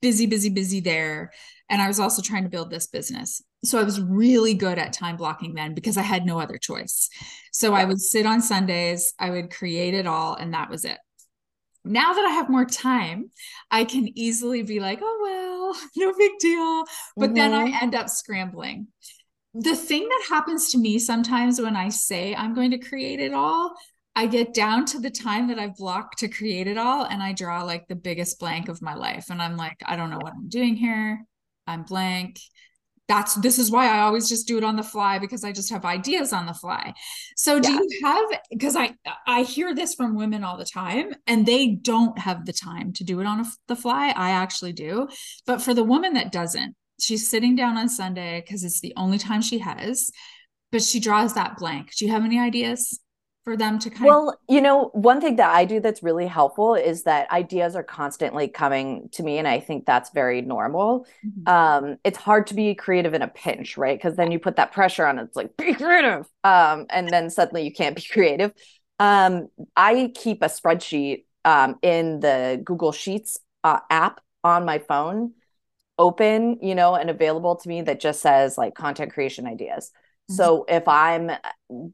busy 0.00 0.26
busy 0.26 0.48
busy 0.48 0.80
there 0.80 1.32
and 1.68 1.82
i 1.82 1.88
was 1.88 2.00
also 2.00 2.22
trying 2.22 2.44
to 2.44 2.48
build 2.48 2.70
this 2.70 2.86
business 2.86 3.42
so 3.64 3.78
i 3.78 3.82
was 3.82 4.00
really 4.00 4.54
good 4.54 4.78
at 4.78 4.92
time 4.92 5.16
blocking 5.16 5.54
then 5.54 5.74
because 5.74 5.96
i 5.96 6.02
had 6.02 6.24
no 6.24 6.38
other 6.38 6.56
choice 6.56 7.08
so 7.52 7.74
i 7.74 7.84
would 7.84 8.00
sit 8.00 8.24
on 8.24 8.40
sundays 8.40 9.12
i 9.18 9.28
would 9.28 9.50
create 9.50 9.92
it 9.92 10.06
all 10.06 10.34
and 10.34 10.54
that 10.54 10.70
was 10.70 10.84
it 10.84 10.98
now 11.86 12.12
that 12.12 12.24
I 12.24 12.30
have 12.30 12.50
more 12.50 12.64
time, 12.64 13.30
I 13.70 13.84
can 13.84 14.08
easily 14.18 14.62
be 14.62 14.80
like, 14.80 14.98
oh, 15.02 15.18
well, 15.22 15.88
no 15.96 16.12
big 16.18 16.32
deal. 16.38 16.84
But 17.16 17.26
mm-hmm. 17.26 17.34
then 17.34 17.52
I 17.54 17.66
mm-hmm. 17.66 17.84
end 17.84 17.94
up 17.94 18.08
scrambling. 18.08 18.88
The 19.58 19.76
thing 19.76 20.08
that 20.08 20.26
happens 20.28 20.70
to 20.70 20.78
me 20.78 20.98
sometimes 20.98 21.60
when 21.60 21.76
I 21.76 21.88
say 21.88 22.34
I'm 22.34 22.54
going 22.54 22.70
to 22.72 22.78
create 22.78 23.20
it 23.20 23.32
all, 23.32 23.74
I 24.14 24.26
get 24.26 24.54
down 24.54 24.86
to 24.86 24.98
the 24.98 25.10
time 25.10 25.48
that 25.48 25.58
I've 25.58 25.76
blocked 25.76 26.18
to 26.18 26.28
create 26.28 26.66
it 26.66 26.78
all 26.78 27.04
and 27.04 27.22
I 27.22 27.32
draw 27.32 27.62
like 27.62 27.86
the 27.88 27.96
biggest 27.96 28.38
blank 28.38 28.68
of 28.68 28.82
my 28.82 28.94
life. 28.94 29.26
And 29.30 29.40
I'm 29.40 29.56
like, 29.56 29.76
I 29.84 29.96
don't 29.96 30.10
know 30.10 30.18
what 30.20 30.32
I'm 30.34 30.48
doing 30.48 30.76
here. 30.76 31.20
I'm 31.66 31.82
blank 31.82 32.38
that's 33.08 33.34
this 33.36 33.58
is 33.58 33.70
why 33.70 33.86
I 33.86 34.00
always 34.00 34.28
just 34.28 34.48
do 34.48 34.58
it 34.58 34.64
on 34.64 34.76
the 34.76 34.82
fly 34.82 35.18
because 35.18 35.44
I 35.44 35.52
just 35.52 35.70
have 35.70 35.84
ideas 35.84 36.32
on 36.32 36.46
the 36.46 36.54
fly. 36.54 36.92
So 37.36 37.60
do 37.60 37.70
yeah. 37.70 37.78
you 37.78 38.00
have 38.04 38.40
because 38.50 38.76
I 38.76 38.94
I 39.26 39.42
hear 39.42 39.74
this 39.74 39.94
from 39.94 40.16
women 40.16 40.42
all 40.42 40.56
the 40.56 40.64
time 40.64 41.14
and 41.26 41.46
they 41.46 41.68
don't 41.68 42.18
have 42.18 42.46
the 42.46 42.52
time 42.52 42.92
to 42.94 43.04
do 43.04 43.20
it 43.20 43.26
on 43.26 43.40
a, 43.40 43.44
the 43.68 43.76
fly. 43.76 44.08
I 44.08 44.30
actually 44.30 44.72
do. 44.72 45.08
But 45.46 45.62
for 45.62 45.72
the 45.72 45.84
woman 45.84 46.14
that 46.14 46.32
doesn't, 46.32 46.74
she's 47.00 47.28
sitting 47.28 47.56
down 47.56 47.76
on 47.76 47.88
Sunday 47.88 48.40
because 48.40 48.64
it's 48.64 48.80
the 48.80 48.94
only 48.96 49.18
time 49.18 49.42
she 49.42 49.58
has, 49.58 50.10
but 50.72 50.82
she 50.82 51.00
draws 51.00 51.34
that 51.34 51.56
blank. 51.58 51.94
Do 51.96 52.04
you 52.04 52.12
have 52.12 52.24
any 52.24 52.38
ideas? 52.38 52.98
for 53.46 53.56
them 53.56 53.78
to 53.78 53.90
kind 53.90 54.04
well, 54.04 54.30
of 54.30 54.34
you 54.48 54.60
know, 54.60 54.90
one 54.92 55.20
thing 55.20 55.36
that 55.36 55.54
I 55.54 55.66
do 55.66 55.78
that's 55.78 56.02
really 56.02 56.26
helpful 56.26 56.74
is 56.74 57.04
that 57.04 57.30
ideas 57.30 57.76
are 57.76 57.84
constantly 57.84 58.48
coming 58.48 59.08
to 59.12 59.22
me 59.22 59.38
and 59.38 59.46
I 59.46 59.60
think 59.60 59.86
that's 59.86 60.10
very 60.10 60.42
normal. 60.42 61.06
Mm-hmm. 61.24 61.48
Um, 61.48 61.96
it's 62.02 62.18
hard 62.18 62.48
to 62.48 62.54
be 62.54 62.74
creative 62.74 63.14
in 63.14 63.22
a 63.22 63.28
pinch, 63.28 63.76
right? 63.76 63.96
Because 63.96 64.16
then 64.16 64.32
you 64.32 64.40
put 64.40 64.56
that 64.56 64.72
pressure 64.72 65.06
on 65.06 65.20
it's 65.20 65.36
like 65.36 65.56
be 65.56 65.74
creative. 65.74 66.26
Um, 66.42 66.86
and 66.90 67.08
then 67.08 67.30
suddenly 67.30 67.62
you 67.62 67.72
can't 67.72 67.94
be 67.94 68.02
creative. 68.10 68.52
Um, 68.98 69.46
I 69.76 70.10
keep 70.12 70.42
a 70.42 70.46
spreadsheet 70.46 71.26
um, 71.44 71.76
in 71.82 72.18
the 72.18 72.60
Google 72.64 72.90
Sheets 72.90 73.38
uh, 73.62 73.78
app 73.88 74.20
on 74.42 74.64
my 74.64 74.80
phone 74.80 75.34
open, 75.98 76.58
you 76.62 76.74
know, 76.74 76.94
and 76.94 77.10
available 77.10 77.56
to 77.56 77.68
me 77.68 77.82
that 77.82 78.00
just 78.00 78.20
says 78.20 78.58
like 78.58 78.74
content 78.74 79.12
creation 79.12 79.46
ideas. 79.46 79.90
So 80.28 80.64
if 80.68 80.88
I'm 80.88 81.30
uh, 81.30 81.36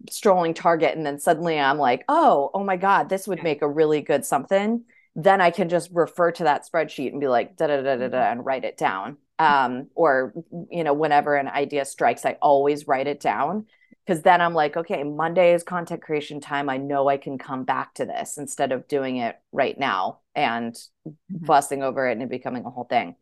strolling 0.08 0.54
Target 0.54 0.96
and 0.96 1.04
then 1.04 1.18
suddenly 1.18 1.58
I'm 1.58 1.78
like, 1.78 2.04
oh, 2.08 2.50
oh 2.54 2.64
my 2.64 2.76
God, 2.76 3.08
this 3.08 3.28
would 3.28 3.42
make 3.42 3.60
a 3.60 3.68
really 3.68 4.00
good 4.00 4.24
something, 4.24 4.84
then 5.14 5.42
I 5.42 5.50
can 5.50 5.68
just 5.68 5.90
refer 5.92 6.32
to 6.32 6.44
that 6.44 6.66
spreadsheet 6.66 7.10
and 7.10 7.20
be 7.20 7.28
like, 7.28 7.56
da 7.56 7.66
da 7.66 7.82
da 7.82 7.96
da 7.96 8.08
da, 8.08 8.16
mm-hmm. 8.16 8.32
and 8.32 8.46
write 8.46 8.64
it 8.64 8.78
down. 8.78 9.18
Um, 9.38 9.88
or, 9.94 10.32
you 10.70 10.84
know, 10.84 10.94
whenever 10.94 11.34
an 11.34 11.48
idea 11.48 11.84
strikes, 11.84 12.24
I 12.24 12.38
always 12.40 12.86
write 12.86 13.06
it 13.06 13.20
down 13.20 13.66
because 14.06 14.22
then 14.22 14.40
I'm 14.40 14.54
like, 14.54 14.76
okay, 14.76 15.02
Monday 15.02 15.52
is 15.52 15.62
content 15.62 16.00
creation 16.00 16.40
time. 16.40 16.70
I 16.70 16.76
know 16.76 17.08
I 17.08 17.16
can 17.16 17.38
come 17.38 17.64
back 17.64 17.94
to 17.94 18.06
this 18.06 18.38
instead 18.38 18.72
of 18.72 18.88
doing 18.88 19.16
it 19.16 19.36
right 19.52 19.78
now 19.78 20.20
and 20.34 20.74
mm-hmm. 21.06 21.44
fussing 21.44 21.82
over 21.82 22.08
it 22.08 22.12
and 22.12 22.22
it 22.22 22.30
becoming 22.30 22.64
a 22.64 22.70
whole 22.70 22.84
thing. 22.84 23.16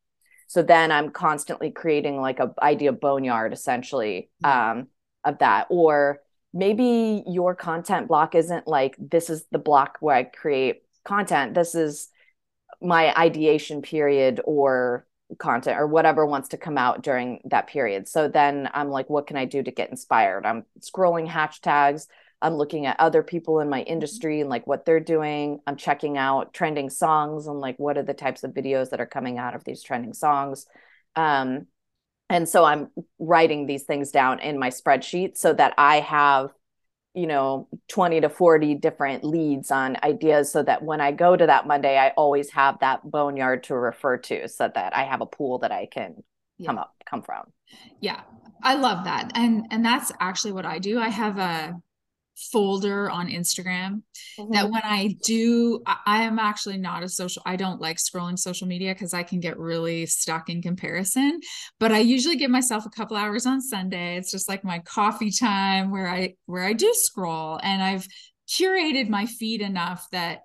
So 0.51 0.62
then 0.62 0.90
I'm 0.90 1.11
constantly 1.11 1.70
creating 1.70 2.20
like 2.20 2.40
a 2.40 2.53
idea 2.61 2.92
boneyard 2.92 3.53
essentially. 3.53 4.30
Mm-hmm. 4.44 4.78
Um, 4.80 4.88
of 5.24 5.38
that 5.38 5.66
or 5.70 6.20
maybe 6.53 7.22
your 7.26 7.55
content 7.55 8.09
block 8.09 8.34
isn't 8.34 8.66
like 8.66 8.96
this 8.98 9.30
is 9.30 9.44
the 9.51 9.59
block 9.59 9.98
where 10.01 10.16
i 10.16 10.22
create 10.22 10.82
content 11.05 11.55
this 11.55 11.74
is 11.74 12.09
my 12.82 13.14
ideation 13.16 13.82
period 13.82 14.40
or 14.44 15.07
content 15.38 15.78
or 15.78 15.86
whatever 15.86 16.26
wants 16.26 16.48
to 16.48 16.57
come 16.57 16.76
out 16.76 17.03
during 17.03 17.40
that 17.44 17.68
period 17.68 18.09
so 18.09 18.26
then 18.28 18.68
i'm 18.74 18.88
like 18.88 19.09
what 19.09 19.26
can 19.26 19.36
i 19.36 19.44
do 19.44 19.62
to 19.62 19.70
get 19.70 19.90
inspired 19.90 20.44
i'm 20.44 20.64
scrolling 20.80 21.28
hashtags 21.28 22.07
i'm 22.43 22.55
looking 22.55 22.86
at 22.86 22.99
other 22.99 23.22
people 23.22 23.61
in 23.61 23.68
my 23.68 23.80
mm-hmm. 23.80 23.93
industry 23.93 24.41
and 24.41 24.51
like 24.51 24.66
what 24.66 24.84
they're 24.84 25.01
doing. 25.01 25.61
I'm 25.66 25.76
checking 25.76 26.16
out 26.16 26.53
trending 26.55 26.91
songs 26.91 27.47
and 27.47 27.59
like 27.59 27.76
what 27.78 27.99
are 27.99 28.03
the 28.03 28.14
types 28.14 28.45
of 28.45 28.53
videos 28.53 28.91
that 28.91 29.01
are 29.01 29.07
coming 29.07 29.38
out 29.38 29.55
of 29.55 29.64
these 29.64 29.82
trending 29.82 30.12
songs. 30.14 30.66
Um, 31.16 31.66
and 32.28 32.49
so 32.49 32.64
i'm 32.64 32.88
writing 33.18 33.66
these 33.66 33.82
things 33.82 34.12
down 34.12 34.38
in 34.38 34.57
my 34.57 34.70
spreadsheet 34.70 35.36
so 35.36 35.53
that 35.53 35.74
i 35.76 35.99
have 35.99 36.51
you 37.12 37.26
know 37.26 37.66
20 37.88 38.20
to 38.20 38.28
40 38.28 38.76
different 38.76 39.24
leads 39.24 39.72
on 39.72 39.97
ideas 40.05 40.53
so 40.53 40.62
that 40.62 40.84
when 40.84 41.01
i 41.01 41.11
go 41.11 41.36
to 41.36 41.47
that 41.47 41.66
monday 41.66 41.99
i 41.99 42.11
always 42.11 42.49
have 42.51 42.78
that 42.78 43.01
boneyard 43.11 43.64
to 43.64 43.74
refer 43.74 44.16
to 44.16 44.47
so 44.47 44.70
that 44.72 44.95
i 44.95 45.03
have 45.03 45.20
a 45.20 45.26
pool 45.26 45.59
that 45.59 45.72
i 45.72 45.86
can 45.86 46.22
yeah. 46.57 46.66
come 46.66 46.78
up 46.78 46.95
come 47.11 47.22
from. 47.22 47.53
Yeah. 48.01 48.20
I 48.62 48.74
love 48.74 49.05
that. 49.05 49.32
And 49.34 49.66
and 49.70 49.84
that's 49.84 50.12
actually 50.20 50.53
what 50.53 50.66
i 50.66 50.78
do. 50.78 50.99
I 51.01 51.09
have 51.09 51.38
a 51.38 51.74
folder 52.53 53.11
on 53.11 53.28
Instagram 53.28 54.03
mm-hmm. 54.38 54.53
that 54.53 54.70
when 54.70 54.82
I 54.84 55.16
do, 55.24 55.82
I, 55.86 55.97
I 56.07 56.22
am 56.22 56.38
actually 56.38 56.78
not 56.78 57.03
a 57.03 57.09
social, 57.09 57.43
I 57.47 57.57
don't 57.57 57.80
like 57.80 57.99
scrolling 57.99 58.38
social 58.38 58.66
media 58.66 58.95
because 58.95 59.14
I 59.14 59.22
can 59.22 59.41
get 59.41 59.59
really 59.59 60.07
stuck 60.07 60.49
in 60.49 60.62
comparison. 60.62 61.41
But 61.78 61.93
I 61.93 61.99
usually 61.99 62.36
give 62.36 62.51
myself 62.51 62.86
a 62.86 62.91
couple 62.91 63.16
hours 63.16 63.47
on 63.47 63.61
Sunday. 63.61 64.16
It's 64.16 64.30
just 64.30 64.49
like 64.49 64.64
my 64.64 64.80
coffee 64.80 65.30
time 65.30 65.91
where 65.91 66.09
I 66.09 66.34
where 66.47 66.64
I 66.64 66.72
do 66.72 66.93
scroll 66.95 67.61
and 67.62 67.82
I've 67.82 68.07
curated 68.49 69.09
my 69.09 69.26
feed 69.26 69.61
enough 69.61 70.07
that 70.12 70.41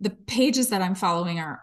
the 0.00 0.10
pages 0.10 0.70
that 0.70 0.82
I'm 0.82 0.94
following 0.94 1.38
are 1.38 1.60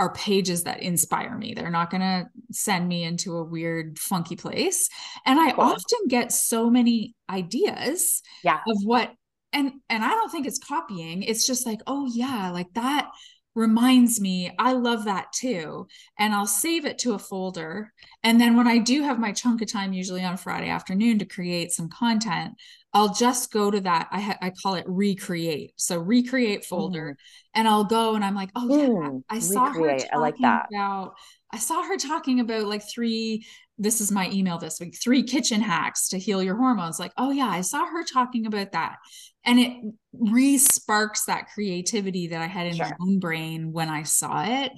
are 0.00 0.14
pages 0.14 0.64
that 0.64 0.82
inspire 0.82 1.36
me. 1.36 1.52
They're 1.52 1.70
not 1.70 1.90
going 1.90 2.00
to 2.00 2.26
send 2.52 2.88
me 2.88 3.04
into 3.04 3.36
a 3.36 3.44
weird, 3.44 3.98
funky 3.98 4.34
place. 4.34 4.88
And 5.26 5.38
I 5.38 5.50
often 5.50 6.08
get 6.08 6.32
so 6.32 6.70
many 6.70 7.14
ideas 7.28 8.22
yeah. 8.42 8.60
of 8.66 8.78
what 8.84 9.12
and 9.52 9.72
and 9.88 10.04
i 10.04 10.10
don't 10.10 10.30
think 10.30 10.46
it's 10.46 10.58
copying 10.58 11.22
it's 11.22 11.46
just 11.46 11.66
like 11.66 11.80
oh 11.86 12.08
yeah 12.12 12.50
like 12.50 12.72
that 12.74 13.10
reminds 13.54 14.20
me 14.20 14.52
i 14.58 14.72
love 14.72 15.04
that 15.04 15.32
too 15.32 15.86
and 16.18 16.32
i'll 16.32 16.46
save 16.46 16.84
it 16.84 16.98
to 16.98 17.14
a 17.14 17.18
folder 17.18 17.92
and 18.22 18.40
then 18.40 18.56
when 18.56 18.68
i 18.68 18.78
do 18.78 19.02
have 19.02 19.18
my 19.18 19.32
chunk 19.32 19.60
of 19.60 19.70
time 19.70 19.92
usually 19.92 20.22
on 20.22 20.36
friday 20.36 20.68
afternoon 20.68 21.18
to 21.18 21.24
create 21.24 21.72
some 21.72 21.88
content 21.88 22.52
i'll 22.94 23.12
just 23.12 23.50
go 23.50 23.68
to 23.70 23.80
that 23.80 24.08
i 24.12 24.20
ha- 24.20 24.38
i 24.40 24.50
call 24.50 24.74
it 24.74 24.84
recreate 24.86 25.72
so 25.76 25.98
recreate 25.98 26.64
folder 26.64 27.10
mm. 27.10 27.16
and 27.54 27.66
i'll 27.66 27.84
go 27.84 28.14
and 28.14 28.24
i'm 28.24 28.36
like 28.36 28.50
oh 28.54 28.68
yeah 28.68 28.86
mm, 28.86 29.22
i 29.28 29.40
saw 29.40 29.64
recreate. 29.64 30.02
her 30.02 30.08
i 30.14 30.18
like 30.18 30.36
that 30.40 30.68
about 30.70 31.14
i 31.52 31.58
saw 31.58 31.82
her 31.82 31.96
talking 31.96 32.38
about 32.38 32.66
like 32.66 32.82
three 32.88 33.44
this 33.80 34.00
is 34.00 34.12
my 34.12 34.30
email 34.30 34.58
this 34.58 34.78
week 34.78 34.96
three 35.02 35.22
kitchen 35.22 35.60
hacks 35.60 36.08
to 36.08 36.18
heal 36.18 36.42
your 36.42 36.56
hormones. 36.56 37.00
Like 37.00 37.12
oh 37.16 37.30
yeah 37.30 37.48
i 37.48 37.62
saw 37.62 37.86
her 37.86 38.04
talking 38.04 38.46
about 38.46 38.72
that. 38.72 38.96
And 39.44 39.58
it 39.58 39.72
re-sparks 40.12 41.24
that 41.24 41.48
creativity 41.52 42.28
that 42.28 42.42
i 42.42 42.46
had 42.46 42.66
in 42.66 42.76
sure. 42.76 42.86
my 42.86 42.92
own 43.00 43.18
brain 43.18 43.72
when 43.72 43.88
i 43.88 44.02
saw 44.02 44.44
it. 44.44 44.72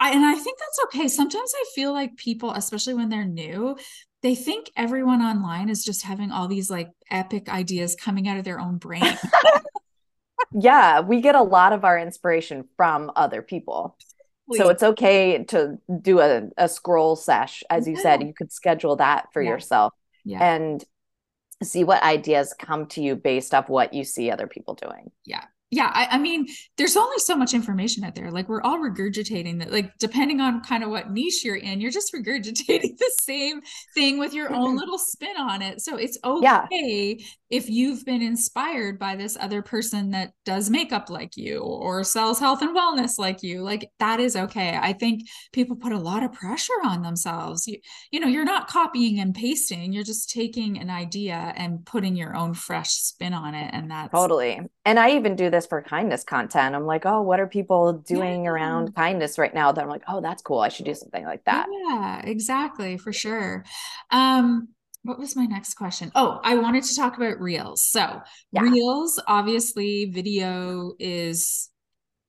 I, 0.00 0.10
and 0.12 0.24
i 0.24 0.34
think 0.34 0.58
that's 0.58 0.80
okay. 0.84 1.08
Sometimes 1.08 1.52
i 1.54 1.64
feel 1.74 1.92
like 1.92 2.16
people 2.16 2.52
especially 2.52 2.94
when 2.94 3.10
they're 3.10 3.24
new 3.24 3.76
they 4.22 4.34
think 4.36 4.70
everyone 4.76 5.20
online 5.20 5.68
is 5.68 5.84
just 5.84 6.04
having 6.04 6.30
all 6.30 6.46
these 6.46 6.70
like 6.70 6.90
epic 7.10 7.48
ideas 7.48 7.96
coming 7.96 8.28
out 8.28 8.38
of 8.38 8.44
their 8.44 8.60
own 8.60 8.78
brain. 8.78 9.02
Yeah 10.54 11.00
we 11.00 11.20
get 11.20 11.34
a 11.34 11.42
lot 11.42 11.72
of 11.72 11.84
our 11.84 11.98
inspiration 11.98 12.68
from 12.76 13.10
other 13.16 13.42
people 13.42 13.96
Please. 14.52 14.58
So 14.58 14.68
it's 14.68 14.82
okay 14.82 15.44
to 15.44 15.78
do 16.00 16.20
a, 16.20 16.48
a 16.56 16.68
scroll 16.68 17.16
sesh. 17.16 17.62
As 17.68 17.86
you 17.86 17.94
yeah. 17.94 18.02
said, 18.02 18.22
you 18.22 18.32
could 18.32 18.52
schedule 18.52 18.96
that 18.96 19.28
for 19.32 19.42
yeah. 19.42 19.50
yourself 19.50 19.92
yeah. 20.24 20.54
and 20.54 20.84
see 21.62 21.84
what 21.84 22.02
ideas 22.02 22.54
come 22.58 22.86
to 22.86 23.02
you 23.02 23.16
based 23.16 23.54
off 23.54 23.68
what 23.68 23.92
you 23.94 24.04
see 24.04 24.30
other 24.30 24.46
people 24.46 24.74
doing. 24.74 25.10
Yeah 25.24 25.44
yeah 25.72 25.90
I, 25.92 26.06
I, 26.12 26.18
mean 26.18 26.46
there's 26.76 26.96
only 26.96 27.18
so 27.18 27.34
much 27.34 27.54
information 27.54 28.04
out 28.04 28.14
there. 28.14 28.30
Like 28.30 28.48
we're 28.48 28.62
all 28.62 28.78
regurgitating 28.78 29.58
that 29.58 29.72
like 29.72 29.96
depending 29.98 30.40
on 30.40 30.62
kind 30.62 30.84
of 30.84 30.90
what 30.90 31.10
niche 31.10 31.44
you're 31.44 31.56
in 31.56 31.80
you're 31.80 31.90
just 31.90 32.12
regurgitating 32.14 32.98
the 32.98 33.12
same 33.20 33.62
thing 33.94 34.18
with 34.18 34.34
your 34.34 34.52
own 34.52 34.68
mm-hmm. 34.68 34.76
little 34.78 34.98
spin 34.98 35.36
on 35.36 35.62
it. 35.62 35.80
So 35.80 35.96
it's 35.96 36.18
okay 36.22 37.16
yeah. 37.18 37.26
if 37.50 37.70
you've 37.70 38.04
been 38.04 38.22
inspired 38.22 38.98
by 38.98 39.16
this 39.16 39.36
other 39.40 39.62
person 39.62 40.10
that 40.10 40.32
does 40.44 40.70
makeup 40.70 41.10
like 41.10 41.36
you 41.36 41.60
or 41.60 42.04
sells 42.04 42.38
health 42.38 42.62
and 42.62 42.76
wellness 42.76 43.18
like 43.18 43.42
you 43.42 43.62
like 43.62 43.90
that 43.98 44.20
is 44.20 44.36
okay. 44.36 44.78
I 44.80 44.92
think 44.92 45.22
people 45.52 45.76
put 45.76 45.92
a 45.92 45.98
lot 45.98 46.22
of 46.22 46.32
pressure 46.32 46.72
on 46.84 47.02
themselves. 47.02 47.66
You, 47.66 47.78
you 48.10 48.20
know 48.20 48.28
you're 48.28 48.44
not 48.44 48.68
copying 48.68 49.20
and 49.20 49.34
pasting 49.34 49.92
you're 49.92 50.04
just 50.04 50.30
taking 50.30 50.78
an 50.78 50.90
idea 50.90 51.52
and 51.56 51.84
putting 51.84 52.14
your 52.14 52.36
own 52.36 52.54
fresh 52.54 52.90
spin 52.90 53.32
on 53.32 53.54
it 53.54 53.70
and 53.72 53.90
that's 53.90 54.12
totally 54.12 54.60
and 54.84 54.98
i 54.98 55.12
even 55.12 55.36
do 55.36 55.50
this 55.50 55.66
for 55.66 55.82
kindness 55.82 56.24
content. 56.24 56.74
I'm 56.74 56.86
like, 56.86 57.06
oh, 57.06 57.22
what 57.22 57.40
are 57.40 57.46
people 57.46 57.92
doing 57.92 58.44
yeah. 58.44 58.50
around 58.50 58.94
kindness 58.94 59.38
right 59.38 59.54
now? 59.54 59.72
That 59.72 59.82
I'm 59.82 59.88
like, 59.88 60.04
oh, 60.08 60.20
that's 60.20 60.42
cool. 60.42 60.60
I 60.60 60.68
should 60.68 60.86
do 60.86 60.94
something 60.94 61.24
like 61.24 61.44
that. 61.44 61.66
Yeah, 61.70 62.22
exactly, 62.24 62.98
for 62.98 63.12
sure. 63.12 63.64
Um, 64.10 64.68
what 65.04 65.18
was 65.18 65.34
my 65.36 65.46
next 65.46 65.74
question? 65.74 66.12
Oh, 66.14 66.40
I 66.44 66.56
wanted 66.56 66.84
to 66.84 66.96
talk 66.96 67.16
about 67.16 67.40
reels. 67.40 67.82
So, 67.82 68.22
yeah. 68.52 68.62
reels, 68.62 69.20
obviously, 69.26 70.06
video 70.06 70.92
is 70.98 71.70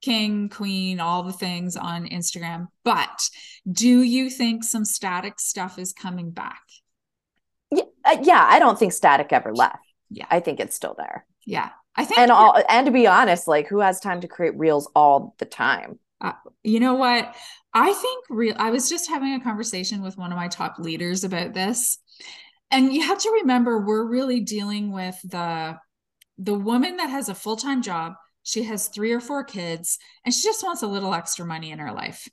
king, 0.02 0.50
queen, 0.50 1.00
all 1.00 1.24
the 1.24 1.34
things 1.34 1.78
on 1.78 2.08
Instagram. 2.08 2.68
But 2.84 3.30
do 3.72 4.02
you 4.02 4.30
think 4.30 4.64
some 4.64 4.86
static 4.86 5.40
stuff 5.40 5.80
is 5.80 5.94
coming 5.94 6.32
back? 6.32 6.62
Yeah, 7.72 7.84
uh, 8.04 8.18
yeah 8.22 8.46
I 8.48 8.60
don't 8.60 8.78
think 8.78 8.94
static 8.94 9.32
ever 9.32 9.54
left. 9.54 9.78
Yeah. 10.10 10.26
I 10.30 10.40
think 10.40 10.60
it's 10.60 10.76
still 10.76 10.96
there. 10.98 11.26
Yeah. 11.46 11.70
I 11.96 12.06
think 12.06 12.20
and 12.20 12.32
all 12.32 12.62
and 12.70 12.86
to 12.86 12.92
be 12.92 13.08
honest, 13.08 13.48
like 13.48 13.68
who 13.68 13.80
has 13.80 14.00
time 14.00 14.22
to 14.22 14.28
create 14.28 14.58
reels 14.58 14.90
all 14.96 15.36
the 15.38 15.46
time? 15.46 16.00
Uh, 16.20 16.34
you 16.64 16.80
know 16.80 16.96
what? 16.96 17.36
I 17.74 17.94
think 17.94 18.26
real 18.30 18.56
I 18.58 18.72
was 18.72 18.90
just 18.90 19.10
having 19.10 19.34
a 19.34 19.44
conversation 19.44 20.02
with 20.02 20.18
one 20.18 20.32
of 20.32 20.38
my 20.38 20.48
top 20.48 20.80
leaders 20.80 21.24
about 21.24 21.54
this. 21.54 22.00
And 22.72 22.94
you 22.94 23.04
have 23.04 23.20
to 23.20 23.40
remember 23.42 23.80
we're 23.80 24.06
really 24.06 24.40
dealing 24.40 24.92
with 24.92 25.20
the 25.24 25.78
the 26.40 26.56
woman 26.56 26.98
that 26.98 27.12
has 27.12 27.30
a 27.30 27.36
full-time 27.36 27.84
job, 27.84 28.14
she 28.42 28.64
has 28.64 28.88
3 28.88 29.12
or 29.12 29.20
4 29.20 29.44
kids, 29.44 30.00
and 30.26 30.34
she 30.34 30.44
just 30.44 30.64
wants 30.64 30.82
a 30.82 30.88
little 30.88 31.14
extra 31.14 31.46
money 31.46 31.72
in 31.72 31.78
her 31.78 31.92
life. 31.92 32.28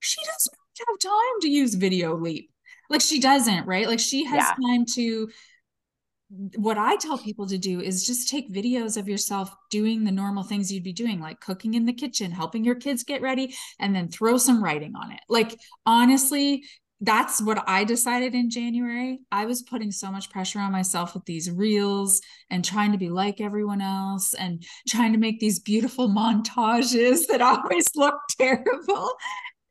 She 0.00 0.20
doesn't 0.20 0.54
have 0.78 0.98
time 0.98 1.40
to 1.42 1.48
use 1.48 1.76
Videoleap. 1.76 2.48
Like 2.88 3.00
she 3.00 3.20
doesn't, 3.20 3.66
right? 3.66 3.86
Like 3.86 4.00
she 4.00 4.24
has 4.24 4.44
yeah. 4.44 4.66
time 4.66 4.84
to 4.94 5.28
what 6.56 6.78
I 6.78 6.96
tell 6.96 7.18
people 7.18 7.46
to 7.46 7.58
do 7.58 7.80
is 7.80 8.06
just 8.06 8.28
take 8.28 8.52
videos 8.52 8.96
of 8.96 9.08
yourself 9.08 9.54
doing 9.70 10.04
the 10.04 10.12
normal 10.12 10.42
things 10.42 10.72
you'd 10.72 10.82
be 10.82 10.92
doing, 10.92 11.20
like 11.20 11.40
cooking 11.40 11.74
in 11.74 11.86
the 11.86 11.92
kitchen, 11.92 12.30
helping 12.30 12.64
your 12.64 12.74
kids 12.74 13.04
get 13.04 13.22
ready, 13.22 13.54
and 13.78 13.94
then 13.94 14.08
throw 14.08 14.38
some 14.38 14.62
writing 14.62 14.94
on 14.96 15.12
it. 15.12 15.20
Like, 15.28 15.58
honestly, 15.86 16.64
that's 17.00 17.42
what 17.42 17.62
I 17.66 17.84
decided 17.84 18.34
in 18.34 18.50
January. 18.50 19.20
I 19.30 19.44
was 19.44 19.62
putting 19.62 19.90
so 19.90 20.10
much 20.10 20.30
pressure 20.30 20.60
on 20.60 20.72
myself 20.72 21.14
with 21.14 21.24
these 21.26 21.50
reels 21.50 22.20
and 22.50 22.64
trying 22.64 22.92
to 22.92 22.98
be 22.98 23.10
like 23.10 23.40
everyone 23.40 23.80
else 23.80 24.32
and 24.34 24.64
trying 24.88 25.12
to 25.12 25.18
make 25.18 25.40
these 25.40 25.60
beautiful 25.60 26.08
montages 26.08 27.26
that 27.28 27.40
always 27.42 27.88
look 27.94 28.14
terrible. 28.38 29.12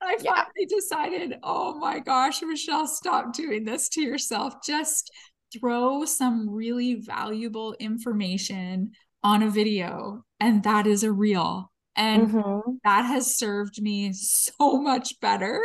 I 0.02 0.18
finally 0.18 0.48
yeah. 0.58 0.66
decided, 0.68 1.40
oh 1.44 1.80
my 1.80 2.00
gosh, 2.00 2.42
Michelle, 2.42 2.88
stop 2.88 3.34
doing 3.34 3.64
this 3.64 3.90
to 3.90 4.02
yourself. 4.02 4.56
Just 4.64 5.12
throw 5.58 6.06
some 6.06 6.50
really 6.50 6.96
valuable 6.96 7.76
information 7.80 8.92
on 9.24 9.44
a 9.44 9.50
video 9.50 10.26
and 10.40 10.64
that 10.64 10.88
is 10.88 11.04
a 11.04 11.12
reel. 11.12 11.72
And 11.96 12.30
mm-hmm. 12.30 12.72
that 12.84 13.04
has 13.04 13.38
served 13.38 13.82
me 13.82 14.14
so 14.14 14.82
much 14.82 15.20
better. 15.22 15.62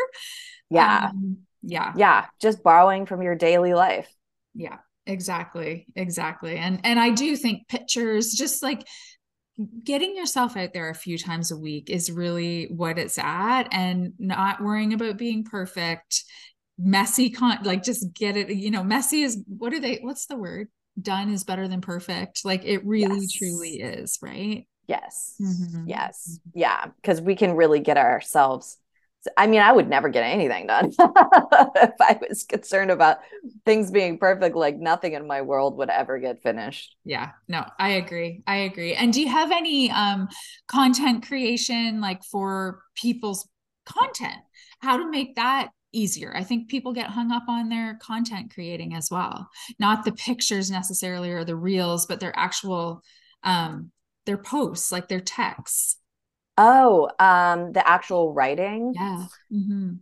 Yeah. 0.70 1.10
Um, 1.10 1.38
yeah. 1.62 1.92
Yeah 1.96 2.26
just 2.40 2.62
borrowing 2.62 3.06
from 3.06 3.22
your 3.22 3.34
daily 3.34 3.74
life. 3.74 4.12
Yeah 4.54 4.78
exactly 5.06 5.86
exactly. 5.96 6.56
And 6.56 6.80
and 6.84 7.00
i 7.00 7.10
do 7.10 7.34
think 7.34 7.66
pictures 7.66 8.32
just 8.32 8.62
like 8.62 8.86
getting 9.82 10.16
yourself 10.16 10.56
out 10.56 10.72
there 10.72 10.88
a 10.88 10.94
few 10.94 11.18
times 11.18 11.50
a 11.50 11.56
week 11.56 11.90
is 11.90 12.12
really 12.12 12.66
what 12.66 12.98
it's 12.98 13.18
at 13.18 13.64
and 13.72 14.12
not 14.18 14.62
worrying 14.62 14.92
about 14.92 15.18
being 15.18 15.44
perfect 15.44 16.24
messy 16.78 17.30
con 17.30 17.58
like 17.64 17.82
just 17.82 18.12
get 18.14 18.36
it 18.36 18.50
you 18.50 18.70
know 18.70 18.84
messy 18.84 19.22
is 19.22 19.42
what 19.48 19.74
are 19.74 19.80
they 19.80 19.98
what's 20.02 20.26
the 20.26 20.36
word 20.36 20.68
done 21.00 21.30
is 21.32 21.44
better 21.44 21.68
than 21.68 21.80
perfect 21.80 22.44
like 22.44 22.64
it 22.64 22.84
really 22.86 23.20
yes. 23.20 23.32
truly 23.32 23.80
is 23.80 24.18
right 24.22 24.66
yes 24.86 25.34
mm-hmm. 25.40 25.88
yes 25.88 26.38
yeah 26.54 26.86
because 27.02 27.20
we 27.20 27.34
can 27.34 27.54
really 27.54 27.80
get 27.80 27.98
ourselves 27.98 28.78
I 29.36 29.46
mean, 29.46 29.60
I 29.60 29.72
would 29.72 29.88
never 29.88 30.08
get 30.08 30.22
anything 30.22 30.68
done 30.68 30.86
if 30.98 31.94
I 32.00 32.18
was 32.28 32.44
concerned 32.44 32.90
about 32.90 33.18
things 33.64 33.90
being 33.90 34.18
perfect. 34.18 34.54
Like 34.54 34.78
nothing 34.78 35.14
in 35.14 35.26
my 35.26 35.42
world 35.42 35.76
would 35.78 35.90
ever 35.90 36.18
get 36.18 36.42
finished. 36.42 36.96
Yeah, 37.04 37.30
no, 37.48 37.64
I 37.78 37.90
agree. 37.90 38.42
I 38.46 38.58
agree. 38.58 38.94
And 38.94 39.12
do 39.12 39.20
you 39.20 39.28
have 39.28 39.50
any 39.50 39.90
um, 39.90 40.28
content 40.68 41.26
creation 41.26 42.00
like 42.00 42.22
for 42.24 42.80
people's 42.94 43.48
content? 43.84 44.36
How 44.80 44.98
to 44.98 45.10
make 45.10 45.34
that 45.34 45.70
easier. 45.92 46.32
I 46.36 46.44
think 46.44 46.68
people 46.68 46.92
get 46.92 47.08
hung 47.08 47.32
up 47.32 47.44
on 47.48 47.68
their 47.68 47.98
content 48.02 48.52
creating 48.52 48.94
as 48.94 49.10
well, 49.10 49.48
not 49.78 50.04
the 50.04 50.12
pictures 50.12 50.70
necessarily 50.70 51.30
or 51.30 51.44
the 51.44 51.56
reels, 51.56 52.06
but 52.06 52.20
their 52.20 52.36
actual 52.36 53.02
um 53.42 53.90
their 54.26 54.38
posts, 54.38 54.92
like 54.92 55.08
their 55.08 55.20
texts. 55.20 55.96
Oh, 56.56 57.08
um 57.18 57.72
the 57.72 57.86
actual 57.88 58.32
writing. 58.34 58.92
Yeah. 58.94 59.26
Mm-hmm. 59.52 59.94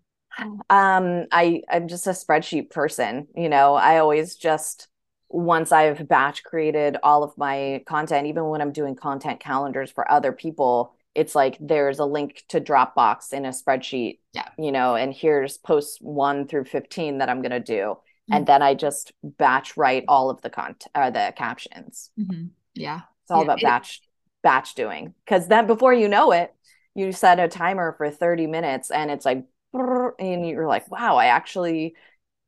Um 0.71 1.27
I 1.33 1.63
I'm 1.71 1.89
just 1.89 2.07
a 2.07 2.11
spreadsheet 2.11 2.71
person, 2.71 3.29
you 3.37 3.49
know. 3.49 3.75
I 3.75 3.99
always 3.99 4.37
just 4.37 4.89
once 5.29 5.73
I've 5.73 6.09
batch 6.09 6.45
created 6.45 6.97
all 7.03 7.23
of 7.23 7.37
my 7.37 7.83
content, 7.87 8.27
even 8.27 8.49
when 8.49 8.61
I'm 8.61 8.73
doing 8.73 8.95
content 8.97 9.41
calendars 9.41 9.91
for 9.91 10.11
other 10.11 10.33
people, 10.33 10.96
it's 11.17 11.35
like 11.35 11.57
there's 11.59 11.99
a 11.99 12.05
link 12.05 12.45
to 12.49 12.61
Dropbox 12.61 13.33
in 13.33 13.47
a 13.47 13.49
spreadsheet, 13.49 14.19
yeah. 14.35 14.49
you 14.59 14.71
know, 14.71 14.97
and 14.97 15.15
here's 15.15 15.57
posts 15.57 15.99
one 16.01 16.47
through 16.47 16.67
15 16.67 17.19
that 17.19 17.31
I'm 17.31 17.41
going 17.41 17.53
to 17.53 17.61
do. 17.61 17.97
Mm-hmm. 17.97 18.35
And 18.35 18.47
then 18.47 18.61
I 18.63 18.75
just 18.75 19.13
batch 19.25 19.79
write 19.79 20.05
all 20.09 20.29
of 20.29 20.43
the 20.43 20.51
content, 20.51 20.91
uh, 20.95 21.09
the 21.09 21.33
captions. 21.35 22.11
Mm-hmm. 22.21 22.49
Yeah. 22.75 23.01
It's 23.23 23.31
all 23.31 23.39
yeah. 23.39 23.45
about 23.45 23.61
batch, 23.63 24.01
it- 24.03 24.09
batch 24.43 24.75
doing. 24.75 25.15
Cause 25.27 25.49
then 25.49 25.67
before 25.67 25.95
you 25.95 26.07
know 26.07 26.33
it, 26.33 26.55
you 26.95 27.13
set 27.13 27.41
a 27.41 27.49
timer 27.49 27.95
for 27.97 28.11
30 28.11 28.47
minutes 28.47 28.91
and 28.91 29.11
it's 29.11 29.25
like, 29.25 29.45
and 29.73 30.47
you're 30.47 30.69
like, 30.69 30.91
wow, 30.91 31.17
I 31.17 31.27
actually 31.27 31.95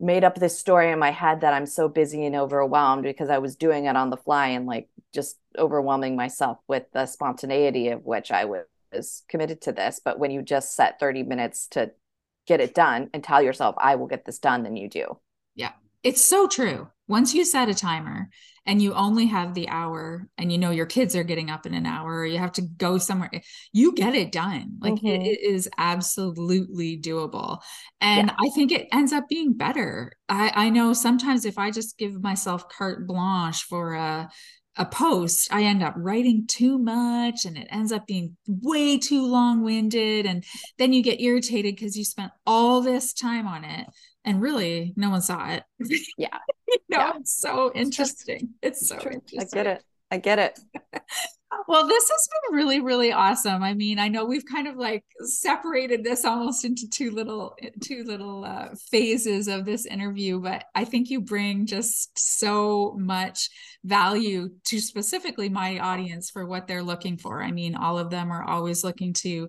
made 0.00 0.24
up 0.24 0.36
this 0.36 0.58
story 0.58 0.90
in 0.90 0.98
my 0.98 1.10
head 1.10 1.40
that 1.40 1.54
I'm 1.54 1.66
so 1.66 1.88
busy 1.88 2.24
and 2.24 2.36
overwhelmed 2.36 3.02
because 3.02 3.30
I 3.30 3.38
was 3.38 3.56
doing 3.56 3.86
it 3.86 3.96
on 3.96 4.10
the 4.10 4.16
fly 4.16 4.48
and 4.48 4.66
like 4.66 4.88
just 5.12 5.38
overwhelming 5.56 6.14
myself 6.16 6.58
with 6.68 6.84
the 6.92 7.06
spontaneity 7.06 7.88
of 7.88 8.04
which 8.04 8.30
I 8.30 8.44
was 8.44 9.24
committed 9.28 9.60
to 9.62 9.72
this. 9.72 10.00
But 10.04 10.18
when 10.18 10.30
you 10.30 10.42
just 10.42 10.76
set 10.76 11.00
30 11.00 11.24
minutes 11.24 11.66
to 11.68 11.90
get 12.46 12.60
it 12.60 12.74
done 12.74 13.10
and 13.12 13.24
tell 13.24 13.42
yourself, 13.42 13.74
I 13.78 13.96
will 13.96 14.06
get 14.06 14.24
this 14.24 14.38
done, 14.38 14.62
then 14.62 14.76
you 14.76 14.88
do. 14.88 15.18
Yeah. 15.54 15.72
It's 16.04 16.24
so 16.24 16.46
true. 16.46 16.88
Once 17.08 17.34
you 17.34 17.44
set 17.44 17.68
a 17.68 17.74
timer 17.74 18.28
and 18.68 18.82
you 18.82 18.92
only 18.92 19.24
have 19.24 19.54
the 19.54 19.66
hour 19.70 20.28
and 20.36 20.52
you 20.52 20.58
know 20.58 20.70
your 20.70 20.84
kids 20.84 21.16
are 21.16 21.24
getting 21.24 21.48
up 21.48 21.64
in 21.64 21.72
an 21.72 21.86
hour 21.86 22.18
or 22.18 22.26
you 22.26 22.38
have 22.38 22.52
to 22.52 22.62
go 22.62 22.98
somewhere, 22.98 23.30
you 23.72 23.94
get 23.94 24.14
it 24.14 24.30
done. 24.30 24.76
Like 24.78 24.96
mm-hmm. 24.96 25.06
it, 25.06 25.22
it 25.22 25.40
is 25.40 25.70
absolutely 25.78 27.00
doable. 27.00 27.60
And 28.02 28.28
yeah. 28.28 28.34
I 28.38 28.50
think 28.50 28.70
it 28.70 28.86
ends 28.92 29.14
up 29.14 29.24
being 29.26 29.54
better. 29.54 30.12
I, 30.28 30.52
I 30.54 30.70
know 30.70 30.92
sometimes 30.92 31.46
if 31.46 31.56
I 31.58 31.70
just 31.70 31.96
give 31.96 32.22
myself 32.22 32.68
carte 32.68 33.08
blanche 33.08 33.62
for 33.64 33.94
a 33.94 34.28
a 34.76 34.84
post, 34.84 35.52
I 35.52 35.64
end 35.64 35.82
up 35.82 35.94
writing 35.96 36.44
too 36.46 36.78
much 36.78 37.44
and 37.44 37.58
it 37.58 37.66
ends 37.68 37.90
up 37.90 38.06
being 38.06 38.36
way 38.46 38.96
too 38.96 39.26
long 39.26 39.64
winded. 39.64 40.24
And 40.24 40.44
then 40.78 40.92
you 40.92 41.02
get 41.02 41.20
irritated 41.20 41.74
because 41.74 41.96
you 41.96 42.04
spent 42.04 42.30
all 42.46 42.80
this 42.80 43.12
time 43.12 43.48
on 43.48 43.64
it 43.64 43.88
and 44.28 44.42
really 44.42 44.92
no 44.94 45.08
one 45.10 45.22
saw 45.22 45.50
it. 45.50 45.64
Yeah. 46.18 46.38
you 46.68 46.78
know, 46.90 46.98
yeah. 46.98 47.12
it's 47.16 47.40
so 47.40 47.72
interesting. 47.74 48.50
It's, 48.62 48.82
it's 48.82 48.88
so 48.90 48.98
true. 48.98 49.12
interesting. 49.12 49.40
I 49.40 49.62
get 49.62 49.66
it. 49.66 49.84
I 50.10 50.18
get 50.18 50.38
it. 50.38 50.60
well, 51.68 51.86
this 51.86 52.10
has 52.10 52.28
been 52.28 52.56
really, 52.56 52.80
really 52.80 53.10
awesome. 53.10 53.62
I 53.62 53.72
mean, 53.72 53.98
I 53.98 54.08
know 54.08 54.26
we've 54.26 54.44
kind 54.44 54.68
of 54.68 54.76
like 54.76 55.02
separated 55.20 56.04
this 56.04 56.26
almost 56.26 56.64
into 56.66 56.88
two 56.90 57.10
little, 57.10 57.56
two 57.82 58.04
little 58.04 58.44
uh, 58.44 58.68
phases 58.90 59.48
of 59.48 59.64
this 59.64 59.86
interview, 59.86 60.40
but 60.40 60.64
I 60.74 60.84
think 60.84 61.08
you 61.08 61.22
bring 61.22 61.64
just 61.64 62.18
so 62.18 62.94
much 62.98 63.48
value 63.84 64.50
to 64.64 64.80
specifically 64.80 65.48
my 65.48 65.78
audience 65.78 66.28
for 66.30 66.44
what 66.44 66.66
they're 66.66 66.82
looking 66.82 67.16
for. 67.16 67.42
I 67.42 67.50
mean, 67.50 67.76
all 67.76 67.98
of 67.98 68.10
them 68.10 68.30
are 68.30 68.44
always 68.44 68.84
looking 68.84 69.14
to 69.14 69.48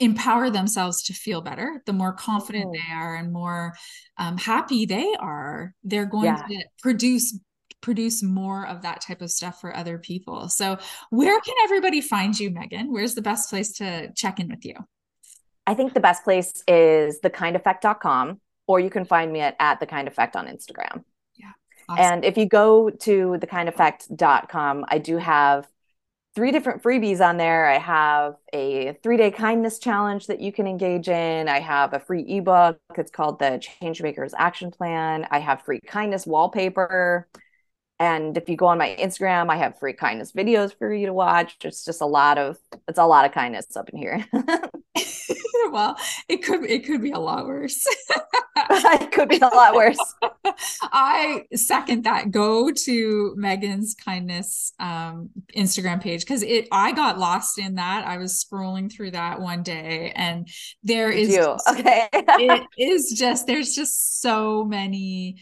empower 0.00 0.50
themselves 0.50 1.02
to 1.02 1.12
feel 1.12 1.40
better 1.40 1.82
the 1.86 1.92
more 1.92 2.12
confident 2.12 2.66
mm-hmm. 2.66 2.90
they 2.90 2.94
are 2.94 3.14
and 3.14 3.32
more 3.32 3.74
um, 4.18 4.36
happy 4.36 4.86
they 4.86 5.14
are 5.20 5.72
they're 5.84 6.06
going 6.06 6.24
yeah. 6.24 6.42
to 6.48 6.64
produce 6.82 7.38
produce 7.80 8.22
more 8.22 8.66
of 8.66 8.82
that 8.82 9.00
type 9.00 9.20
of 9.22 9.30
stuff 9.30 9.60
for 9.60 9.74
other 9.76 9.98
people 9.98 10.48
so 10.48 10.76
where 11.10 11.38
can 11.40 11.54
everybody 11.62 12.00
find 12.00 12.38
you 12.38 12.50
megan 12.50 12.92
where's 12.92 13.14
the 13.14 13.22
best 13.22 13.48
place 13.50 13.72
to 13.72 14.10
check 14.14 14.40
in 14.40 14.48
with 14.48 14.64
you 14.64 14.74
i 15.66 15.74
think 15.74 15.94
the 15.94 16.00
best 16.00 16.24
place 16.24 16.62
is 16.66 17.20
thekindeffect.com 17.22 18.40
or 18.66 18.80
you 18.80 18.90
can 18.90 19.04
find 19.04 19.32
me 19.32 19.40
at, 19.40 19.54
at 19.60 19.78
the 19.78 19.86
kind 19.86 20.08
effect 20.08 20.34
on 20.34 20.46
instagram 20.46 21.04
yeah 21.36 21.52
awesome. 21.88 22.04
and 22.04 22.24
if 22.24 22.36
you 22.36 22.46
go 22.46 22.90
to 22.90 23.36
thekindeffect.com 23.40 24.84
i 24.88 24.98
do 24.98 25.18
have 25.18 25.68
three 26.34 26.50
different 26.50 26.82
freebies 26.82 27.20
on 27.20 27.36
there. 27.36 27.66
I 27.66 27.78
have 27.78 28.34
a 28.52 28.98
three 29.02 29.16
day 29.16 29.30
kindness 29.30 29.78
challenge 29.78 30.26
that 30.26 30.40
you 30.40 30.52
can 30.52 30.66
engage 30.66 31.08
in. 31.08 31.48
I 31.48 31.60
have 31.60 31.94
a 31.94 32.00
free 32.00 32.24
ebook. 32.26 32.78
It's 32.96 33.10
called 33.10 33.38
the 33.38 33.62
Changemakers 33.80 34.32
Action 34.36 34.70
Plan. 34.70 35.26
I 35.30 35.38
have 35.38 35.62
free 35.62 35.80
kindness 35.86 36.26
wallpaper. 36.26 37.28
And 38.00 38.36
if 38.36 38.48
you 38.48 38.56
go 38.56 38.66
on 38.66 38.78
my 38.78 38.96
Instagram, 38.98 39.50
I 39.50 39.56
have 39.56 39.78
free 39.78 39.92
kindness 39.92 40.32
videos 40.32 40.76
for 40.76 40.92
you 40.92 41.06
to 41.06 41.12
watch. 41.12 41.56
It's 41.62 41.84
just 41.84 42.00
a 42.00 42.06
lot 42.06 42.38
of 42.38 42.58
it's 42.88 42.98
a 42.98 43.04
lot 43.04 43.24
of 43.24 43.32
kindness 43.32 43.76
up 43.76 43.88
in 43.90 43.98
here. 43.98 44.24
well, 45.70 45.96
it 46.28 46.38
could 46.38 46.64
it 46.64 46.84
could 46.84 47.02
be 47.02 47.12
a 47.12 47.18
lot 47.18 47.46
worse. 47.46 47.84
it 48.56 49.12
could 49.12 49.28
be 49.28 49.38
a 49.38 49.46
lot 49.46 49.74
worse. 49.74 49.98
I 50.82 51.44
second 51.54 52.04
that. 52.04 52.30
Go 52.30 52.72
to 52.72 53.34
Megan's 53.36 53.94
kindness 53.94 54.72
um, 54.80 55.30
Instagram 55.56 56.00
page 56.00 56.22
because 56.22 56.42
it 56.42 56.68
I 56.72 56.92
got 56.92 57.18
lost 57.18 57.58
in 57.58 57.76
that. 57.76 58.06
I 58.06 58.18
was 58.18 58.44
scrolling 58.44 58.92
through 58.92 59.12
that 59.12 59.40
one 59.40 59.62
day 59.62 60.12
and 60.16 60.48
there 60.82 61.10
is 61.10 61.34
just, 61.34 61.68
okay. 61.68 62.08
it 62.12 62.66
is 62.76 63.14
just 63.16 63.46
there's 63.46 63.74
just 63.74 64.20
so 64.20 64.64
many 64.64 65.36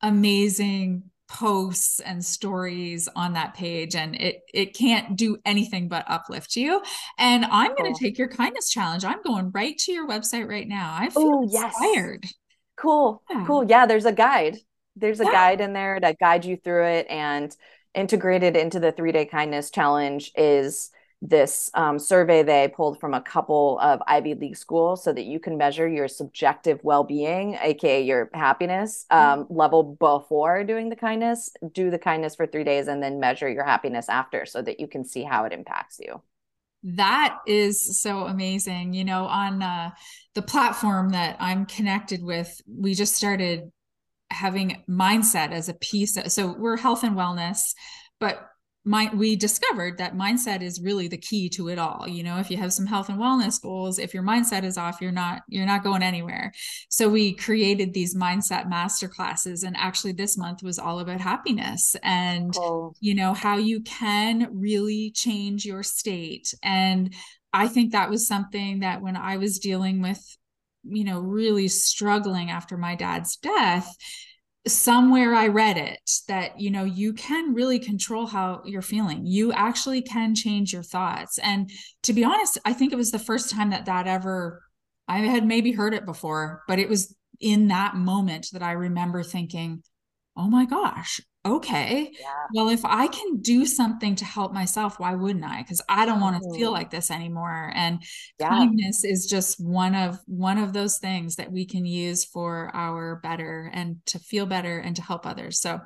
amazing 0.00 1.02
posts 1.28 2.00
and 2.00 2.24
stories 2.24 3.08
on 3.14 3.34
that 3.34 3.54
page 3.54 3.94
and 3.94 4.14
it 4.16 4.40
it 4.54 4.74
can't 4.74 5.14
do 5.14 5.36
anything 5.44 5.88
but 5.88 6.04
uplift 6.08 6.56
you. 6.56 6.82
And 7.18 7.44
i'm 7.44 7.74
going 7.74 7.92
to 7.92 7.98
take 7.98 8.18
your 8.18 8.28
kindness 8.28 8.70
challenge. 8.70 9.04
I'm 9.04 9.22
going 9.22 9.50
right 9.52 9.76
to 9.78 9.92
your 9.92 10.08
website 10.08 10.48
right 10.48 10.66
now. 10.66 10.96
I 10.98 11.10
feel 11.10 11.22
Ooh, 11.22 11.42
inspired. 11.42 12.20
Yes. 12.24 12.34
cool 12.76 13.22
yeah. 13.30 13.44
cool. 13.46 13.64
Yeah 13.68 13.86
there's 13.86 14.06
a 14.06 14.12
guide. 14.12 14.58
There's 14.96 15.20
a 15.20 15.24
yeah. 15.24 15.32
guide 15.32 15.60
in 15.60 15.72
there 15.74 16.00
to 16.00 16.14
guide 16.18 16.44
you 16.44 16.56
through 16.56 16.86
it 16.86 17.06
and 17.08 17.54
integrated 17.94 18.56
into 18.56 18.80
the 18.80 18.92
three 18.92 19.12
day 19.12 19.26
kindness 19.26 19.70
challenge 19.70 20.32
is 20.34 20.90
this 21.20 21.70
um, 21.74 21.98
survey 21.98 22.42
they 22.44 22.68
pulled 22.68 23.00
from 23.00 23.12
a 23.12 23.20
couple 23.20 23.78
of 23.80 24.00
Ivy 24.06 24.34
League 24.34 24.56
schools 24.56 25.02
so 25.02 25.12
that 25.12 25.24
you 25.24 25.40
can 25.40 25.58
measure 25.58 25.88
your 25.88 26.06
subjective 26.06 26.78
well 26.84 27.02
being, 27.02 27.58
aka 27.60 28.00
your 28.00 28.30
happiness 28.34 29.04
mm-hmm. 29.10 29.40
um, 29.40 29.46
level 29.50 29.82
before 29.82 30.62
doing 30.62 30.88
the 30.88 30.96
kindness. 30.96 31.50
Do 31.72 31.90
the 31.90 31.98
kindness 31.98 32.36
for 32.36 32.46
three 32.46 32.64
days 32.64 32.86
and 32.86 33.02
then 33.02 33.18
measure 33.18 33.48
your 33.48 33.64
happiness 33.64 34.08
after 34.08 34.46
so 34.46 34.62
that 34.62 34.78
you 34.78 34.86
can 34.86 35.04
see 35.04 35.24
how 35.24 35.44
it 35.44 35.52
impacts 35.52 35.98
you. 35.98 36.22
That 36.84 37.38
is 37.46 38.00
so 38.00 38.26
amazing. 38.26 38.94
You 38.94 39.04
know, 39.04 39.24
on 39.24 39.60
uh, 39.60 39.90
the 40.34 40.42
platform 40.42 41.10
that 41.10 41.36
I'm 41.40 41.66
connected 41.66 42.22
with, 42.22 42.60
we 42.68 42.94
just 42.94 43.16
started 43.16 43.72
having 44.30 44.84
mindset 44.88 45.50
as 45.50 45.68
a 45.68 45.74
piece. 45.74 46.16
Of, 46.16 46.30
so 46.30 46.54
we're 46.56 46.76
health 46.76 47.02
and 47.02 47.16
wellness, 47.16 47.74
but 48.20 48.47
my, 48.88 49.10
we 49.14 49.36
discovered 49.36 49.98
that 49.98 50.16
mindset 50.16 50.62
is 50.62 50.80
really 50.80 51.08
the 51.08 51.18
key 51.18 51.50
to 51.50 51.68
it 51.68 51.78
all. 51.78 52.08
You 52.08 52.22
know 52.22 52.38
if 52.38 52.50
you 52.50 52.56
have 52.56 52.72
some 52.72 52.86
health 52.86 53.10
and 53.10 53.18
wellness 53.18 53.60
goals 53.60 53.98
if 53.98 54.14
your 54.14 54.22
mindset 54.22 54.64
is 54.64 54.78
off 54.78 55.00
you're 55.00 55.12
not 55.12 55.42
you're 55.48 55.66
not 55.66 55.84
going 55.84 56.02
anywhere. 56.02 56.52
So 56.88 57.08
we 57.08 57.34
created 57.34 57.92
these 57.92 58.16
mindset 58.16 58.68
master 58.68 59.06
classes 59.06 59.62
and 59.62 59.76
actually 59.76 60.12
this 60.12 60.38
month 60.38 60.62
was 60.62 60.78
all 60.78 61.00
about 61.00 61.20
happiness 61.20 61.94
and 62.02 62.54
you 63.00 63.14
know 63.14 63.34
how 63.34 63.58
you 63.58 63.82
can 63.82 64.48
really 64.52 65.12
change 65.14 65.66
your 65.66 65.82
state. 65.82 66.54
And 66.62 67.14
i 67.52 67.66
think 67.66 67.92
that 67.92 68.10
was 68.10 68.26
something 68.26 68.80
that 68.80 69.00
when 69.00 69.16
i 69.16 69.38
was 69.38 69.58
dealing 69.58 70.02
with 70.02 70.20
you 70.84 71.04
know 71.04 71.20
really 71.20 71.68
struggling 71.68 72.50
after 72.50 72.76
my 72.76 72.94
dad's 72.94 73.36
death 73.36 73.96
somewhere 74.68 75.34
I 75.34 75.48
read 75.48 75.76
it 75.76 76.00
that 76.28 76.60
you 76.60 76.70
know 76.70 76.84
you 76.84 77.12
can 77.12 77.54
really 77.54 77.78
control 77.78 78.26
how 78.26 78.62
you're 78.64 78.82
feeling. 78.82 79.26
You 79.26 79.52
actually 79.52 80.02
can 80.02 80.34
change 80.34 80.72
your 80.72 80.82
thoughts. 80.82 81.38
And 81.38 81.70
to 82.02 82.12
be 82.12 82.24
honest, 82.24 82.58
I 82.64 82.72
think 82.72 82.92
it 82.92 82.96
was 82.96 83.10
the 83.10 83.18
first 83.18 83.50
time 83.50 83.70
that 83.70 83.86
that 83.86 84.06
ever 84.06 84.62
I 85.08 85.18
had 85.20 85.46
maybe 85.46 85.72
heard 85.72 85.94
it 85.94 86.04
before, 86.04 86.62
but 86.68 86.78
it 86.78 86.88
was 86.88 87.14
in 87.40 87.68
that 87.68 87.94
moment 87.94 88.48
that 88.52 88.62
I 88.62 88.72
remember 88.72 89.22
thinking, 89.22 89.82
"Oh 90.36 90.48
my 90.48 90.64
gosh, 90.64 91.20
okay 91.48 92.10
yeah. 92.20 92.46
well 92.54 92.68
if 92.68 92.84
i 92.84 93.06
can 93.06 93.40
do 93.40 93.64
something 93.64 94.14
to 94.14 94.24
help 94.24 94.52
myself 94.52 95.00
why 95.00 95.14
wouldn't 95.14 95.44
i? 95.44 95.62
Because 95.62 95.80
i 95.88 96.04
don't 96.04 96.20
want 96.20 96.42
to 96.42 96.58
feel 96.58 96.70
like 96.70 96.90
this 96.90 97.10
anymore 97.10 97.72
and 97.74 98.02
yeah. 98.38 98.48
kindness 98.48 99.04
is 99.04 99.26
just 99.26 99.58
one 99.60 99.94
of 99.94 100.18
one 100.26 100.58
of 100.58 100.72
those 100.72 100.98
things 100.98 101.36
that 101.36 101.50
we 101.50 101.64
can 101.64 101.84
use 101.84 102.24
for 102.24 102.70
our 102.74 103.16
better 103.16 103.70
and 103.72 103.96
to 104.06 104.18
feel 104.18 104.46
better 104.46 104.78
and 104.78 104.96
to 104.96 105.02
help 105.02 105.26
others 105.26 105.60
so 105.60 105.80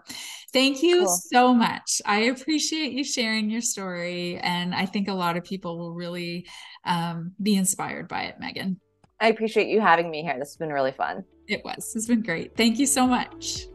thank 0.53 0.83
you 0.83 1.01
cool. 1.01 1.19
so 1.33 1.55
much. 1.55 2.03
I 2.05 2.25
appreciate 2.25 2.93
you 2.93 3.05
sharing 3.05 3.51
your 3.51 3.63
story 3.63 4.39
and 4.39 4.75
i 4.75 4.87
think 4.87 5.09
a 5.09 5.15
lot 5.15 5.37
of 5.37 5.45
people 5.45 5.79
will 5.79 5.95
really 5.95 6.47
um, 6.85 7.33
be 7.41 7.55
inspired 7.55 8.09
by 8.09 8.23
it 8.23 8.41
megan. 8.41 8.81
I 9.21 9.29
appreciate 9.29 9.69
you 9.69 9.81
having 9.81 10.11
me 10.11 10.23
here. 10.23 10.37
This 10.37 10.49
has 10.49 10.57
been 10.57 10.73
really 10.73 10.91
fun. 10.91 11.25
It 11.47 11.65
was. 11.65 11.93
It's 11.95 12.09
been 12.09 12.23
great. 12.23 12.57
Thank 12.57 12.81
you 12.81 12.87
so 12.87 13.07
much 13.07 13.67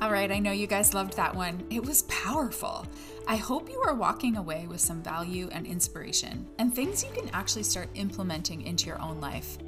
All 0.00 0.10
right, 0.10 0.32
I 0.32 0.38
know 0.38 0.52
you 0.52 0.66
guys 0.66 0.94
loved 0.94 1.14
that 1.18 1.34
one. 1.34 1.62
It 1.68 1.84
was 1.84 2.04
powerful. 2.04 2.86
I 3.28 3.36
hope 3.36 3.68
you 3.68 3.82
are 3.86 3.94
walking 3.94 4.36
away 4.36 4.66
with 4.66 4.80
some 4.80 5.02
value 5.02 5.50
and 5.52 5.66
inspiration 5.66 6.48
and 6.58 6.74
things 6.74 7.04
you 7.04 7.10
can 7.10 7.28
actually 7.34 7.64
start 7.64 7.90
implementing 7.94 8.62
into 8.62 8.86
your 8.86 8.98
own 9.02 9.20
life. 9.20 9.58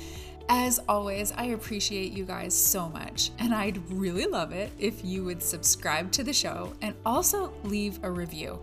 As 0.49 0.81
always, 0.89 1.33
I 1.33 1.49
appreciate 1.49 2.13
you 2.13 2.25
guys 2.25 2.55
so 2.55 2.89
much, 2.89 3.31
and 3.39 3.55
I'd 3.55 3.87
really 3.91 4.25
love 4.25 4.53
it 4.53 4.73
if 4.79 5.05
you 5.05 5.23
would 5.23 5.43
subscribe 5.43 6.11
to 6.13 6.25
the 6.25 6.33
show 6.33 6.73
and 6.81 6.95
also 7.05 7.53
leave 7.65 8.03
a 8.03 8.11
review. 8.11 8.59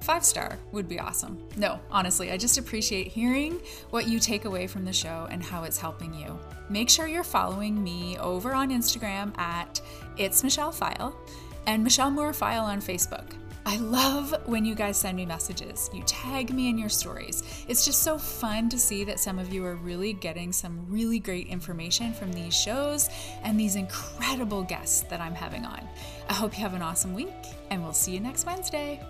Five 0.00 0.24
star 0.24 0.58
would 0.72 0.88
be 0.88 0.98
awesome. 0.98 1.42
No, 1.56 1.80
honestly, 1.90 2.30
I 2.30 2.36
just 2.36 2.58
appreciate 2.58 3.08
hearing 3.08 3.60
what 3.90 4.08
you 4.08 4.18
take 4.18 4.44
away 4.44 4.66
from 4.66 4.84
the 4.84 4.92
show 4.92 5.26
and 5.30 5.42
how 5.42 5.64
it's 5.64 5.78
helping 5.78 6.14
you. 6.14 6.38
Make 6.70 6.88
sure 6.88 7.06
you're 7.06 7.24
following 7.24 7.82
me 7.82 8.16
over 8.18 8.54
on 8.54 8.70
Instagram 8.70 9.36
at 9.38 9.80
It's 10.16 10.44
Michelle 10.44 10.72
Pfile 10.72 11.14
and 11.66 11.84
Michelle 11.84 12.10
Moore 12.10 12.32
Pfile 12.32 12.62
on 12.62 12.80
Facebook. 12.80 13.32
I 13.66 13.76
love 13.76 14.34
when 14.46 14.64
you 14.64 14.74
guys 14.74 14.96
send 14.96 15.18
me 15.18 15.26
messages. 15.26 15.90
You 15.92 16.02
tag 16.04 16.54
me 16.54 16.70
in 16.70 16.78
your 16.78 16.88
stories. 16.88 17.42
It's 17.68 17.84
just 17.84 18.02
so 18.02 18.16
fun 18.16 18.70
to 18.70 18.78
see 18.78 19.04
that 19.04 19.20
some 19.20 19.38
of 19.38 19.52
you 19.52 19.62
are 19.66 19.74
really 19.74 20.14
getting 20.14 20.52
some 20.52 20.86
really 20.88 21.18
great 21.18 21.48
information 21.48 22.14
from 22.14 22.32
these 22.32 22.58
shows 22.58 23.10
and 23.42 23.60
these 23.60 23.76
incredible 23.76 24.62
guests 24.62 25.02
that 25.10 25.20
I'm 25.20 25.34
having 25.34 25.66
on. 25.66 25.86
I 26.30 26.32
hope 26.32 26.56
you 26.56 26.62
have 26.62 26.72
an 26.72 26.80
awesome 26.80 27.12
week, 27.12 27.28
and 27.70 27.82
we'll 27.82 27.92
see 27.92 28.12
you 28.12 28.20
next 28.20 28.46
Wednesday. 28.46 29.02